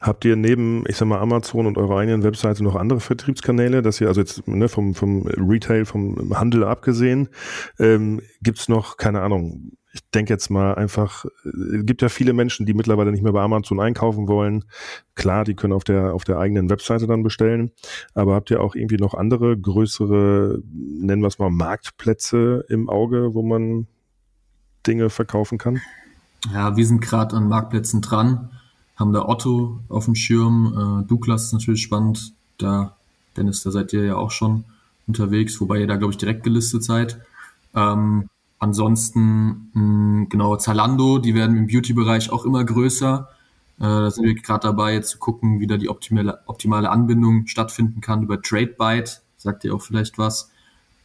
Habt 0.00 0.24
ihr 0.24 0.36
neben, 0.36 0.84
ich 0.88 0.96
sag 0.96 1.08
mal, 1.08 1.18
Amazon 1.18 1.66
und 1.66 1.78
eurer 1.78 1.98
eigenen 1.98 2.22
Webseite 2.22 2.62
noch 2.62 2.76
andere 2.76 3.00
Vertriebskanäle, 3.00 3.82
dass 3.82 4.00
ihr, 4.00 4.08
also 4.08 4.20
jetzt 4.20 4.46
ne, 4.46 4.68
vom, 4.68 4.94
vom 4.94 5.26
Retail, 5.26 5.84
vom 5.84 6.38
Handel 6.38 6.64
abgesehen, 6.64 7.28
ähm, 7.78 8.20
gibt 8.42 8.68
noch, 8.68 8.96
keine 8.96 9.22
Ahnung, 9.22 9.72
ich 9.92 10.10
denke 10.10 10.32
jetzt 10.32 10.50
mal 10.50 10.74
einfach, 10.74 11.24
es 11.44 11.84
gibt 11.86 12.02
ja 12.02 12.08
viele 12.08 12.32
Menschen, 12.32 12.66
die 12.66 12.74
mittlerweile 12.74 13.10
nicht 13.10 13.22
mehr 13.22 13.32
bei 13.32 13.42
Amazon 13.42 13.80
einkaufen 13.80 14.28
wollen. 14.28 14.64
Klar, 15.14 15.44
die 15.44 15.54
können 15.54 15.72
auf 15.72 15.84
der, 15.84 16.14
auf 16.14 16.24
der 16.24 16.38
eigenen 16.38 16.70
Webseite 16.70 17.06
dann 17.06 17.22
bestellen. 17.22 17.72
Aber 18.14 18.34
habt 18.34 18.50
ihr 18.50 18.62
auch 18.62 18.74
irgendwie 18.74 18.98
noch 18.98 19.14
andere 19.14 19.58
größere, 19.58 20.62
nennen 20.72 21.22
wir 21.22 21.28
es 21.28 21.38
mal, 21.38 21.50
Marktplätze 21.50 22.64
im 22.68 22.88
Auge, 22.88 23.34
wo 23.34 23.42
man 23.42 23.86
Dinge 24.86 25.10
verkaufen 25.10 25.58
kann? 25.58 25.80
Ja, 26.52 26.76
wir 26.76 26.86
sind 26.86 27.00
gerade 27.00 27.34
an 27.36 27.48
Marktplätzen 27.48 28.00
dran, 28.00 28.50
haben 28.98 29.12
da 29.12 29.26
Otto 29.26 29.78
auf 29.88 30.06
dem 30.06 30.14
Schirm. 30.14 31.02
Äh, 31.04 31.08
Douglas 31.08 31.44
ist 31.44 31.52
natürlich 31.52 31.82
spannend. 31.82 32.32
Da, 32.58 32.96
Dennis, 33.36 33.62
da 33.62 33.70
seid 33.70 33.92
ihr 33.92 34.04
ja 34.04 34.16
auch 34.16 34.32
schon 34.32 34.64
unterwegs, 35.06 35.60
wobei 35.60 35.80
ihr 35.80 35.86
da, 35.86 35.96
glaube 35.96 36.12
ich, 36.12 36.18
direkt 36.18 36.42
gelistet 36.42 36.84
seid. 36.84 37.20
Ähm, 37.74 38.28
Ansonsten, 38.58 39.70
mh, 39.72 40.26
genau, 40.30 40.56
Zalando, 40.56 41.18
die 41.18 41.34
werden 41.34 41.56
im 41.56 41.66
Beauty-Bereich 41.68 42.30
auch 42.32 42.44
immer 42.44 42.64
größer. 42.64 43.28
Äh, 43.78 43.82
da 43.82 44.10
sind 44.10 44.24
wir 44.24 44.34
gerade 44.34 44.66
dabei, 44.66 44.94
jetzt 44.94 45.10
zu 45.10 45.18
gucken, 45.18 45.60
wie 45.60 45.68
da 45.68 45.76
die 45.76 45.88
optimale, 45.88 46.40
optimale 46.46 46.90
Anbindung 46.90 47.46
stattfinden 47.46 48.00
kann 48.00 48.22
über 48.22 48.42
TradeByte. 48.42 49.20
Sagt 49.36 49.64
ihr 49.64 49.74
auch 49.74 49.82
vielleicht 49.82 50.18
was? 50.18 50.50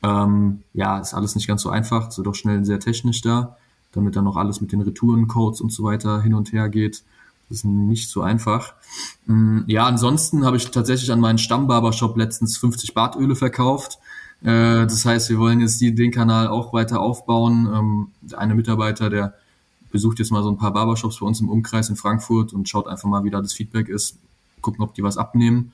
Ähm, 0.01 0.63
ja, 0.73 0.97
ist 0.97 1.13
alles 1.13 1.35
nicht 1.35 1.47
ganz 1.47 1.61
so 1.61 1.69
einfach, 1.69 2.09
ist 2.09 2.17
doch 2.17 2.35
schnell 2.35 2.65
sehr 2.65 2.79
technisch 2.79 3.21
da, 3.21 3.55
damit 3.91 4.15
dann 4.15 4.25
noch 4.25 4.35
alles 4.35 4.59
mit 4.59 4.71
den 4.71 4.81
Retourencodes 4.81 5.61
und 5.61 5.71
so 5.71 5.83
weiter 5.83 6.21
hin 6.23 6.33
und 6.33 6.51
her 6.51 6.69
geht. 6.69 7.03
Das 7.49 7.59
ist 7.59 7.65
nicht 7.65 8.09
so 8.09 8.21
einfach. 8.21 8.73
Mm, 9.25 9.61
ja, 9.67 9.85
ansonsten 9.85 10.45
habe 10.45 10.57
ich 10.57 10.71
tatsächlich 10.71 11.11
an 11.11 11.19
meinen 11.19 11.37
Stammbarbershop 11.37 12.17
letztens 12.17 12.57
50 12.57 12.93
Bartöle 12.93 13.35
verkauft. 13.35 13.99
Äh, 14.41 14.85
das 14.85 15.05
heißt, 15.05 15.29
wir 15.29 15.39
wollen 15.39 15.59
jetzt 15.61 15.81
die, 15.81 15.93
den 15.93 16.11
Kanal 16.11 16.47
auch 16.47 16.73
weiter 16.73 16.99
aufbauen. 16.99 17.67
Ähm, 17.73 18.07
eine 18.37 18.55
Mitarbeiter, 18.55 19.09
der 19.09 19.35
besucht 19.91 20.19
jetzt 20.19 20.31
mal 20.31 20.43
so 20.43 20.49
ein 20.49 20.57
paar 20.57 20.73
Barbershops 20.73 21.19
bei 21.19 21.25
uns 21.25 21.39
im 21.39 21.49
Umkreis 21.49 21.89
in 21.89 21.95
Frankfurt 21.95 22.51
und 22.53 22.67
schaut 22.67 22.87
einfach 22.87 23.07
mal, 23.07 23.23
wie 23.23 23.29
da 23.29 23.41
das 23.41 23.53
Feedback 23.53 23.89
ist, 23.89 24.17
gucken, 24.61 24.83
ob 24.83 24.95
die 24.95 25.03
was 25.03 25.17
abnehmen. 25.17 25.71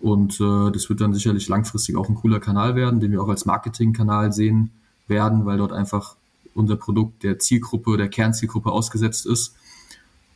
Und 0.00 0.40
äh, 0.40 0.72
das 0.72 0.88
wird 0.88 1.00
dann 1.00 1.14
sicherlich 1.14 1.48
langfristig 1.48 1.96
auch 1.96 2.08
ein 2.08 2.16
cooler 2.16 2.40
Kanal 2.40 2.74
werden, 2.74 2.98
den 2.98 3.12
wir 3.12 3.22
auch 3.22 3.28
als 3.28 3.46
Marketingkanal 3.46 4.32
sehen 4.32 4.72
werden, 5.06 5.46
weil 5.46 5.58
dort 5.58 5.72
einfach 5.72 6.16
unser 6.54 6.76
Produkt 6.76 7.22
der 7.22 7.38
Zielgruppe, 7.38 7.96
der 7.96 8.08
Kernzielgruppe 8.08 8.70
ausgesetzt 8.70 9.26
ist. 9.26 9.54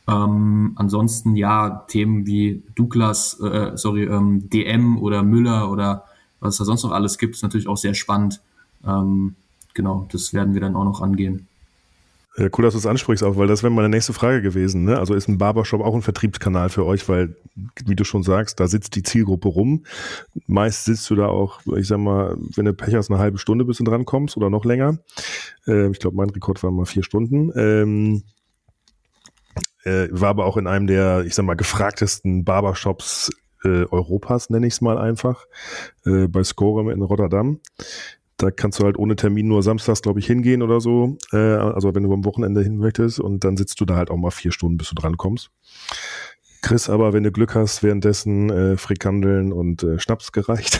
Ähm, 0.07 0.73
ansonsten 0.75 1.35
ja, 1.35 1.85
Themen 1.87 2.25
wie 2.25 2.63
Douglas, 2.75 3.39
äh, 3.41 3.71
sorry, 3.75 4.05
ähm, 4.05 4.49
DM 4.49 4.97
oder 4.97 5.23
Müller 5.23 5.69
oder 5.69 6.05
was 6.39 6.53
es 6.53 6.57
da 6.59 6.65
sonst 6.65 6.83
noch 6.83 6.91
alles 6.91 7.17
gibt, 7.17 7.35
ist 7.35 7.43
natürlich 7.43 7.67
auch 7.67 7.77
sehr 7.77 7.93
spannend. 7.93 8.41
Ähm, 8.85 9.35
genau, 9.73 10.07
das 10.11 10.33
werden 10.33 10.53
wir 10.53 10.61
dann 10.61 10.75
auch 10.75 10.85
noch 10.85 11.01
angehen. 11.01 11.47
Ja, 12.37 12.49
cool, 12.55 12.63
dass 12.65 12.75
du 12.75 12.77
es 12.77 12.85
ansprichst, 12.85 13.23
auch, 13.23 13.35
weil 13.35 13.47
das 13.47 13.63
wäre 13.63 13.73
meine 13.73 13.89
nächste 13.89 14.13
Frage 14.13 14.43
gewesen. 14.43 14.83
Ne? 14.83 14.99
Also 14.99 15.15
ist 15.15 15.27
ein 15.27 15.39
Barbershop 15.39 15.81
auch 15.81 15.95
ein 15.95 16.03
Vertriebskanal 16.03 16.69
für 16.69 16.85
euch, 16.85 17.09
weil, 17.09 17.35
wie 17.83 17.95
du 17.95 18.03
schon 18.03 18.21
sagst, 18.21 18.59
da 18.59 18.67
sitzt 18.67 18.95
die 18.95 19.01
Zielgruppe 19.01 19.47
rum. 19.47 19.85
Meist 20.45 20.85
sitzt 20.85 21.09
du 21.09 21.15
da 21.15 21.27
auch, 21.27 21.61
ich 21.75 21.87
sag 21.87 21.97
mal, 21.97 22.37
wenn 22.55 22.65
du 22.65 22.73
Pech 22.73 22.93
hast, 22.93 23.09
eine 23.09 23.19
halbe 23.19 23.39
Stunde, 23.39 23.65
bis 23.65 23.77
du 23.77 23.83
dran 23.83 24.05
kommst 24.05 24.37
oder 24.37 24.51
noch 24.51 24.65
länger. 24.65 24.99
Ähm, 25.65 25.93
ich 25.93 25.99
glaube, 25.99 26.15
mein 26.15 26.29
Rekord 26.29 26.61
war 26.61 26.69
mal 26.69 26.85
vier 26.85 27.03
Stunden. 27.03 27.51
Ähm, 27.55 28.21
äh, 29.87 30.09
war 30.11 30.29
aber 30.29 30.45
auch 30.45 30.57
in 30.57 30.67
einem 30.67 30.87
der, 30.87 31.23
ich 31.25 31.33
sag 31.33 31.45
mal, 31.45 31.55
gefragtesten 31.55 32.43
Barbershops 32.43 33.31
äh, 33.63 33.85
Europas, 33.85 34.49
nenne 34.49 34.67
ich 34.67 34.73
es 34.73 34.81
mal 34.81 34.97
einfach, 34.97 35.45
äh, 36.05 36.27
bei 36.27 36.43
Scorem 36.43 36.89
in 36.89 37.01
Rotterdam. 37.01 37.59
Da 38.37 38.51
kannst 38.51 38.79
du 38.79 38.83
halt 38.83 38.99
ohne 38.99 39.15
Termin 39.15 39.47
nur 39.47 39.63
samstags, 39.63 40.03
glaube 40.03 40.19
ich, 40.19 40.27
hingehen 40.27 40.61
oder 40.61 40.79
so. 40.79 41.17
Äh, 41.31 41.37
also 41.37 41.95
wenn 41.95 42.03
du 42.03 42.13
am 42.13 42.25
Wochenende 42.25 42.61
hin 42.61 42.77
möchtest 42.77 43.19
und 43.19 43.43
dann 43.43 43.57
sitzt 43.57 43.79
du 43.81 43.85
da 43.85 43.95
halt 43.95 44.11
auch 44.11 44.17
mal 44.17 44.31
vier 44.31 44.51
Stunden, 44.51 44.77
bis 44.77 44.89
du 44.89 44.95
dran 44.95 45.17
kommst. 45.17 45.49
Chris 46.61 46.89
aber, 46.89 47.13
wenn 47.13 47.23
du 47.23 47.31
Glück 47.31 47.55
hast, 47.55 47.81
währenddessen 47.81 48.49
äh, 48.49 48.77
Frikandeln 48.77 49.53
und 49.53 49.83
äh, 49.83 49.99
Schnaps 49.99 50.31
gereicht. 50.31 50.79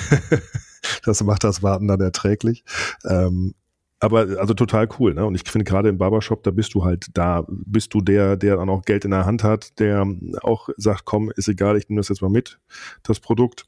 das 1.05 1.23
macht 1.23 1.43
das 1.43 1.63
Warten 1.63 1.87
dann 1.87 2.01
erträglich. 2.01 2.63
Ähm, 3.05 3.53
aber 3.99 4.39
also 4.39 4.53
total 4.53 4.87
cool, 4.99 5.13
ne? 5.13 5.25
Und 5.25 5.35
ich 5.35 5.49
finde 5.49 5.65
gerade 5.65 5.89
im 5.89 5.97
Barbershop, 5.97 6.43
da 6.43 6.51
bist 6.51 6.73
du 6.73 6.85
halt 6.85 7.07
da, 7.13 7.45
bist 7.47 7.93
du 7.93 8.01
der, 8.01 8.37
der 8.37 8.57
dann 8.57 8.69
auch 8.69 8.83
Geld 8.83 9.05
in 9.05 9.11
der 9.11 9.25
Hand 9.25 9.43
hat, 9.43 9.79
der 9.79 10.05
auch 10.41 10.69
sagt, 10.77 11.05
komm, 11.05 11.31
ist 11.31 11.47
egal, 11.47 11.77
ich 11.77 11.89
nehme 11.89 11.99
das 11.99 12.09
jetzt 12.09 12.21
mal 12.21 12.29
mit, 12.29 12.59
das 13.03 13.19
Produkt. 13.19 13.65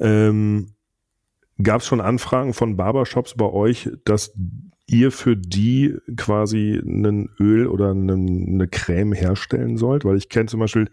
Ähm, 0.00 0.74
Gab 1.62 1.82
es 1.82 1.86
schon 1.86 2.00
Anfragen 2.00 2.52
von 2.52 2.76
Barbershops 2.76 3.34
bei 3.34 3.46
euch, 3.46 3.88
dass 4.04 4.32
ihr 4.86 5.12
für 5.12 5.36
die 5.36 5.96
quasi 6.16 6.80
ein 6.84 7.30
Öl 7.38 7.68
oder 7.68 7.92
eine, 7.92 8.66
Creme 8.66 9.12
herstellen 9.12 9.76
sollt? 9.76 10.04
Weil 10.04 10.16
ich 10.16 10.28
kenne 10.28 10.46
zum 10.46 10.58
Beispiel 10.58 10.90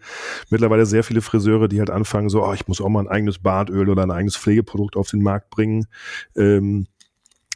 mittlerweile 0.50 0.86
sehr 0.86 1.02
viele 1.02 1.20
Friseure, 1.20 1.66
die 1.66 1.80
halt 1.80 1.90
anfangen, 1.90 2.28
so, 2.28 2.44
oh, 2.44 2.52
ich 2.52 2.68
muss 2.68 2.80
auch 2.80 2.88
mal 2.88 3.00
ein 3.00 3.08
eigenes 3.08 3.40
Bartöl 3.40 3.88
oder 3.88 4.04
ein 4.04 4.12
eigenes 4.12 4.36
Pflegeprodukt 4.36 4.96
auf 4.96 5.10
den 5.10 5.22
Markt 5.22 5.50
bringen. 5.50 5.86
Ähm, 6.36 6.86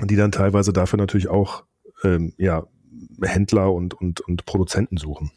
die 0.03 0.17
dann 0.17 0.33
teilweise 0.33 0.73
dafür 0.73 0.99
natürlich 0.99 1.29
auch 1.29 1.65
ähm, 2.05 2.33
ja, 2.37 2.65
Händler 3.23 3.73
und, 3.73 3.95
und, 3.95 4.21
und 4.21 4.45
Produzenten 4.47 4.97
suchen. 4.97 5.31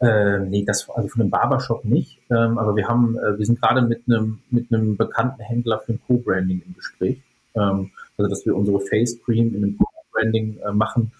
Äh, 0.00 0.38
nee, 0.40 0.64
das 0.64 0.88
also 0.88 1.08
von 1.08 1.22
einem 1.22 1.30
Barbershop 1.30 1.84
nicht. 1.84 2.20
Ähm, 2.30 2.58
aber 2.58 2.76
wir 2.76 2.86
haben, 2.86 3.18
äh, 3.18 3.36
wir 3.36 3.44
sind 3.44 3.60
gerade 3.60 3.82
mit 3.82 4.02
einem 4.06 4.38
mit 4.50 4.72
einem 4.72 4.96
bekannten 4.96 5.42
Händler 5.42 5.80
für 5.80 5.94
ein 5.94 6.00
Co-Branding 6.06 6.62
im 6.64 6.74
Gespräch. 6.74 7.20
Ähm, 7.54 7.90
also 8.16 8.30
dass 8.30 8.46
wir 8.46 8.54
unsere 8.54 8.80
Face 8.80 9.20
Cream 9.24 9.54
in 9.54 9.64
einem 9.64 9.78
Co-Branding 9.78 10.58
äh, 10.58 10.72
machen 10.72 11.10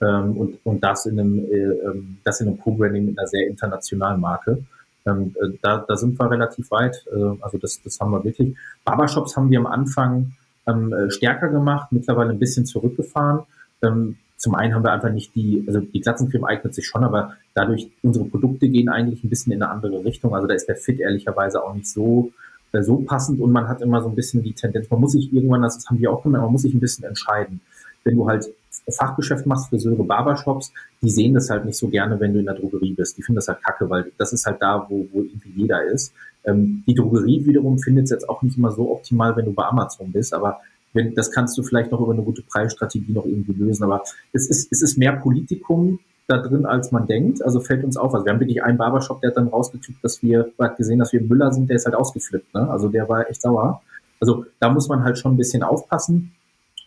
ähm, 0.00 0.36
und, 0.36 0.58
und 0.64 0.84
das 0.84 1.06
in 1.06 1.18
einem 1.18 1.38
äh, 1.46 1.56
ähm, 1.56 2.18
das 2.22 2.40
in 2.40 2.48
einem 2.48 2.60
Co-Branding 2.60 3.06
mit 3.06 3.18
einer 3.18 3.26
sehr 3.26 3.48
internationalen 3.48 4.20
Marke. 4.20 4.62
Ähm, 5.04 5.34
äh, 5.40 5.58
da, 5.60 5.84
da 5.88 5.96
sind 5.96 6.16
wir 6.18 6.30
relativ 6.30 6.70
weit. 6.70 7.04
Äh, 7.12 7.36
also 7.40 7.58
das, 7.58 7.82
das 7.82 7.98
haben 7.98 8.12
wir 8.12 8.22
wirklich. 8.22 8.56
Barbershops 8.84 9.36
haben 9.36 9.50
wir 9.50 9.58
am 9.58 9.66
Anfang 9.66 10.32
ähm, 10.68 10.92
äh, 10.92 11.10
stärker 11.10 11.48
gemacht, 11.48 11.88
mittlerweile 11.90 12.30
ein 12.30 12.38
bisschen 12.38 12.66
zurückgefahren. 12.66 13.40
Ähm, 13.82 14.16
zum 14.36 14.54
einen 14.54 14.74
haben 14.74 14.84
wir 14.84 14.92
einfach 14.92 15.10
nicht 15.10 15.34
die, 15.34 15.64
also 15.66 15.80
die 15.80 16.00
Glatzencreme 16.00 16.44
eignet 16.44 16.74
sich 16.74 16.86
schon, 16.86 17.02
aber 17.02 17.34
dadurch, 17.54 17.90
unsere 18.02 18.24
Produkte 18.24 18.68
gehen 18.68 18.88
eigentlich 18.88 19.24
ein 19.24 19.28
bisschen 19.28 19.52
in 19.52 19.62
eine 19.62 19.72
andere 19.72 20.04
Richtung. 20.04 20.34
Also 20.34 20.46
da 20.46 20.54
ist 20.54 20.66
der 20.66 20.76
Fit 20.76 21.00
ehrlicherweise 21.00 21.62
auch 21.62 21.74
nicht 21.74 21.88
so, 21.88 22.30
äh, 22.72 22.82
so 22.82 22.98
passend 22.98 23.40
und 23.40 23.50
man 23.50 23.68
hat 23.68 23.80
immer 23.80 24.00
so 24.00 24.08
ein 24.08 24.14
bisschen 24.14 24.42
die 24.42 24.52
Tendenz, 24.52 24.88
man 24.90 25.00
muss 25.00 25.12
sich 25.12 25.32
irgendwann, 25.32 25.62
das 25.62 25.84
haben 25.88 25.98
wir 25.98 26.12
auch 26.12 26.22
gemerkt, 26.22 26.44
man 26.44 26.52
muss 26.52 26.62
sich 26.62 26.74
ein 26.74 26.80
bisschen 26.80 27.04
entscheiden. 27.04 27.60
Wenn 28.04 28.14
du 28.14 28.28
halt 28.28 28.48
Fachgeschäft 28.90 29.44
machst, 29.44 29.68
Friseure, 29.68 30.04
Barbershops, 30.04 30.72
die 31.02 31.10
sehen 31.10 31.34
das 31.34 31.50
halt 31.50 31.64
nicht 31.64 31.76
so 31.76 31.88
gerne, 31.88 32.18
wenn 32.20 32.32
du 32.32 32.38
in 32.38 32.46
der 32.46 32.54
Drogerie 32.54 32.94
bist. 32.94 33.18
Die 33.18 33.22
finden 33.22 33.36
das 33.36 33.48
halt 33.48 33.62
kacke, 33.62 33.90
weil 33.90 34.12
das 34.18 34.32
ist 34.32 34.46
halt 34.46 34.62
da, 34.62 34.86
wo, 34.88 35.06
wo 35.12 35.22
irgendwie 35.22 35.50
jeder 35.56 35.82
ist. 35.84 36.12
Ähm, 36.48 36.82
die 36.86 36.94
Drogerie 36.94 37.44
wiederum 37.44 37.78
findet 37.78 38.04
es 38.04 38.10
jetzt 38.10 38.28
auch 38.28 38.42
nicht 38.42 38.56
immer 38.56 38.72
so 38.72 38.90
optimal, 38.90 39.36
wenn 39.36 39.44
du 39.44 39.52
bei 39.52 39.64
Amazon 39.64 40.10
bist, 40.12 40.34
aber 40.34 40.60
wenn, 40.92 41.14
das 41.14 41.30
kannst 41.30 41.56
du 41.58 41.62
vielleicht 41.62 41.90
noch 41.92 42.00
über 42.00 42.12
eine 42.12 42.22
gute 42.22 42.42
Preisstrategie 42.42 43.12
noch 43.12 43.26
irgendwie 43.26 43.52
lösen. 43.52 43.84
Aber 43.84 44.02
es 44.32 44.48
ist, 44.48 44.72
es 44.72 44.82
ist 44.82 44.96
mehr 44.96 45.12
Politikum 45.12 45.98
da 46.26 46.38
drin, 46.38 46.66
als 46.66 46.92
man 46.92 47.06
denkt. 47.06 47.42
Also 47.42 47.60
fällt 47.60 47.84
uns 47.84 47.96
auf. 47.96 48.14
Also 48.14 48.24
wir 48.24 48.32
haben 48.32 48.40
wirklich 48.40 48.62
einen 48.62 48.78
Barbershop, 48.78 49.20
der 49.20 49.30
hat 49.30 49.36
dann 49.36 49.48
rausgekriegt, 49.48 50.02
dass 50.02 50.22
wir, 50.22 50.50
hat 50.58 50.76
gesehen, 50.76 50.98
dass 50.98 51.12
wir 51.12 51.20
Müller 51.20 51.52
sind, 51.52 51.68
der 51.68 51.76
ist 51.76 51.86
halt 51.86 51.94
ausgeflippt. 51.94 52.54
Ne? 52.54 52.68
Also 52.70 52.88
der 52.88 53.08
war 53.08 53.28
echt 53.28 53.42
sauer. 53.42 53.82
Also 54.20 54.46
da 54.60 54.70
muss 54.70 54.88
man 54.88 55.04
halt 55.04 55.18
schon 55.18 55.34
ein 55.34 55.36
bisschen 55.36 55.62
aufpassen. 55.62 56.32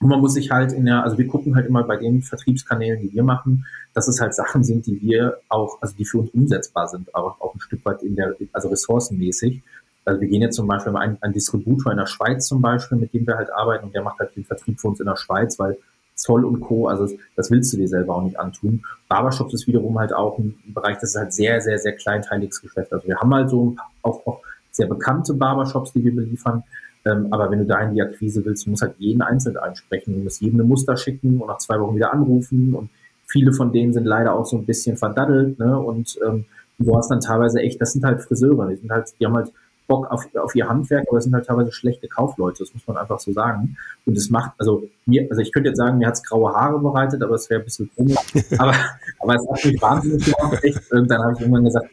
Und 0.01 0.09
man 0.09 0.19
muss 0.19 0.33
sich 0.33 0.49
halt 0.49 0.73
in 0.73 0.85
der, 0.85 1.03
also 1.03 1.17
wir 1.17 1.27
gucken 1.27 1.55
halt 1.55 1.67
immer 1.67 1.83
bei 1.83 1.95
den 1.95 2.23
Vertriebskanälen, 2.23 3.01
die 3.01 3.13
wir 3.13 3.23
machen, 3.23 3.65
dass 3.93 4.07
es 4.07 4.19
halt 4.19 4.33
Sachen 4.33 4.63
sind, 4.63 4.87
die 4.87 4.99
wir 5.01 5.37
auch, 5.47 5.81
also 5.81 5.95
die 5.95 6.05
für 6.05 6.19
uns 6.19 6.31
umsetzbar 6.31 6.87
sind, 6.87 7.13
aber 7.13 7.37
auch 7.39 7.53
ein 7.53 7.61
Stück 7.61 7.85
weit 7.85 8.01
in 8.01 8.15
der, 8.15 8.35
also 8.51 8.69
ressourcenmäßig. 8.69 9.61
Also 10.03 10.19
wir 10.19 10.27
gehen 10.27 10.41
jetzt 10.41 10.55
zum 10.55 10.67
Beispiel 10.67 10.95
ein, 10.95 11.17
ein 11.21 11.33
Distributor 11.33 11.91
in 11.91 11.99
der 11.99 12.07
Schweiz 12.07 12.47
zum 12.47 12.61
Beispiel, 12.61 12.97
mit 12.97 13.13
dem 13.13 13.27
wir 13.27 13.37
halt 13.37 13.51
arbeiten 13.53 13.85
und 13.85 13.93
der 13.93 14.01
macht 14.01 14.19
halt 14.19 14.35
den 14.35 14.43
Vertrieb 14.43 14.79
für 14.79 14.87
uns 14.87 14.99
in 14.99 15.05
der 15.05 15.15
Schweiz, 15.15 15.59
weil 15.59 15.77
Zoll 16.15 16.45
und 16.45 16.61
Co., 16.61 16.87
also 16.87 17.07
das 17.35 17.51
willst 17.51 17.71
du 17.73 17.77
dir 17.77 17.87
selber 17.87 18.15
auch 18.15 18.23
nicht 18.23 18.39
antun. 18.39 18.83
Barbershops 19.07 19.53
ist 19.53 19.67
wiederum 19.67 19.99
halt 19.99 20.13
auch 20.13 20.37
ein 20.39 20.55
Bereich, 20.73 20.97
das 20.97 21.11
ist 21.11 21.15
halt 21.15 21.33
sehr, 21.33 21.61
sehr, 21.61 21.77
sehr 21.77 21.95
kleinteiliges 21.95 22.61
Geschäft. 22.61 22.91
Also 22.91 23.07
wir 23.07 23.17
haben 23.19 23.33
halt 23.33 23.49
so 23.49 23.75
auch, 24.01 24.25
auch 24.25 24.39
sehr 24.71 24.87
bekannte 24.87 25.33
Barbershops, 25.33 25.93
die 25.93 26.03
wir 26.03 26.15
beliefern, 26.15 26.63
aber 27.03 27.49
wenn 27.49 27.59
du 27.59 27.65
da 27.65 27.79
in 27.81 27.95
die 27.95 28.01
Akquise 28.01 28.45
willst, 28.45 28.65
du 28.65 28.71
musst 28.71 28.83
halt 28.83 28.95
jeden 28.99 29.21
einzeln 29.21 29.57
ansprechen. 29.57 30.13
Du 30.13 30.23
musst 30.23 30.41
jedem 30.41 30.59
eine 30.59 30.67
Muster 30.67 30.95
schicken 30.97 31.39
und 31.39 31.47
nach 31.47 31.57
zwei 31.57 31.79
Wochen 31.79 31.95
wieder 31.95 32.13
anrufen. 32.13 32.75
Und 32.75 32.89
viele 33.25 33.53
von 33.53 33.71
denen 33.71 33.93
sind 33.93 34.05
leider 34.05 34.35
auch 34.35 34.45
so 34.45 34.57
ein 34.57 34.65
bisschen 34.65 34.97
verdaddelt. 34.97 35.57
Ne? 35.57 35.79
Und 35.79 36.19
ähm, 36.25 36.45
du 36.77 36.95
hast 36.95 37.09
dann 37.09 37.19
teilweise 37.19 37.59
echt, 37.59 37.81
das 37.81 37.93
sind 37.93 38.03
halt 38.03 38.21
Friseure, 38.21 38.67
die 38.69 38.75
sind 38.75 38.91
halt, 38.91 39.13
die 39.19 39.25
haben 39.25 39.35
halt 39.35 39.51
Bock 39.87 40.09
auf, 40.09 40.25
auf 40.35 40.55
ihr 40.55 40.69
Handwerk, 40.69 41.05
aber 41.09 41.17
es 41.17 41.25
sind 41.25 41.33
halt 41.33 41.45
teilweise 41.45 41.71
schlechte 41.71 42.07
Kaufleute, 42.07 42.59
das 42.59 42.73
muss 42.73 42.87
man 42.87 42.97
einfach 42.97 43.19
so 43.19 43.33
sagen. 43.33 43.75
Und 44.05 44.17
es 44.17 44.29
macht, 44.29 44.53
also 44.57 44.83
mir, 45.05 45.27
also 45.29 45.41
ich 45.41 45.51
könnte 45.51 45.69
jetzt 45.69 45.77
sagen, 45.77 45.97
mir 45.97 46.07
hat's 46.07 46.23
graue 46.23 46.53
Haare 46.53 46.79
bereitet, 46.79 47.21
aber 47.21 47.35
es 47.35 47.49
wäre 47.49 47.61
ein 47.61 47.65
bisschen 47.65 47.89
komisch. 47.95 48.15
aber, 48.57 48.73
aber 49.19 49.35
es 49.35 49.47
hat 49.49 49.65
mich 49.65 49.81
wahnsinnig 49.81 50.25
gemacht, 50.25 50.63
echt. 50.63 50.79
Dann 50.91 51.11
habe 51.11 51.33
ich 51.33 51.41
irgendwann 51.41 51.65
gesagt, 51.65 51.89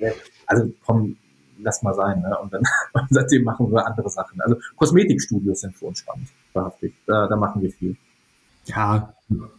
also 0.46 0.70
komm, 0.86 1.16
lass 1.62 1.82
mal 1.82 1.94
sein. 1.94 2.20
Ne? 2.20 2.36
Und 2.38 2.52
dann 2.52 2.62
und 2.92 3.06
seitdem 3.10 3.44
machen 3.44 3.70
wir 3.70 3.86
andere 3.86 4.08
Sachen. 4.08 4.40
Also 4.40 4.56
Kosmetikstudios 4.76 5.60
sind 5.60 5.76
für 5.76 5.86
uns 5.86 6.00
spannend, 6.00 6.28
wahrhaftig. 6.52 6.94
Da, 7.06 7.26
da 7.26 7.36
machen 7.36 7.62
wir 7.62 7.70
viel. 7.70 7.96
Ja, 8.66 9.14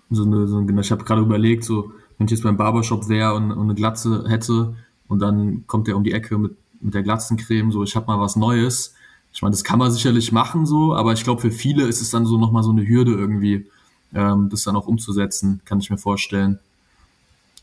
so 0.09 0.23
eine, 0.23 0.47
so 0.47 0.57
eine 0.57 0.81
ich 0.81 0.91
habe 0.91 1.03
gerade 1.03 1.21
überlegt, 1.21 1.63
so 1.63 1.91
wenn 2.17 2.25
ich 2.25 2.31
jetzt 2.31 2.43
beim 2.43 2.57
Barbershop 2.57 3.09
wäre 3.09 3.33
und, 3.33 3.51
und 3.51 3.63
eine 3.63 3.75
Glatze 3.75 4.25
hätte 4.27 4.75
und 5.07 5.19
dann 5.19 5.63
kommt 5.67 5.87
der 5.87 5.95
um 5.95 6.03
die 6.03 6.11
Ecke 6.11 6.37
mit, 6.37 6.55
mit 6.81 6.93
der 6.93 7.03
Glatzencreme, 7.03 7.71
so 7.71 7.83
ich 7.83 7.95
habe 7.95 8.07
mal 8.07 8.19
was 8.19 8.35
Neues. 8.35 8.93
Ich 9.31 9.41
meine, 9.41 9.51
das 9.51 9.63
kann 9.63 9.79
man 9.79 9.91
sicherlich 9.91 10.31
machen 10.31 10.65
so, 10.65 10.93
aber 10.95 11.13
ich 11.13 11.23
glaube 11.23 11.41
für 11.41 11.51
viele 11.51 11.87
ist 11.87 12.01
es 12.01 12.11
dann 12.11 12.25
so 12.25 12.37
nochmal 12.37 12.63
so 12.63 12.71
eine 12.71 12.87
Hürde 12.87 13.13
irgendwie, 13.13 13.67
ähm, 14.13 14.49
das 14.49 14.63
dann 14.63 14.75
auch 14.75 14.87
umzusetzen, 14.87 15.61
kann 15.65 15.79
ich 15.79 15.89
mir 15.89 15.97
vorstellen. 15.97 16.59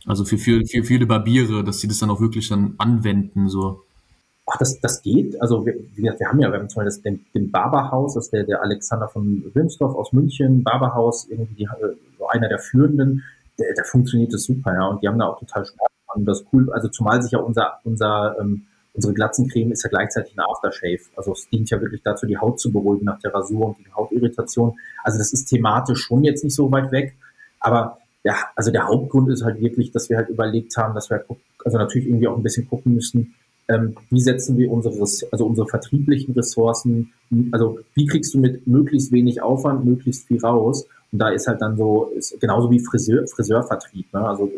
Also 0.06 0.24
für, 0.24 0.38
für, 0.38 0.64
für 0.64 0.84
viele 0.84 1.06
Barbiere, 1.06 1.64
dass 1.64 1.80
sie 1.80 1.88
das 1.88 1.98
dann 1.98 2.10
auch 2.10 2.20
wirklich 2.20 2.48
dann 2.48 2.74
anwenden, 2.78 3.48
so. 3.48 3.82
Ach, 4.48 4.56
das, 4.58 4.80
das 4.80 5.02
geht. 5.02 5.40
Also 5.40 5.66
wir, 5.66 5.74
wir, 5.94 6.18
wir 6.18 6.28
haben 6.28 6.40
ja, 6.40 6.50
wir 6.52 6.58
haben 6.58 6.68
zum 6.68 6.84
Beispiel 6.84 6.84
das, 6.84 7.02
den, 7.02 7.26
den 7.34 7.50
Barberhaus, 7.50 8.14
das 8.14 8.26
ist 8.26 8.32
der, 8.32 8.44
der 8.44 8.62
Alexander 8.62 9.08
von 9.08 9.44
Wilmsdorf 9.52 9.94
aus 9.94 10.12
München, 10.12 10.62
Barberhaus, 10.62 11.26
irgendwie 11.28 11.54
die, 11.54 11.68
so 12.18 12.28
einer 12.28 12.48
der 12.48 12.58
führenden, 12.58 13.24
der, 13.58 13.74
der 13.74 13.84
funktioniert 13.84 14.32
das 14.32 14.44
super, 14.44 14.72
ja. 14.72 14.86
Und 14.86 15.02
die 15.02 15.08
haben 15.08 15.18
da 15.18 15.26
auch 15.26 15.38
total 15.40 15.66
Spaß 15.66 15.88
und 16.14 16.24
das 16.24 16.44
cool, 16.52 16.72
also 16.72 16.88
zumal 16.88 17.20
sich 17.22 17.32
ja 17.32 17.40
unser, 17.40 17.80
unser 17.84 18.36
ähm, 18.40 18.66
unsere 18.96 19.12
Glatzencreme 19.12 19.72
ist 19.72 19.84
ja 19.84 19.90
gleichzeitig 19.90 20.34
ein 20.36 20.40
Aftershave. 20.40 21.00
Also 21.16 21.32
es 21.32 21.48
dient 21.50 21.70
ja 21.70 21.80
wirklich 21.80 22.02
dazu, 22.02 22.26
die 22.26 22.38
Haut 22.38 22.58
zu 22.58 22.72
beruhigen 22.72 23.04
nach 23.04 23.18
der 23.20 23.34
Rasur 23.34 23.68
und 23.68 23.78
die 23.78 23.92
Hautirritation. 23.92 24.78
Also 25.04 25.18
das 25.18 25.32
ist 25.32 25.46
thematisch 25.46 26.00
schon 26.00 26.24
jetzt 26.24 26.42
nicht 26.42 26.54
so 26.54 26.72
weit 26.72 26.90
weg. 26.92 27.14
Aber 27.60 27.98
ja, 28.24 28.34
also 28.56 28.72
der 28.72 28.86
Hauptgrund 28.86 29.28
ist 29.28 29.44
halt 29.44 29.60
wirklich, 29.60 29.92
dass 29.92 30.08
wir 30.08 30.16
halt 30.16 30.30
überlegt 30.30 30.74
haben, 30.76 30.94
dass 30.94 31.10
wir 31.10 31.24
also 31.64 31.78
natürlich 31.78 32.08
irgendwie 32.08 32.26
auch 32.26 32.36
ein 32.36 32.42
bisschen 32.42 32.68
gucken 32.68 32.94
müssen, 32.94 33.34
ähm, 33.68 33.96
wie 34.10 34.20
setzen 34.20 34.56
wir 34.56 34.70
unsere, 34.70 34.98
also 35.00 35.46
unsere 35.46 35.66
vertrieblichen 35.66 36.34
Ressourcen, 36.34 37.12
also 37.50 37.80
wie 37.94 38.06
kriegst 38.06 38.32
du 38.34 38.38
mit 38.38 38.66
möglichst 38.66 39.12
wenig 39.12 39.42
Aufwand 39.42 39.84
möglichst 39.84 40.26
viel 40.28 40.40
raus? 40.40 40.86
Und 41.12 41.18
da 41.18 41.30
ist 41.30 41.46
halt 41.46 41.60
dann 41.60 41.76
so, 41.76 42.12
ist 42.16 42.38
genauso 42.40 42.70
wie 42.70 42.80
Friseur, 42.80 43.26
Friseurvertrieb, 43.26 44.12
ne? 44.12 44.26
also 44.26 44.50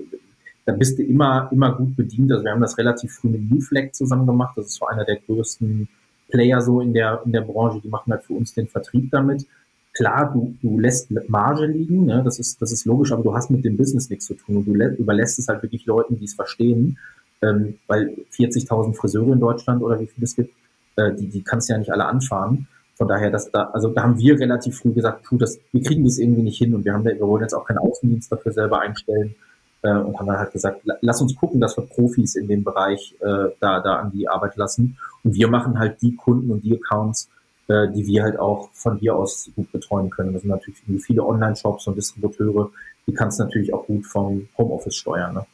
da 0.69 0.75
bist 0.75 0.99
du 0.99 1.03
immer, 1.03 1.49
immer 1.51 1.75
gut 1.75 1.97
bedient. 1.97 2.31
Also 2.31 2.45
wir 2.45 2.53
haben 2.53 2.61
das 2.61 2.77
relativ 2.77 3.15
früh 3.15 3.29
mit 3.29 3.51
Newfleck 3.51 3.95
zusammen 3.95 4.27
gemacht. 4.27 4.55
Das 4.55 4.67
ist 4.67 4.75
so 4.75 4.87
einer 4.87 5.07
der 5.07 5.17
größten 5.17 5.89
Player 6.29 6.61
so 6.61 6.83
in 6.83 6.93
der, 6.93 7.23
in 7.25 7.33
der 7.33 7.41
Branche. 7.41 7.81
Die 7.83 7.89
machen 7.89 8.13
halt 8.13 8.23
für 8.25 8.35
uns 8.35 8.53
den 8.53 8.69
Vertrieb 8.69 9.11
damit. 9.11 9.47
Klar, 9.95 10.31
du, 10.31 10.55
du 10.61 10.79
lässt 10.79 11.11
Marge 11.29 11.65
liegen, 11.65 12.05
ne? 12.05 12.21
das, 12.23 12.39
ist, 12.39 12.61
das 12.61 12.71
ist 12.71 12.85
logisch, 12.85 13.13
aber 13.13 13.23
du 13.23 13.35
hast 13.35 13.51
mit 13.51 13.65
dem 13.65 13.79
Business 13.79 14.11
nichts 14.11 14.27
zu 14.27 14.35
tun 14.35 14.59
und 14.59 14.67
du 14.67 14.75
überlässt 14.75 15.39
es 15.39 15.49
halt 15.49 15.63
wirklich 15.63 15.87
Leuten, 15.87 16.19
die 16.19 16.27
es 16.27 16.35
verstehen 16.35 16.99
ähm, 17.43 17.79
weil 17.87 18.17
40.000 18.33 18.95
Friseure 18.95 19.33
in 19.33 19.41
Deutschland 19.41 19.83
oder 19.83 19.99
wie 20.01 20.07
viel 20.07 20.25
es 20.25 20.35
gibt, 20.35 20.55
äh, 20.97 21.13
die, 21.15 21.29
die 21.29 21.43
kannst 21.43 21.69
du 21.69 21.75
ja 21.75 21.79
nicht 21.79 21.93
alle 21.93 22.07
anfahren. 22.07 22.67
Von 22.95 23.07
daher, 23.07 23.31
dass 23.31 23.51
da, 23.51 23.71
also 23.73 23.91
da 23.91 24.03
haben 24.03 24.19
wir 24.19 24.39
relativ 24.41 24.79
früh 24.79 24.93
gesagt, 24.93 25.25
puh, 25.25 25.39
das, 25.39 25.61
wir 25.73 25.83
kriegen 25.83 26.05
das 26.05 26.19
irgendwie 26.19 26.43
nicht 26.43 26.59
hin 26.59 26.75
und 26.75 26.85
wir 26.85 26.93
haben 26.93 27.05
da, 27.05 27.11
wir 27.11 27.21
wollen 27.21 27.43
jetzt 27.43 27.55
auch 27.55 27.65
keinen 27.65 27.79
Außendienst 27.79 28.33
dafür 28.33 28.53
selber 28.53 28.81
einstellen 28.81 29.37
äh, 29.83 29.91
und 29.91 30.19
haben 30.19 30.27
dann 30.27 30.39
halt 30.39 30.53
gesagt, 30.53 30.81
lass 31.01 31.21
uns 31.21 31.37
gucken, 31.37 31.61
dass 31.61 31.77
wir 31.77 31.85
Profis 31.87 32.35
in 32.35 32.49
dem 32.49 32.65
Bereich 32.65 33.15
äh, 33.21 33.51
da, 33.61 33.81
da 33.81 33.97
an 34.01 34.11
die 34.11 34.29
Arbeit 34.29 34.57
lassen. 34.57 34.99
Und 35.23 35.35
wir 35.35 35.49
machen 35.49 35.79
halt 35.79 36.03
die 36.03 36.17
Kunden 36.17 36.51
und 36.51 36.65
die 36.65 36.75
Accounts, 36.75 37.29
äh, 37.69 37.89
die 37.93 38.05
wir 38.07 38.25
halt 38.25 38.39
auch 38.39 38.71
von 38.73 38.99
hier 38.99 39.15
aus 39.15 39.49
gut 39.55 39.71
betreuen 39.71 40.11
können. 40.11 40.33
Das 40.33 40.43
sind 40.43 40.51
natürlich 40.51 40.81
viele 41.01 41.25
Online-Shops 41.25 41.87
und 41.87 41.97
Distributeure, 41.97 42.71
die 43.07 43.15
kannst 43.15 43.39
du 43.39 43.45
natürlich 43.45 43.73
auch 43.73 43.87
gut 43.87 44.07
vom 44.07 44.49
Homeoffice 44.59 44.97
steuern. 44.97 45.35
Ne? 45.35 45.47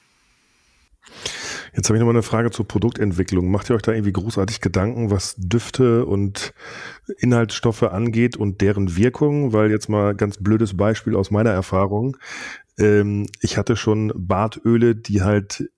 Jetzt 1.76 1.88
habe 1.88 1.96
ich 1.96 2.00
nochmal 2.00 2.14
eine 2.14 2.22
Frage 2.22 2.50
zur 2.52 2.68
Produktentwicklung. 2.68 3.50
Macht 3.50 3.68
ihr 3.68 3.74
euch 3.74 3.82
da 3.82 3.92
irgendwie 3.92 4.12
großartig 4.12 4.60
Gedanken, 4.60 5.10
was 5.10 5.34
Düfte 5.36 6.06
und 6.06 6.54
Inhaltsstoffe 7.18 7.82
angeht 7.82 8.36
und 8.36 8.60
deren 8.60 8.96
Wirkung? 8.96 9.52
Weil 9.52 9.72
jetzt 9.72 9.88
mal 9.88 10.14
ganz 10.14 10.36
blödes 10.36 10.76
Beispiel 10.76 11.16
aus 11.16 11.32
meiner 11.32 11.50
Erfahrung. 11.50 12.16
Ähm, 12.78 13.26
ich 13.40 13.58
hatte 13.58 13.74
schon 13.76 14.12
Bartöle, 14.14 14.94
die 14.94 15.22
halt 15.22 15.68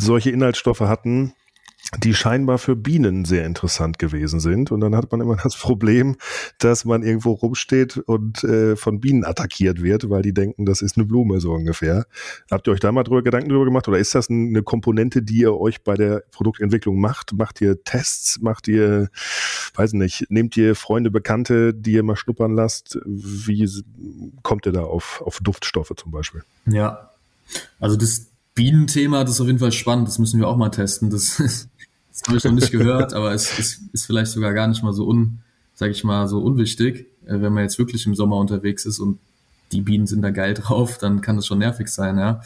solche 0.00 0.30
Inhaltsstoffe 0.30 0.80
hatten, 0.80 1.34
die 1.98 2.14
scheinbar 2.14 2.58
für 2.58 2.76
Bienen 2.76 3.24
sehr 3.24 3.44
interessant 3.44 3.98
gewesen 3.98 4.38
sind. 4.38 4.70
Und 4.70 4.80
dann 4.80 4.94
hat 4.94 5.10
man 5.10 5.20
immer 5.20 5.36
das 5.42 5.56
Problem, 5.56 6.16
dass 6.58 6.84
man 6.84 7.02
irgendwo 7.02 7.32
rumsteht 7.32 7.96
und 7.98 8.44
äh, 8.44 8.76
von 8.76 9.00
Bienen 9.00 9.24
attackiert 9.24 9.82
wird, 9.82 10.08
weil 10.08 10.22
die 10.22 10.32
denken, 10.32 10.66
das 10.66 10.82
ist 10.82 10.96
eine 10.96 11.06
Blume 11.06 11.40
so 11.40 11.52
ungefähr. 11.52 12.06
Habt 12.50 12.68
ihr 12.68 12.72
euch 12.72 12.80
da 12.80 12.92
mal 12.92 13.02
drüber 13.02 13.22
Gedanken 13.22 13.48
drüber 13.48 13.64
gemacht 13.64 13.88
oder 13.88 13.98
ist 13.98 14.14
das 14.14 14.30
eine 14.30 14.62
Komponente, 14.62 15.22
die 15.22 15.38
ihr 15.38 15.54
euch 15.54 15.82
bei 15.82 15.94
der 15.94 16.22
Produktentwicklung 16.30 17.00
macht? 17.00 17.32
Macht 17.32 17.60
ihr 17.60 17.82
Tests? 17.82 18.40
Macht 18.40 18.68
ihr, 18.68 19.08
weiß 19.74 19.94
nicht, 19.94 20.26
nehmt 20.30 20.56
ihr 20.56 20.76
Freunde, 20.76 21.10
Bekannte, 21.10 21.74
die 21.74 21.92
ihr 21.92 22.02
mal 22.02 22.16
schnuppern 22.16 22.54
lasst? 22.54 22.98
Wie 23.04 23.68
kommt 24.42 24.66
ihr 24.66 24.72
da 24.72 24.82
auf, 24.82 25.22
auf 25.24 25.40
Duftstoffe 25.42 25.92
zum 25.96 26.12
Beispiel? 26.12 26.42
Ja, 26.66 27.10
also 27.80 27.96
das 27.96 28.30
Bienenthema, 28.54 29.24
das 29.24 29.34
ist 29.34 29.40
auf 29.40 29.46
jeden 29.46 29.58
Fall 29.58 29.72
spannend, 29.72 30.08
das 30.08 30.18
müssen 30.18 30.38
wir 30.40 30.48
auch 30.48 30.56
mal 30.56 30.70
testen. 30.70 31.10
Das 31.10 31.40
ist 31.40 31.68
das 32.10 32.22
habe 32.26 32.36
ich 32.36 32.44
noch 32.44 32.52
nicht 32.52 32.70
gehört, 32.70 33.14
aber 33.14 33.32
es 33.32 33.58
ist, 33.58 33.80
ist 33.92 34.06
vielleicht 34.06 34.32
sogar 34.32 34.52
gar 34.52 34.66
nicht 34.68 34.82
mal 34.82 34.92
so 34.92 35.06
un, 35.06 35.38
sag 35.74 35.90
ich 35.90 36.04
mal, 36.04 36.28
so 36.28 36.40
unwichtig. 36.40 37.06
Äh, 37.24 37.40
wenn 37.40 37.52
man 37.52 37.62
jetzt 37.62 37.78
wirklich 37.78 38.06
im 38.06 38.14
Sommer 38.14 38.36
unterwegs 38.36 38.84
ist 38.84 38.98
und 38.98 39.18
die 39.72 39.80
Bienen 39.80 40.06
sind 40.06 40.22
da 40.22 40.30
geil 40.30 40.54
drauf, 40.54 40.98
dann 40.98 41.20
kann 41.20 41.36
das 41.36 41.46
schon 41.46 41.58
nervig 41.58 41.88
sein, 41.88 42.18
ja. 42.18 42.40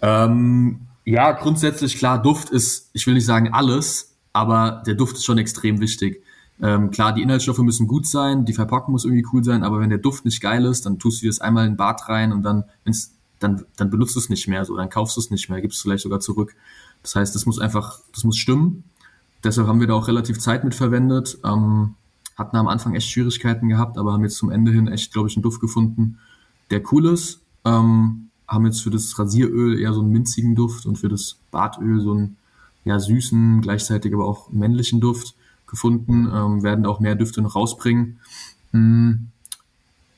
Ähm, 0.00 0.80
ja, 1.04 1.32
grundsätzlich 1.32 1.96
klar, 1.96 2.22
Duft 2.22 2.50
ist, 2.50 2.90
ich 2.92 3.06
will 3.06 3.14
nicht 3.14 3.26
sagen 3.26 3.52
alles, 3.52 4.14
aber 4.32 4.82
der 4.86 4.94
Duft 4.94 5.16
ist 5.16 5.24
schon 5.24 5.38
extrem 5.38 5.80
wichtig. 5.80 6.22
Ähm, 6.60 6.90
klar, 6.90 7.12
die 7.12 7.22
Inhaltsstoffe 7.22 7.58
müssen 7.58 7.88
gut 7.88 8.06
sein, 8.06 8.44
die 8.44 8.52
Verpackung 8.52 8.92
muss 8.92 9.04
irgendwie 9.04 9.26
cool 9.32 9.42
sein, 9.42 9.64
aber 9.64 9.80
wenn 9.80 9.88
der 9.88 9.98
Duft 9.98 10.24
nicht 10.24 10.40
geil 10.40 10.64
ist, 10.64 10.86
dann 10.86 10.98
tust 10.98 11.22
du 11.22 11.26
das 11.26 11.40
einmal 11.40 11.66
in 11.66 11.72
den 11.72 11.76
Bad 11.76 12.08
rein 12.08 12.32
und 12.32 12.42
dann, 12.42 12.64
wenn's, 12.84 13.12
dann, 13.40 13.64
dann 13.76 13.90
benutzt 13.90 14.14
du 14.14 14.20
es 14.20 14.28
nicht 14.28 14.46
mehr, 14.46 14.64
so, 14.64 14.76
dann 14.76 14.88
kaufst 14.88 15.16
du 15.16 15.20
es 15.20 15.30
nicht 15.30 15.48
mehr, 15.48 15.60
gibst 15.60 15.78
es 15.78 15.82
vielleicht 15.82 16.04
sogar 16.04 16.20
zurück. 16.20 16.54
Das 17.02 17.16
heißt, 17.16 17.34
das 17.34 17.46
muss 17.46 17.58
einfach, 17.58 18.00
das 18.12 18.24
muss 18.24 18.36
stimmen. 18.36 18.84
Deshalb 19.44 19.66
haben 19.66 19.80
wir 19.80 19.86
da 19.86 19.94
auch 19.94 20.08
relativ 20.08 20.38
Zeit 20.38 20.64
mit 20.64 20.74
verwendet. 20.74 21.38
Ähm, 21.44 21.94
hatten 22.36 22.56
am 22.56 22.68
Anfang 22.68 22.94
echt 22.94 23.10
Schwierigkeiten 23.10 23.68
gehabt, 23.68 23.98
aber 23.98 24.12
haben 24.12 24.22
jetzt 24.22 24.36
zum 24.36 24.50
Ende 24.50 24.72
hin 24.72 24.88
echt, 24.88 25.12
glaube 25.12 25.28
ich, 25.28 25.36
einen 25.36 25.42
Duft 25.42 25.60
gefunden, 25.60 26.18
der 26.70 26.82
cool 26.92 27.06
ist. 27.06 27.40
Ähm, 27.64 28.28
haben 28.48 28.66
jetzt 28.66 28.82
für 28.82 28.90
das 28.90 29.18
Rasieröl 29.18 29.78
eher 29.78 29.92
so 29.92 30.00
einen 30.00 30.10
minzigen 30.10 30.54
Duft 30.54 30.86
und 30.86 30.96
für 30.96 31.08
das 31.08 31.36
Badöl 31.50 32.00
so 32.00 32.12
einen 32.12 32.36
ja, 32.84 32.98
süßen, 32.98 33.60
gleichzeitig 33.60 34.12
aber 34.12 34.26
auch 34.26 34.50
männlichen 34.50 35.00
Duft 35.00 35.34
gefunden. 35.66 36.28
Ähm, 36.32 36.62
werden 36.62 36.86
auch 36.86 37.00
mehr 37.00 37.14
Düfte 37.14 37.42
noch 37.42 37.54
rausbringen. 37.54 38.18
Hm. 38.72 39.28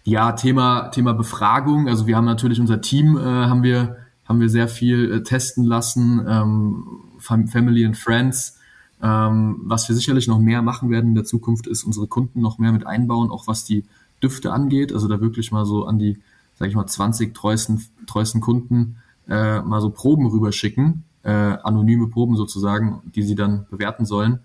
Ja, 0.05 0.33
Thema, 0.33 0.89
Thema 0.89 1.15
Befragung. 1.15 1.89
Also 1.89 2.07
wir 2.07 2.17
haben 2.17 2.27
natürlich 2.27 2.61
unser 2.61 2.81
Team, 2.81 3.17
äh, 3.17 3.23
haben 3.23 3.63
wir, 3.63 3.97
haben 4.27 4.41
wir 4.41 4.49
sehr 4.49 4.69
viel 4.69 5.13
äh, 5.13 5.23
testen 5.23 5.65
lassen. 5.65 6.25
Ähm, 6.27 6.87
Family 7.19 7.85
and 7.85 7.97
Friends 7.97 8.59
ähm, 9.05 9.61
was 9.63 9.87
wir 9.89 9.95
sicherlich 9.95 10.29
noch 10.29 10.39
mehr 10.39 10.63
machen 10.63 10.91
werden 10.91 11.11
in 11.11 11.15
der 11.15 11.25
Zukunft, 11.25 11.67
ist 11.67 11.85
unsere 11.85 12.07
Kunden 12.07 12.41
noch 12.41 12.59
mehr 12.59 12.73
mit 12.73 12.87
einbauen, 12.87 13.31
auch 13.31 13.47
was 13.47 13.65
die 13.65 13.85
Düfte 14.23 14.51
angeht. 14.51 14.95
Also 14.95 15.09
da 15.09 15.21
wirklich 15.21 15.53
mal 15.53 15.67
so 15.67 15.85
an 15.85 15.99
die, 15.99 16.19
sag 16.59 16.69
ich 16.69 16.75
mal, 16.75 16.87
20 16.87 17.35
treuesten, 17.35 17.85
treuesten 18.07 18.41
Kunden 18.41 18.97
äh, 19.29 19.61
mal 19.61 19.83
so 19.83 19.91
Proben 19.91 20.27
rüberschicken, 20.27 21.05
äh, 21.23 21.31
anonyme 21.31 22.09
Proben 22.09 22.37
sozusagen, 22.37 23.03
die 23.15 23.23
sie 23.23 23.35
dann 23.35 23.67
bewerten 23.71 24.07
sollen. 24.07 24.39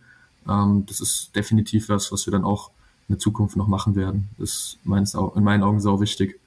Ähm, 0.48 0.86
das 0.88 1.00
ist 1.00 1.34
definitiv 1.38 1.88
was, 1.88 2.12
was 2.12 2.28
wir 2.28 2.32
dann 2.32 2.44
auch 2.44 2.72
in 3.08 3.16
der 3.16 3.20
Zukunft 3.20 3.56
noch 3.56 3.68
machen 3.68 3.96
werden. 3.96 4.28
Das 4.38 4.50
ist 4.50 4.80
meines, 4.84 5.14
in 5.14 5.44
meinen 5.44 5.64
Augen 5.64 5.80
sau 5.80 6.02
wichtig. 6.02 6.38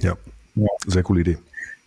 Ja, 0.00 0.16
ja. 0.54 0.66
sehr 0.86 1.02
coole 1.02 1.20
Idee. 1.20 1.38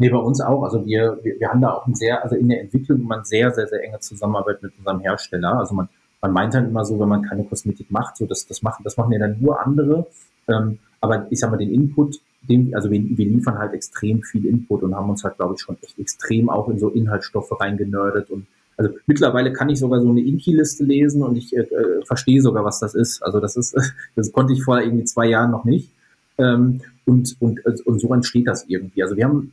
Nee, 0.02 0.10
bei 0.10 0.18
uns 0.18 0.42
auch. 0.42 0.64
Also 0.64 0.84
wir, 0.84 1.20
wir, 1.22 1.40
wir 1.40 1.50
haben 1.50 1.62
da 1.62 1.74
auch 1.74 1.86
ein 1.86 1.94
sehr, 1.94 2.24
also 2.24 2.36
in 2.36 2.50
der 2.50 2.62
Entwicklung 2.62 3.02
immer 3.02 3.24
sehr, 3.24 3.52
sehr, 3.52 3.68
sehr 3.68 3.84
enge 3.84 4.00
Zusammenarbeit 4.00 4.64
mit 4.64 4.76
unserem 4.80 5.00
Hersteller. 5.00 5.60
Also 5.60 5.76
man, 5.76 5.90
man 6.24 6.34
meint 6.34 6.56
dann 6.56 6.70
immer 6.70 6.84
so, 6.84 7.00
wenn 7.00 7.08
man 7.08 7.22
keine 7.22 7.44
Kosmetik 7.44 7.92
macht, 7.92 8.18
so 8.18 8.26
das, 8.26 8.48
das 8.48 8.64
machen, 8.64 8.82
das 8.84 8.98
machen 8.98 9.12
ja 9.12 9.20
dann 9.20 9.40
nur 9.40 9.64
andere. 9.64 10.08
Ähm, 10.48 10.80
aber 11.02 11.28
ich 11.30 11.40
sag 11.40 11.52
mal, 11.52 11.58
den 11.58 11.72
Input, 11.72 12.20
den, 12.42 12.74
also 12.74 12.90
wir, 12.90 13.00
wir 13.16 13.26
liefern 13.28 13.60
halt 13.60 13.76
extrem 13.76 14.24
viel 14.24 14.48
Input 14.48 14.82
und 14.82 14.96
haben 14.96 15.08
uns 15.08 15.24
halt, 15.24 15.38
glaube 15.38 15.54
ich, 15.54 15.62
schon 15.62 15.78
echt 15.84 16.00
extrem 16.00 16.50
auch 16.50 16.68
in 16.70 16.80
so 16.80 16.90
Inhaltsstoffe 16.90 17.52
reingenördet 17.62 18.32
und 18.32 18.48
also 18.78 18.96
mittlerweile 19.06 19.54
kann 19.54 19.70
ich 19.70 19.78
sogar 19.78 20.02
so 20.02 20.10
eine 20.10 20.22
Inki-Liste 20.22 20.84
lesen 20.84 21.22
und 21.22 21.36
ich 21.36 21.56
äh, 21.56 21.60
äh 21.60 22.04
verstehe 22.06 22.42
sogar, 22.42 22.66
was 22.66 22.80
das 22.80 22.96
ist. 22.96 23.22
Also 23.22 23.40
das 23.40 23.56
ist, 23.56 23.76
das 24.16 24.32
konnte 24.32 24.54
ich 24.54 24.64
vor 24.64 24.82
irgendwie 24.82 25.04
zwei 25.04 25.28
Jahren 25.28 25.52
noch 25.52 25.66
nicht. 25.66 25.92
Ähm, 26.40 26.82
und, 27.06 27.36
und, 27.40 27.60
und 27.86 28.00
so 28.00 28.12
entsteht 28.12 28.48
das 28.48 28.66
irgendwie. 28.68 29.04
Also 29.04 29.16
wir 29.16 29.26
haben 29.26 29.52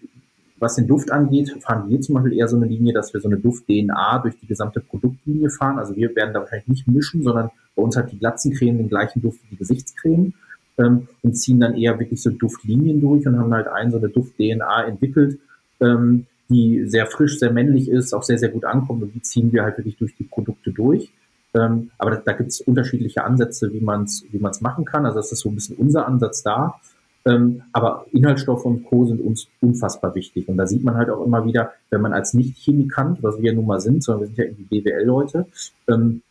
was 0.59 0.77
den 0.77 0.87
Duft 0.87 1.11
angeht, 1.11 1.57
fahren 1.61 1.89
wir 1.89 2.01
zum 2.01 2.17
Beispiel 2.17 2.35
eher 2.35 2.49
so 2.49 2.57
eine 2.57 2.67
Linie, 2.67 2.93
dass 2.93 3.13
wir 3.15 3.21
so 3.21 3.29
eine 3.29 3.39
Duft-DNA 3.39 4.19
durch 4.19 4.39
die 4.39 4.47
gesamte 4.47 4.81
Produktlinie 4.81 5.51
fahren. 5.51 5.79
Also 5.79 5.95
wir 5.97 6.15
werden 6.17 6.35
da 6.35 6.41
wahrscheinlich 6.41 6.69
nicht 6.69 6.89
mischen, 6.89 7.23
sondern 7.23 7.51
bei 7.77 7.83
uns 7.83 7.97
hat 7.97 8.11
die 8.13 8.19
Glatzencreme 8.19 8.79
den 8.79 8.89
gleichen 8.89 9.23
Duft 9.23 9.41
wie 9.45 9.51
die 9.51 9.57
Gesichtscreme 9.57 10.33
ähm, 10.79 11.09
und 11.23 11.35
ziehen 11.35 11.61
dann 11.61 11.75
eher 11.75 11.99
wirklich 11.99 12.23
so 12.23 12.31
Duftlinien 12.31 13.01
durch 13.01 13.27
und 13.27 13.39
haben 13.39 13.53
halt 13.53 13.69
ein 13.69 13.91
so 13.91 13.99
eine 13.99 14.09
Duft-DNA 14.09 14.85
entwickelt, 14.85 15.39
ähm, 15.81 16.27
die 16.49 16.87
sehr 16.87 17.07
frisch, 17.07 17.39
sehr 17.39 17.53
männlich 17.53 17.89
ist, 17.89 18.15
auch 18.15 18.23
sehr, 18.23 18.39
sehr 18.39 18.49
gut 18.49 18.65
ankommt 18.65 19.03
und 19.03 19.15
die 19.15 19.23
ziehen 19.23 19.53
wir 19.53 19.63
halt 19.63 19.79
wirklich 19.79 19.97
durch 19.97 20.17
die 20.17 20.25
Produkte 20.25 20.73
durch. 20.73 21.13
Ähm, 21.55 21.91
aber 21.99 22.13
da, 22.13 22.17
da 22.25 22.33
gibt 22.33 22.51
es 22.51 22.61
unterschiedliche 22.61 23.25
Ansätze, 23.25 23.73
wie 23.73 23.81
man 23.81 24.05
es 24.05 24.25
wie 24.31 24.39
man's 24.39 24.61
machen 24.61 24.85
kann. 24.85 25.07
Also 25.07 25.19
das 25.19 25.33
ist 25.33 25.41
so 25.41 25.49
ein 25.49 25.55
bisschen 25.55 25.77
unser 25.77 26.07
Ansatz 26.07 26.43
da. 26.43 26.81
Ähm, 27.29 27.63
aber 27.73 28.07
Inhaltsstoffe 28.13 28.65
und 28.65 28.85
Co. 28.85 29.05
sind 29.05 29.21
uns 29.21 29.49
unfassbar 29.61 30.15
wichtig. 30.15 30.49
Und 30.49 30.57
da 30.57 30.67
sieht 30.67 30.83
man 30.83 30.97
halt 30.97 31.11
auch 31.11 31.25
immer 31.25 31.45
wieder, 31.45 31.73
wenn 31.91 32.01
man 32.01 32.13
als 32.13 32.33
Nicht-Chemikant, 32.35 33.23
was 33.23 33.39
wir 33.39 33.51
ja 33.51 33.53
nun 33.53 33.67
mal 33.67 33.81
sind, 33.81 34.03
sondern 34.03 34.23
wir 34.23 34.27
sind 34.29 34.39
ja 34.39 34.45
irgendwie 34.45 34.81
BWL-Leute, 34.81 35.47
ähm, 35.89 36.23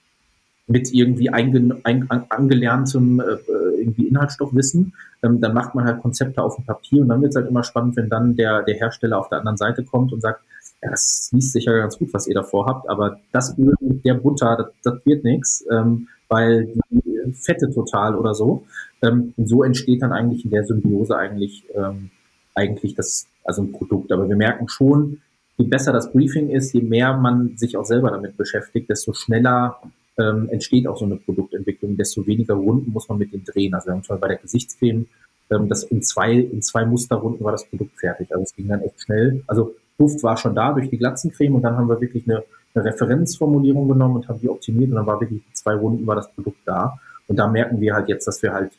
mit 0.68 0.94
irgendwie 0.94 1.30
angelerntem 1.30 3.22
äh, 3.22 3.80
irgendwie 3.80 4.08
Inhaltsstoffwissen, 4.08 4.94
ähm, 5.24 5.40
dann 5.40 5.54
macht 5.54 5.76
man 5.76 5.86
halt 5.86 6.02
Konzepte 6.02 6.42
auf 6.44 6.56
dem 6.56 6.66
Papier 6.66 7.02
und 7.02 7.10
dann 7.10 7.22
wird 7.22 7.30
es 7.30 7.36
halt 7.38 7.48
immer 7.48 7.64
spannend, 7.64 7.96
wenn 7.96 8.10
dann 8.10 8.36
der, 8.36 8.64
der 8.64 8.76
Hersteller 8.76 9.18
auf 9.18 9.30
der 9.30 9.40
anderen 9.40 9.58
Seite 9.58 9.84
kommt 9.84 10.12
und 10.12 10.22
sagt, 10.22 10.42
das 10.82 11.30
liest 11.34 11.54
sich 11.54 11.66
ja 11.66 11.74
ganz 11.74 11.98
gut, 11.98 12.14
was 12.14 12.28
ihr 12.28 12.36
davor 12.36 12.66
habt, 12.68 12.90
aber 12.90 13.20
das 13.32 13.58
Öl 13.58 13.74
mit 13.80 14.06
der 14.06 14.16
Butter, 14.16 14.56
das, 14.58 14.68
das 14.84 15.06
wird 15.06 15.24
nichts, 15.24 15.66
ähm, 15.72 16.08
weil 16.30 16.74
die 16.90 17.34
Fette 17.34 17.72
total 17.72 18.16
oder 18.16 18.34
so. 18.34 18.66
Ähm, 19.02 19.34
und 19.38 19.48
so 19.48 19.64
entsteht 19.64 20.02
dann 20.02 20.14
eigentlich 20.14 20.46
in 20.46 20.52
der 20.52 20.66
Symbiose 20.66 21.18
eigentlich, 21.18 21.64
ähm, 21.74 22.12
eigentlich 22.56 22.96
das, 22.96 23.28
also 23.44 23.64
ein 23.64 23.72
Produkt. 23.72 24.12
Aber 24.12 24.28
wir 24.28 24.36
merken 24.36 24.68
schon, 24.68 25.22
je 25.58 25.66
besser 25.66 25.94
das 25.94 26.12
Briefing 26.12 26.50
ist, 26.50 26.74
je 26.74 26.82
mehr 26.82 27.18
man 27.18 27.58
sich 27.58 27.78
auch 27.78 27.86
selber 27.86 28.12
damit 28.12 28.38
beschäftigt, 28.38 28.90
desto 28.90 29.14
schneller 29.14 29.80
ähm, 30.18 30.50
entsteht 30.50 30.88
auch 30.88 30.98
so 30.98 31.06
eine 31.06 31.18
Produktentwicklung, 31.18 31.96
desto 31.96 32.26
weniger 32.26 32.56
Runden 32.56 32.92
muss 32.92 33.08
man 33.08 33.18
mit 33.18 33.34
dem 33.34 33.44
drehen. 33.44 33.74
Also 33.74 33.88
wir 33.88 33.94
haben 33.94 34.04
zum 34.04 34.16
Beispiel 34.16 34.22
bei 34.22 34.34
der 34.34 34.42
Gesichtscreme, 34.42 35.08
ähm, 35.52 35.70
das 35.70 35.84
in 35.84 36.02
zwei, 36.02 36.34
in 36.34 36.62
zwei 36.62 36.86
Musterrunden 36.86 37.44
war 37.44 37.52
das 37.52 37.68
Produkt 37.70 38.00
fertig. 38.00 38.32
Also 38.32 38.44
es 38.44 38.56
ging 38.56 38.68
dann 38.68 38.82
echt 38.82 39.02
schnell. 39.02 39.44
Also 39.48 39.76
Duft 39.98 40.24
war 40.24 40.38
schon 40.38 40.56
da 40.56 40.74
durch 40.74 40.90
die 40.90 40.98
Glatzencreme 40.98 41.56
und 41.56 41.62
dann 41.64 41.76
haben 41.76 41.90
wir 41.90 42.00
wirklich 42.00 42.28
eine, 42.28 42.44
eine 42.74 42.86
Referenzformulierung 42.86 43.88
genommen 43.88 44.18
und 44.18 44.28
haben 44.28 44.40
die 44.40 44.50
optimiert 44.50 44.92
und 44.92 44.98
dann 44.98 45.08
war 45.08 45.20
wirklich 45.20 45.42
zwei 45.54 45.74
Runden 45.74 46.06
war 46.06 46.16
das 46.16 46.32
Produkt 46.32 46.60
da. 46.66 47.00
Und 47.28 47.38
da 47.38 47.48
merken 47.48 47.82
wir 47.82 47.94
halt 47.94 48.08
jetzt, 48.08 48.28
dass 48.28 48.42
wir 48.42 48.54
halt 48.54 48.72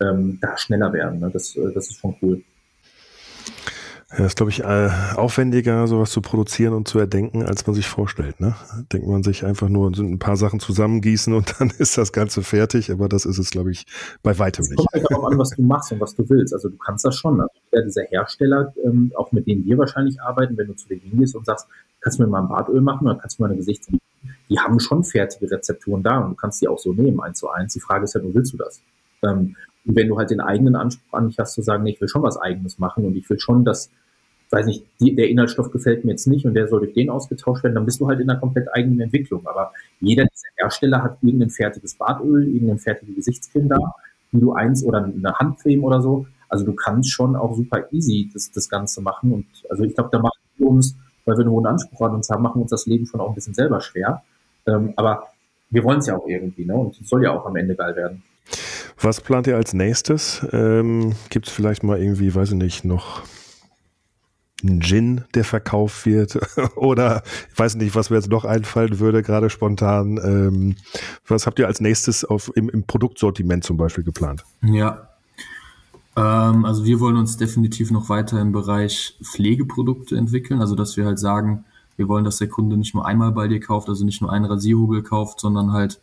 ähm, 0.00 0.38
da 0.40 0.56
schneller 0.56 0.92
werden. 0.92 1.20
Ne? 1.20 1.30
Das, 1.32 1.56
äh, 1.56 1.72
das 1.72 1.88
ist 1.90 1.98
schon 1.98 2.16
cool. 2.20 2.42
Ja, 4.16 4.26
ist, 4.26 4.36
glaube 4.36 4.50
ich, 4.50 4.62
äh, 4.62 4.90
aufwendiger, 5.16 5.86
sowas 5.86 6.10
zu 6.10 6.20
produzieren 6.20 6.72
und 6.74 6.86
zu 6.86 6.98
erdenken, 6.98 7.42
als 7.42 7.66
man 7.66 7.74
sich 7.74 7.88
vorstellt. 7.88 8.40
Ne? 8.40 8.54
Denkt 8.92 9.08
man 9.08 9.22
sich 9.22 9.44
einfach 9.44 9.68
nur 9.68 9.90
ein 9.90 10.18
paar 10.18 10.36
Sachen 10.36 10.60
zusammengießen 10.60 11.32
und 11.34 11.54
dann 11.60 11.70
ist 11.78 11.98
das 11.98 12.12
Ganze 12.12 12.42
fertig, 12.42 12.90
aber 12.90 13.08
das 13.08 13.24
ist 13.26 13.38
es, 13.38 13.50
glaube 13.50 13.72
ich, 13.72 13.86
bei 14.22 14.38
weitem 14.38 14.64
nicht. 14.64 14.72
Es 14.72 14.76
kommt 14.76 14.92
halt 14.92 15.10
darauf 15.10 15.32
an, 15.32 15.38
was 15.38 15.50
du 15.50 15.62
machst 15.62 15.92
und 15.92 16.00
was 16.00 16.14
du 16.14 16.28
willst. 16.28 16.54
Also 16.54 16.68
du 16.68 16.76
kannst 16.76 17.04
das 17.04 17.16
schon. 17.16 17.40
Also 17.40 17.52
dieser 17.84 18.04
Hersteller, 18.04 18.72
ähm, 18.84 19.12
auch 19.16 19.32
mit 19.32 19.46
denen 19.46 19.64
wir 19.64 19.78
wahrscheinlich 19.78 20.20
arbeiten, 20.22 20.56
wenn 20.56 20.68
du 20.68 20.74
zu 20.74 20.88
denen 20.88 21.18
gehst 21.18 21.34
und 21.34 21.44
sagst, 21.44 21.66
kannst 22.00 22.18
du 22.18 22.22
mir 22.22 22.28
mal 22.28 22.42
ein 22.42 22.48
Badöl 22.48 22.80
machen 22.80 23.06
oder 23.06 23.18
kannst 23.18 23.38
du 23.38 23.42
mir 23.42 23.48
eine 23.48 23.56
Gesichtsmaske 23.56 24.00
die 24.48 24.58
haben 24.58 24.78
schon 24.80 25.04
fertige 25.04 25.50
Rezepturen 25.50 26.02
da 26.02 26.18
und 26.18 26.30
du 26.30 26.36
kannst 26.36 26.60
die 26.60 26.68
auch 26.68 26.78
so 26.78 26.92
nehmen, 26.92 27.20
eins 27.20 27.38
zu 27.38 27.48
eins. 27.48 27.72
Die 27.72 27.80
Frage 27.80 28.04
ist 28.04 28.14
ja, 28.14 28.22
halt, 28.22 28.34
willst 28.34 28.52
du 28.52 28.56
das? 28.56 28.82
Ähm, 29.22 29.56
und 29.86 29.96
wenn 29.96 30.08
du 30.08 30.18
halt 30.18 30.30
den 30.30 30.40
eigenen 30.40 30.76
Anspruch 30.76 31.12
an 31.12 31.28
dich 31.28 31.38
hast, 31.38 31.54
zu 31.54 31.62
sagen, 31.62 31.82
nee, 31.82 31.92
ich 31.92 32.00
will 32.00 32.08
schon 32.08 32.22
was 32.22 32.36
Eigenes 32.36 32.78
machen 32.78 33.04
und 33.04 33.16
ich 33.16 33.28
will 33.28 33.38
schon, 33.38 33.64
dass, 33.64 33.90
weiß 34.54 34.66
nicht, 34.66 34.84
die, 35.00 35.14
der 35.14 35.28
Inhaltsstoff 35.28 35.70
gefällt 35.70 36.04
mir 36.04 36.12
jetzt 36.12 36.26
nicht 36.26 36.46
und 36.46 36.54
der 36.54 36.68
soll 36.68 36.80
durch 36.80 36.94
den 36.94 37.10
ausgetauscht 37.10 37.64
werden, 37.64 37.74
dann 37.74 37.84
bist 37.84 38.00
du 38.00 38.08
halt 38.08 38.20
in 38.20 38.30
einer 38.30 38.38
komplett 38.38 38.72
eigenen 38.72 39.00
Entwicklung. 39.00 39.46
Aber 39.46 39.72
jeder 40.00 40.24
dieser 40.24 40.48
Hersteller 40.56 41.02
hat 41.02 41.18
irgendein 41.22 41.50
fertiges 41.50 41.94
Badöl, 41.96 42.46
irgendeine 42.46 42.78
fertige 42.78 43.12
Gesichtscreme 43.12 43.68
da, 43.68 43.94
wie 44.30 44.40
du 44.40 44.52
eins 44.52 44.84
oder 44.84 45.04
eine 45.04 45.34
Handcreme 45.34 45.82
oder 45.82 46.00
so. 46.00 46.26
Also 46.48 46.64
du 46.64 46.72
kannst 46.74 47.10
schon 47.10 47.34
auch 47.34 47.56
super 47.56 47.92
easy 47.92 48.30
das, 48.32 48.50
das 48.52 48.68
Ganze 48.68 49.00
machen. 49.02 49.32
Und 49.32 49.46
also 49.68 49.82
ich 49.82 49.94
glaube, 49.94 50.10
da 50.12 50.20
machen 50.20 50.38
wir 50.56 50.68
uns, 50.68 50.96
weil 51.24 51.36
wir 51.36 51.40
einen 51.40 51.50
hohen 51.50 51.66
Anspruch 51.66 52.02
an 52.02 52.14
uns 52.14 52.30
haben, 52.30 52.42
machen 52.42 52.62
uns 52.62 52.70
das 52.70 52.86
Leben 52.86 53.06
schon 53.06 53.20
auch 53.20 53.30
ein 53.30 53.34
bisschen 53.34 53.54
selber 53.54 53.80
schwer. 53.80 54.22
Ähm, 54.66 54.92
aber 54.96 55.24
wir 55.70 55.82
wollen 55.82 55.98
es 55.98 56.06
ja 56.06 56.16
auch 56.16 56.28
irgendwie, 56.28 56.64
ne? 56.64 56.74
Und 56.74 57.00
es 57.00 57.08
soll 57.08 57.24
ja 57.24 57.32
auch 57.32 57.44
am 57.46 57.56
Ende 57.56 57.74
geil 57.74 57.96
werden. 57.96 58.22
Was 59.00 59.20
plant 59.20 59.48
ihr 59.48 59.56
als 59.56 59.74
nächstes? 59.74 60.46
Ähm, 60.52 61.14
Gibt 61.30 61.48
es 61.48 61.52
vielleicht 61.52 61.82
mal 61.82 62.00
irgendwie, 62.00 62.32
weiß 62.32 62.52
ich 62.52 62.56
nicht, 62.56 62.84
noch 62.84 63.22
ein 64.64 64.80
Gin, 64.80 65.24
der 65.34 65.44
verkauft 65.44 66.06
wird 66.06 66.38
oder 66.76 67.22
ich 67.52 67.58
weiß 67.58 67.76
nicht, 67.76 67.94
was 67.94 68.10
mir 68.10 68.16
jetzt 68.16 68.30
noch 68.30 68.44
einfallen 68.44 68.98
würde, 68.98 69.22
gerade 69.22 69.50
spontan. 69.50 70.18
Ähm, 70.22 70.76
was 71.26 71.46
habt 71.46 71.58
ihr 71.58 71.66
als 71.66 71.80
nächstes 71.80 72.24
auf, 72.24 72.50
im, 72.54 72.68
im 72.68 72.84
Produktsortiment 72.84 73.64
zum 73.64 73.76
Beispiel 73.76 74.04
geplant? 74.04 74.44
Ja, 74.62 75.08
ähm, 76.16 76.64
also 76.64 76.84
wir 76.84 77.00
wollen 77.00 77.16
uns 77.16 77.36
definitiv 77.36 77.90
noch 77.90 78.08
weiter 78.08 78.40
im 78.40 78.52
Bereich 78.52 79.18
Pflegeprodukte 79.22 80.16
entwickeln, 80.16 80.60
also 80.60 80.74
dass 80.74 80.96
wir 80.96 81.04
halt 81.04 81.18
sagen, 81.18 81.64
wir 81.96 82.08
wollen, 82.08 82.24
dass 82.24 82.38
der 82.38 82.48
Kunde 82.48 82.76
nicht 82.76 82.94
nur 82.94 83.06
einmal 83.06 83.32
bei 83.32 83.46
dir 83.48 83.60
kauft, 83.60 83.88
also 83.88 84.04
nicht 84.04 84.20
nur 84.20 84.32
einen 84.32 84.44
Rasierhubel 84.44 85.02
kauft, 85.02 85.40
sondern 85.40 85.72
halt 85.72 86.00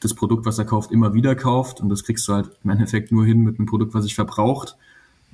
das 0.00 0.14
Produkt, 0.14 0.44
was 0.44 0.58
er 0.58 0.64
kauft, 0.64 0.90
immer 0.90 1.14
wieder 1.14 1.34
kauft. 1.36 1.80
Und 1.80 1.88
das 1.88 2.04
kriegst 2.04 2.26
du 2.28 2.34
halt 2.34 2.50
im 2.64 2.70
Endeffekt 2.70 3.12
nur 3.12 3.24
hin 3.24 3.42
mit 3.42 3.58
einem 3.58 3.66
Produkt, 3.66 3.94
was 3.94 4.04
sich 4.04 4.14
verbraucht. 4.14 4.76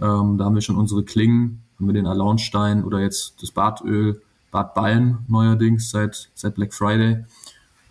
Ähm, 0.01 0.37
da 0.39 0.45
haben 0.45 0.55
wir 0.55 0.61
schon 0.61 0.77
unsere 0.77 1.03
Klingen, 1.03 1.63
haben 1.81 1.87
wir 1.87 1.95
den 1.95 2.07
Alaunstein 2.07 2.85
oder 2.85 3.01
jetzt 3.01 3.43
das 3.43 3.51
Badöl, 3.51 4.21
Badballen 4.51 5.19
neuerdings 5.29 5.91
seit, 5.91 6.29
seit 6.35 6.55
Black 6.55 6.75
Friday. 6.75 7.25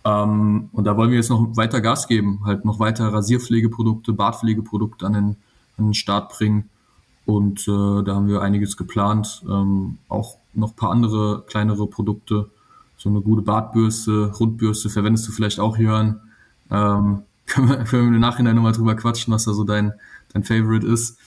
Ähm, 0.04 0.68
und 0.72 0.84
da 0.84 0.96
wollen 0.96 1.10
wir 1.10 1.16
jetzt 1.16 1.30
noch 1.30 1.56
weiter 1.56 1.80
Gas 1.80 2.06
geben, 2.06 2.40
halt 2.44 2.64
noch 2.64 2.78
weiter 2.78 3.12
Rasierpflegeprodukte, 3.12 4.12
Badpflegeprodukte 4.12 5.06
an 5.06 5.12
den, 5.12 5.36
an 5.76 5.86
den 5.86 5.94
Start 5.94 6.30
bringen. 6.30 6.70
Und 7.26 7.62
äh, 7.62 8.02
da 8.04 8.14
haben 8.14 8.28
wir 8.28 8.42
einiges 8.42 8.76
geplant, 8.76 9.42
ähm, 9.48 9.98
auch 10.08 10.36
noch 10.54 10.76
paar 10.76 10.90
andere 10.90 11.44
kleinere 11.46 11.86
Produkte. 11.86 12.48
So 12.96 13.08
eine 13.08 13.20
gute 13.20 13.42
Bartbürste, 13.42 14.32
Rundbürste 14.38 14.88
verwendest 14.88 15.26
du 15.26 15.32
vielleicht 15.32 15.58
auch, 15.58 15.76
Jörn. 15.78 16.20
Ähm, 16.70 17.22
können, 17.46 17.68
wir, 17.68 17.76
können 17.78 18.10
wir 18.10 18.14
im 18.14 18.20
Nachhinein 18.20 18.54
nochmal 18.54 18.72
drüber 18.72 18.94
quatschen, 18.94 19.34
was 19.34 19.44
da 19.44 19.52
so 19.52 19.64
dein, 19.64 19.92
dein 20.32 20.44
Favorite 20.44 20.86
ist. 20.86 21.18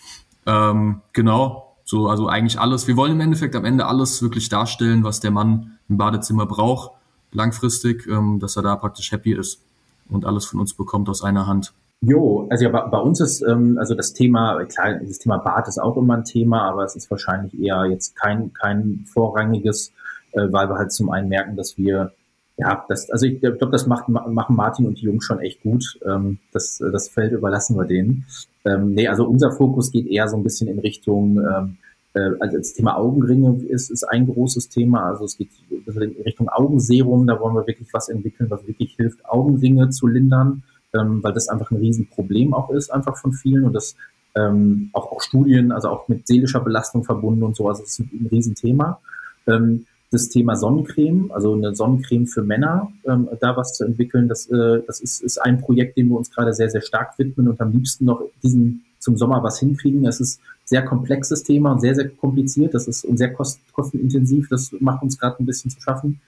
Ähm, 0.45 1.01
genau, 1.11 1.72
so, 1.93 2.07
also 2.07 2.27
eigentlich 2.27 2.59
alles. 2.59 2.87
Wir 2.87 2.97
wollen 2.97 3.11
im 3.11 3.21
Endeffekt 3.21 3.55
am 3.55 3.65
Ende 3.65 3.85
alles 3.85 4.23
wirklich 4.23 4.49
darstellen, 4.49 5.03
was 5.03 5.19
der 5.19 5.29
Mann 5.29 5.77
im 5.87 5.97
Badezimmer 5.97 6.47
braucht, 6.47 6.91
langfristig, 7.31 8.07
ähm, 8.07 8.39
dass 8.39 8.55
er 8.57 8.63
da 8.63 8.75
praktisch 8.75 9.11
happy 9.11 9.33
ist 9.33 9.61
und 10.09 10.25
alles 10.25 10.45
von 10.45 10.59
uns 10.59 10.73
bekommt 10.73 11.07
aus 11.07 11.23
einer 11.23 11.45
Hand. 11.45 11.71
Jo, 12.01 12.47
also 12.49 12.65
ja, 12.65 12.71
bei, 12.71 12.81
bei 12.87 12.97
uns 12.97 13.21
ist 13.21 13.43
ähm, 13.43 13.77
also 13.77 13.93
das 13.93 14.13
Thema, 14.13 14.65
klar, 14.65 14.95
das 14.95 15.19
Thema 15.19 15.37
Bad 15.37 15.67
ist 15.67 15.77
auch 15.77 15.95
immer 15.95 16.17
ein 16.17 16.25
Thema, 16.25 16.63
aber 16.63 16.83
es 16.83 16.95
ist 16.95 17.11
wahrscheinlich 17.11 17.53
eher 17.61 17.85
jetzt 17.85 18.15
kein, 18.15 18.51
kein 18.53 19.05
vorrangiges, 19.13 19.93
äh, 20.31 20.51
weil 20.51 20.67
wir 20.69 20.77
halt 20.77 20.91
zum 20.91 21.11
einen 21.11 21.29
merken, 21.29 21.55
dass 21.55 21.77
wir 21.77 22.11
ja, 22.57 22.85
das, 22.89 23.09
also 23.11 23.27
ich 23.27 23.39
glaube, 23.39 23.69
das 23.71 23.85
macht, 23.85 24.09
machen 24.09 24.55
Martin 24.55 24.87
und 24.87 24.99
die 24.99 25.05
Jungs 25.05 25.25
schon 25.25 25.39
echt 25.39 25.61
gut. 25.61 25.99
Ähm, 26.05 26.39
das, 26.51 26.79
das 26.91 27.09
Feld 27.09 27.33
überlassen 27.33 27.77
wir 27.77 27.85
denen. 27.85 28.25
Ähm, 28.65 28.93
nee, 28.93 29.07
also 29.07 29.25
unser 29.27 29.51
Fokus 29.51 29.91
geht 29.91 30.07
eher 30.07 30.27
so 30.27 30.37
ein 30.37 30.43
bisschen 30.43 30.67
in 30.67 30.79
Richtung, 30.79 31.37
ähm, 31.37 31.77
äh, 31.79 31.82
also 32.13 32.57
das 32.57 32.73
Thema 32.73 32.95
Augenringe 32.97 33.63
ist, 33.63 33.89
ist 33.89 34.03
ein 34.03 34.27
großes 34.27 34.69
Thema. 34.69 35.09
Also 35.09 35.25
es 35.25 35.37
geht 35.37 35.49
in 35.69 36.15
Richtung 36.23 36.47
Augenserum, 36.49 37.25
da 37.25 37.39
wollen 37.39 37.55
wir 37.55 37.65
wirklich 37.65 37.91
was 37.91 38.09
entwickeln, 38.09 38.49
was 38.49 38.67
wirklich 38.67 38.95
hilft, 38.95 39.25
Augenringe 39.25 39.89
zu 39.89 40.07
lindern, 40.07 40.63
ähm, 40.93 41.23
weil 41.23 41.33
das 41.33 41.49
einfach 41.49 41.71
ein 41.71 41.77
Riesenproblem 41.77 42.53
auch 42.53 42.69
ist, 42.69 42.91
einfach 42.91 43.17
von 43.17 43.33
vielen 43.33 43.65
und 43.65 43.73
das 43.73 43.95
ähm, 44.35 44.89
auch, 44.93 45.11
auch 45.11 45.21
Studien, 45.21 45.71
also 45.71 45.89
auch 45.89 46.07
mit 46.07 46.27
seelischer 46.27 46.59
Belastung 46.59 47.03
verbunden 47.03 47.43
und 47.43 47.55
so, 47.55 47.67
also 47.67 47.83
es 47.83 47.99
ist 47.99 47.99
ein, 47.99 48.09
ein 48.21 48.27
Riesenthema. 48.27 48.99
Ähm, 49.47 49.85
das 50.11 50.29
Thema 50.29 50.55
Sonnencreme, 50.55 51.31
also 51.31 51.53
eine 51.53 51.75
Sonnencreme 51.75 52.27
für 52.27 52.43
Männer, 52.43 52.91
ähm, 53.05 53.27
da 53.39 53.57
was 53.57 53.73
zu 53.73 53.83
entwickeln, 53.83 54.27
das, 54.27 54.45
äh, 54.47 54.83
das 54.85 55.01
ist, 55.01 55.23
ist 55.23 55.39
ein 55.39 55.59
Projekt, 55.59 55.97
dem 55.97 56.09
wir 56.09 56.17
uns 56.17 56.29
gerade 56.29 56.53
sehr, 56.53 56.69
sehr 56.69 56.81
stark 56.81 57.17
widmen 57.17 57.47
und 57.47 57.59
am 57.59 57.71
liebsten 57.71 58.05
noch 58.05 58.21
diesen 58.43 58.85
zum 58.99 59.17
Sommer 59.17 59.43
was 59.43 59.59
hinkriegen. 59.59 60.05
Es 60.05 60.21
ist 60.21 60.39
sehr 60.65 60.83
komplexes 60.83 61.43
Thema 61.43 61.71
und 61.71 61.81
sehr, 61.81 61.95
sehr 61.95 62.09
kompliziert. 62.09 62.73
Das 62.73 62.87
ist 62.87 63.05
und 63.05 63.17
sehr 63.17 63.33
kost, 63.33 63.59
kostenintensiv. 63.73 64.47
Das 64.49 64.71
macht 64.79 65.03
uns 65.03 65.19
gerade 65.19 65.41
ein 65.41 65.45
bisschen 65.45 65.71
zu 65.71 65.81
schaffen. 65.81 66.21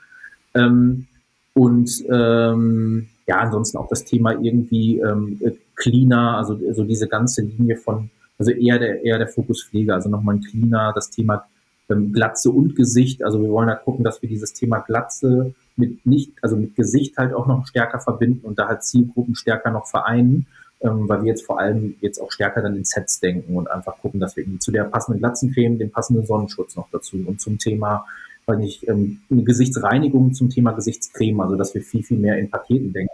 Ähm, 0.54 1.08
und 1.54 2.04
ähm, 2.10 3.08
ja, 3.28 3.40
ansonsten 3.40 3.78
auch 3.78 3.88
das 3.88 4.04
Thema 4.04 4.34
irgendwie 4.34 5.00
ähm, 5.00 5.40
cleaner, 5.76 6.38
also, 6.38 6.60
also 6.68 6.84
diese 6.84 7.08
ganze 7.08 7.42
Linie 7.42 7.78
von, 7.78 8.10
also 8.38 8.52
eher 8.52 8.78
der, 8.78 9.04
eher 9.04 9.18
der 9.18 9.28
Fokus 9.28 9.64
Pflege, 9.64 9.94
also 9.94 10.10
nochmal 10.10 10.36
ein 10.36 10.42
cleaner, 10.42 10.92
das 10.94 11.10
Thema 11.10 11.46
ähm, 11.90 12.12
Glatze 12.12 12.52
und 12.52 12.76
Gesicht. 12.76 13.24
Also 13.24 13.42
wir 13.42 13.50
wollen 13.50 13.70
halt 13.70 13.84
gucken, 13.84 14.04
dass 14.04 14.22
wir 14.22 14.30
dieses 14.30 14.54
Thema 14.54 14.80
Glatze 14.80 15.54
mit 15.78 16.06
nicht, 16.06 16.32
also 16.42 16.56
mit 16.56 16.76
Gesicht 16.76 17.18
halt 17.18 17.34
auch 17.34 17.48
noch 17.48 17.68
stärker 17.68 18.00
verbinden 18.00 18.46
und 18.46 18.60
da 18.60 18.68
halt 18.68 18.84
Zielgruppen 18.84 19.36
stärker 19.36 19.72
noch 19.72 19.88
vereinen, 19.88 20.48
ähm, 20.82 21.08
weil 21.08 21.22
wir 21.22 21.30
jetzt 21.30 21.46
vor 21.46 21.60
allem 21.60 21.96
jetzt 22.02 22.20
auch 22.20 22.32
stärker 22.32 22.62
dann 22.62 22.76
in 22.76 22.84
Sets 22.84 23.20
denken 23.20 23.56
und 23.56 23.70
einfach 23.70 23.98
gucken, 24.00 24.20
dass 24.20 24.36
wir 24.36 24.44
irgendwie 24.44 24.60
zu 24.60 24.72
der 24.72 24.84
passenden 24.84 25.20
Glatzencreme 25.20 25.78
den 25.78 25.92
passenden 25.92 26.26
Sonnenschutz 26.26 26.76
noch 26.76 26.88
dazu 26.92 27.18
und 27.26 27.42
zum 27.42 27.58
Thema, 27.58 28.06
weil 28.46 28.58
nicht, 28.58 28.88
ähm, 28.88 29.22
eine 29.30 29.44
Gesichtsreinigung 29.44 30.34
zum 30.34 30.50
Thema 30.50 30.72
Gesichtscreme, 30.74 31.42
also 31.42 31.56
dass 31.56 31.74
wir 31.74 31.82
viel, 31.82 32.04
viel 32.04 32.20
mehr 32.20 32.38
in 32.38 32.50
Paketen 32.50 32.94
denken. 32.94 33.14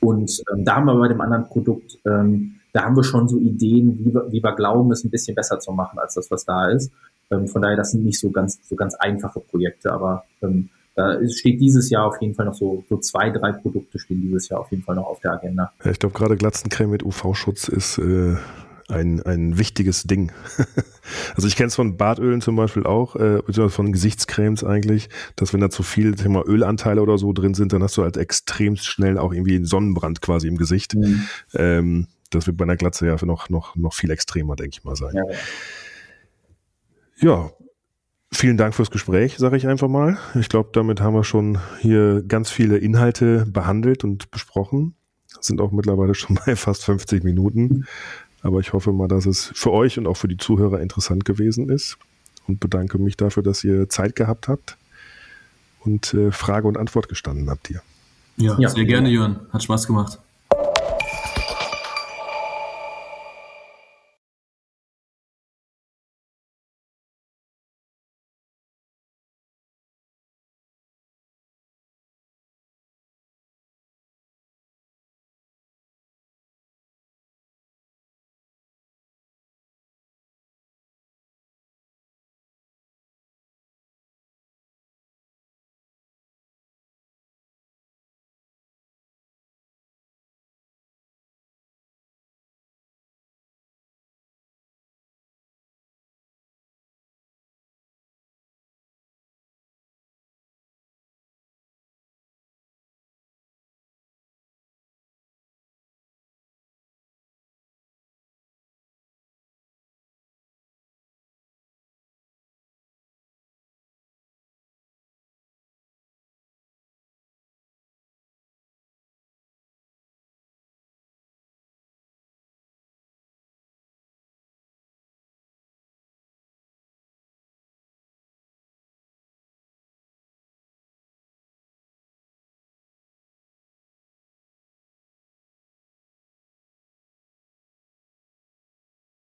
Und 0.00 0.42
ähm, 0.52 0.64
da 0.64 0.76
haben 0.76 0.86
wir 0.86 0.98
bei 0.98 1.08
dem 1.08 1.20
anderen 1.20 1.46
Produkt, 1.46 1.98
ähm, 2.06 2.56
da 2.72 2.84
haben 2.84 2.96
wir 2.96 3.04
schon 3.04 3.28
so 3.28 3.38
Ideen, 3.38 3.98
wie 3.98 4.14
wir, 4.14 4.32
wie 4.32 4.42
wir 4.42 4.54
glauben, 4.54 4.90
es 4.92 5.04
ein 5.04 5.10
bisschen 5.10 5.34
besser 5.34 5.58
zu 5.58 5.72
machen 5.72 5.98
als 5.98 6.14
das, 6.14 6.30
was 6.30 6.44
da 6.44 6.70
ist. 6.70 6.90
Ähm, 7.30 7.48
von 7.48 7.62
daher, 7.62 7.76
das 7.76 7.90
sind 7.90 8.04
nicht 8.04 8.18
so 8.18 8.30
ganz, 8.30 8.58
so 8.68 8.76
ganz 8.76 8.94
einfache 8.94 9.40
Projekte, 9.40 9.92
aber 9.92 10.24
ähm, 10.42 10.70
da 11.00 11.28
steht 11.28 11.60
dieses 11.60 11.88
Jahr 11.88 12.06
auf 12.06 12.20
jeden 12.20 12.34
Fall 12.34 12.46
noch 12.46 12.54
so, 12.54 12.84
so 12.88 12.98
zwei, 12.98 13.30
drei 13.30 13.52
Produkte 13.52 13.98
stehen 13.98 14.20
dieses 14.20 14.48
Jahr 14.48 14.60
auf 14.60 14.70
jeden 14.70 14.82
Fall 14.82 14.96
noch 14.96 15.06
auf 15.06 15.20
der 15.20 15.32
Agenda. 15.32 15.72
Ja, 15.82 15.90
ich 15.90 15.98
glaube, 15.98 16.14
gerade 16.14 16.36
Glatzencreme 16.36 16.90
mit 16.90 17.02
UV-Schutz 17.02 17.68
ist 17.68 17.98
äh, 17.98 18.36
ein, 18.88 19.22
ein 19.22 19.56
wichtiges 19.56 20.02
Ding. 20.04 20.30
also 21.34 21.48
ich 21.48 21.56
kenne 21.56 21.68
es 21.68 21.74
von 21.74 21.96
Badölen 21.96 22.42
zum 22.42 22.56
Beispiel 22.56 22.84
auch, 22.84 23.16
äh, 23.16 23.40
beziehungsweise 23.46 23.70
von 23.70 23.92
Gesichtscremes 23.92 24.62
eigentlich, 24.62 25.08
dass 25.36 25.54
wenn 25.54 25.60
da 25.60 25.70
zu 25.70 25.82
viel 25.82 26.14
Thema 26.16 26.46
Ölanteile 26.46 27.00
oder 27.00 27.16
so 27.16 27.32
drin 27.32 27.54
sind, 27.54 27.72
dann 27.72 27.82
hast 27.82 27.96
du 27.96 28.02
halt 28.02 28.18
extrem 28.18 28.76
schnell 28.76 29.16
auch 29.16 29.32
irgendwie 29.32 29.56
einen 29.56 29.64
Sonnenbrand 29.64 30.20
quasi 30.20 30.48
im 30.48 30.58
Gesicht. 30.58 30.94
Mhm. 30.96 31.22
Ähm, 31.54 32.06
das 32.28 32.46
wird 32.46 32.58
bei 32.58 32.64
einer 32.64 32.76
Glatze 32.76 33.06
ja 33.06 33.16
noch, 33.24 33.48
noch, 33.48 33.74
noch 33.74 33.94
viel 33.94 34.10
extremer, 34.10 34.54
denke 34.54 34.76
ich 34.78 34.84
mal, 34.84 34.96
sein. 34.96 35.14
Ja, 35.14 35.22
ja. 35.30 35.38
Ja, 37.22 37.50
vielen 38.32 38.56
Dank 38.56 38.74
fürs 38.74 38.90
Gespräch, 38.90 39.36
sage 39.38 39.56
ich 39.56 39.66
einfach 39.66 39.88
mal. 39.88 40.18
Ich 40.38 40.48
glaube, 40.48 40.70
damit 40.72 41.00
haben 41.00 41.14
wir 41.14 41.24
schon 41.24 41.58
hier 41.80 42.22
ganz 42.26 42.50
viele 42.50 42.78
Inhalte 42.78 43.46
behandelt 43.46 44.04
und 44.04 44.30
besprochen. 44.30 44.94
Sind 45.40 45.60
auch 45.60 45.72
mittlerweile 45.72 46.14
schon 46.14 46.38
bei 46.46 46.56
fast 46.56 46.84
50 46.84 47.24
Minuten. 47.24 47.86
Aber 48.42 48.60
ich 48.60 48.72
hoffe 48.72 48.92
mal, 48.92 49.08
dass 49.08 49.26
es 49.26 49.50
für 49.54 49.70
euch 49.72 49.98
und 49.98 50.06
auch 50.06 50.16
für 50.16 50.28
die 50.28 50.38
Zuhörer 50.38 50.80
interessant 50.80 51.24
gewesen 51.24 51.68
ist 51.68 51.98
und 52.46 52.60
bedanke 52.60 52.98
mich 52.98 53.16
dafür, 53.16 53.42
dass 53.42 53.62
ihr 53.64 53.88
Zeit 53.88 54.16
gehabt 54.16 54.48
habt 54.48 54.78
und 55.84 56.14
äh, 56.14 56.32
Frage 56.32 56.66
und 56.66 56.78
Antwort 56.78 57.08
gestanden 57.08 57.50
habt 57.50 57.68
hier. 57.68 57.82
Ja, 58.36 58.58
ja 58.58 58.68
sehr 58.68 58.84
gerne, 58.84 59.10
Jörn. 59.10 59.40
Hat 59.52 59.62
Spaß 59.62 59.86
gemacht. 59.86 60.18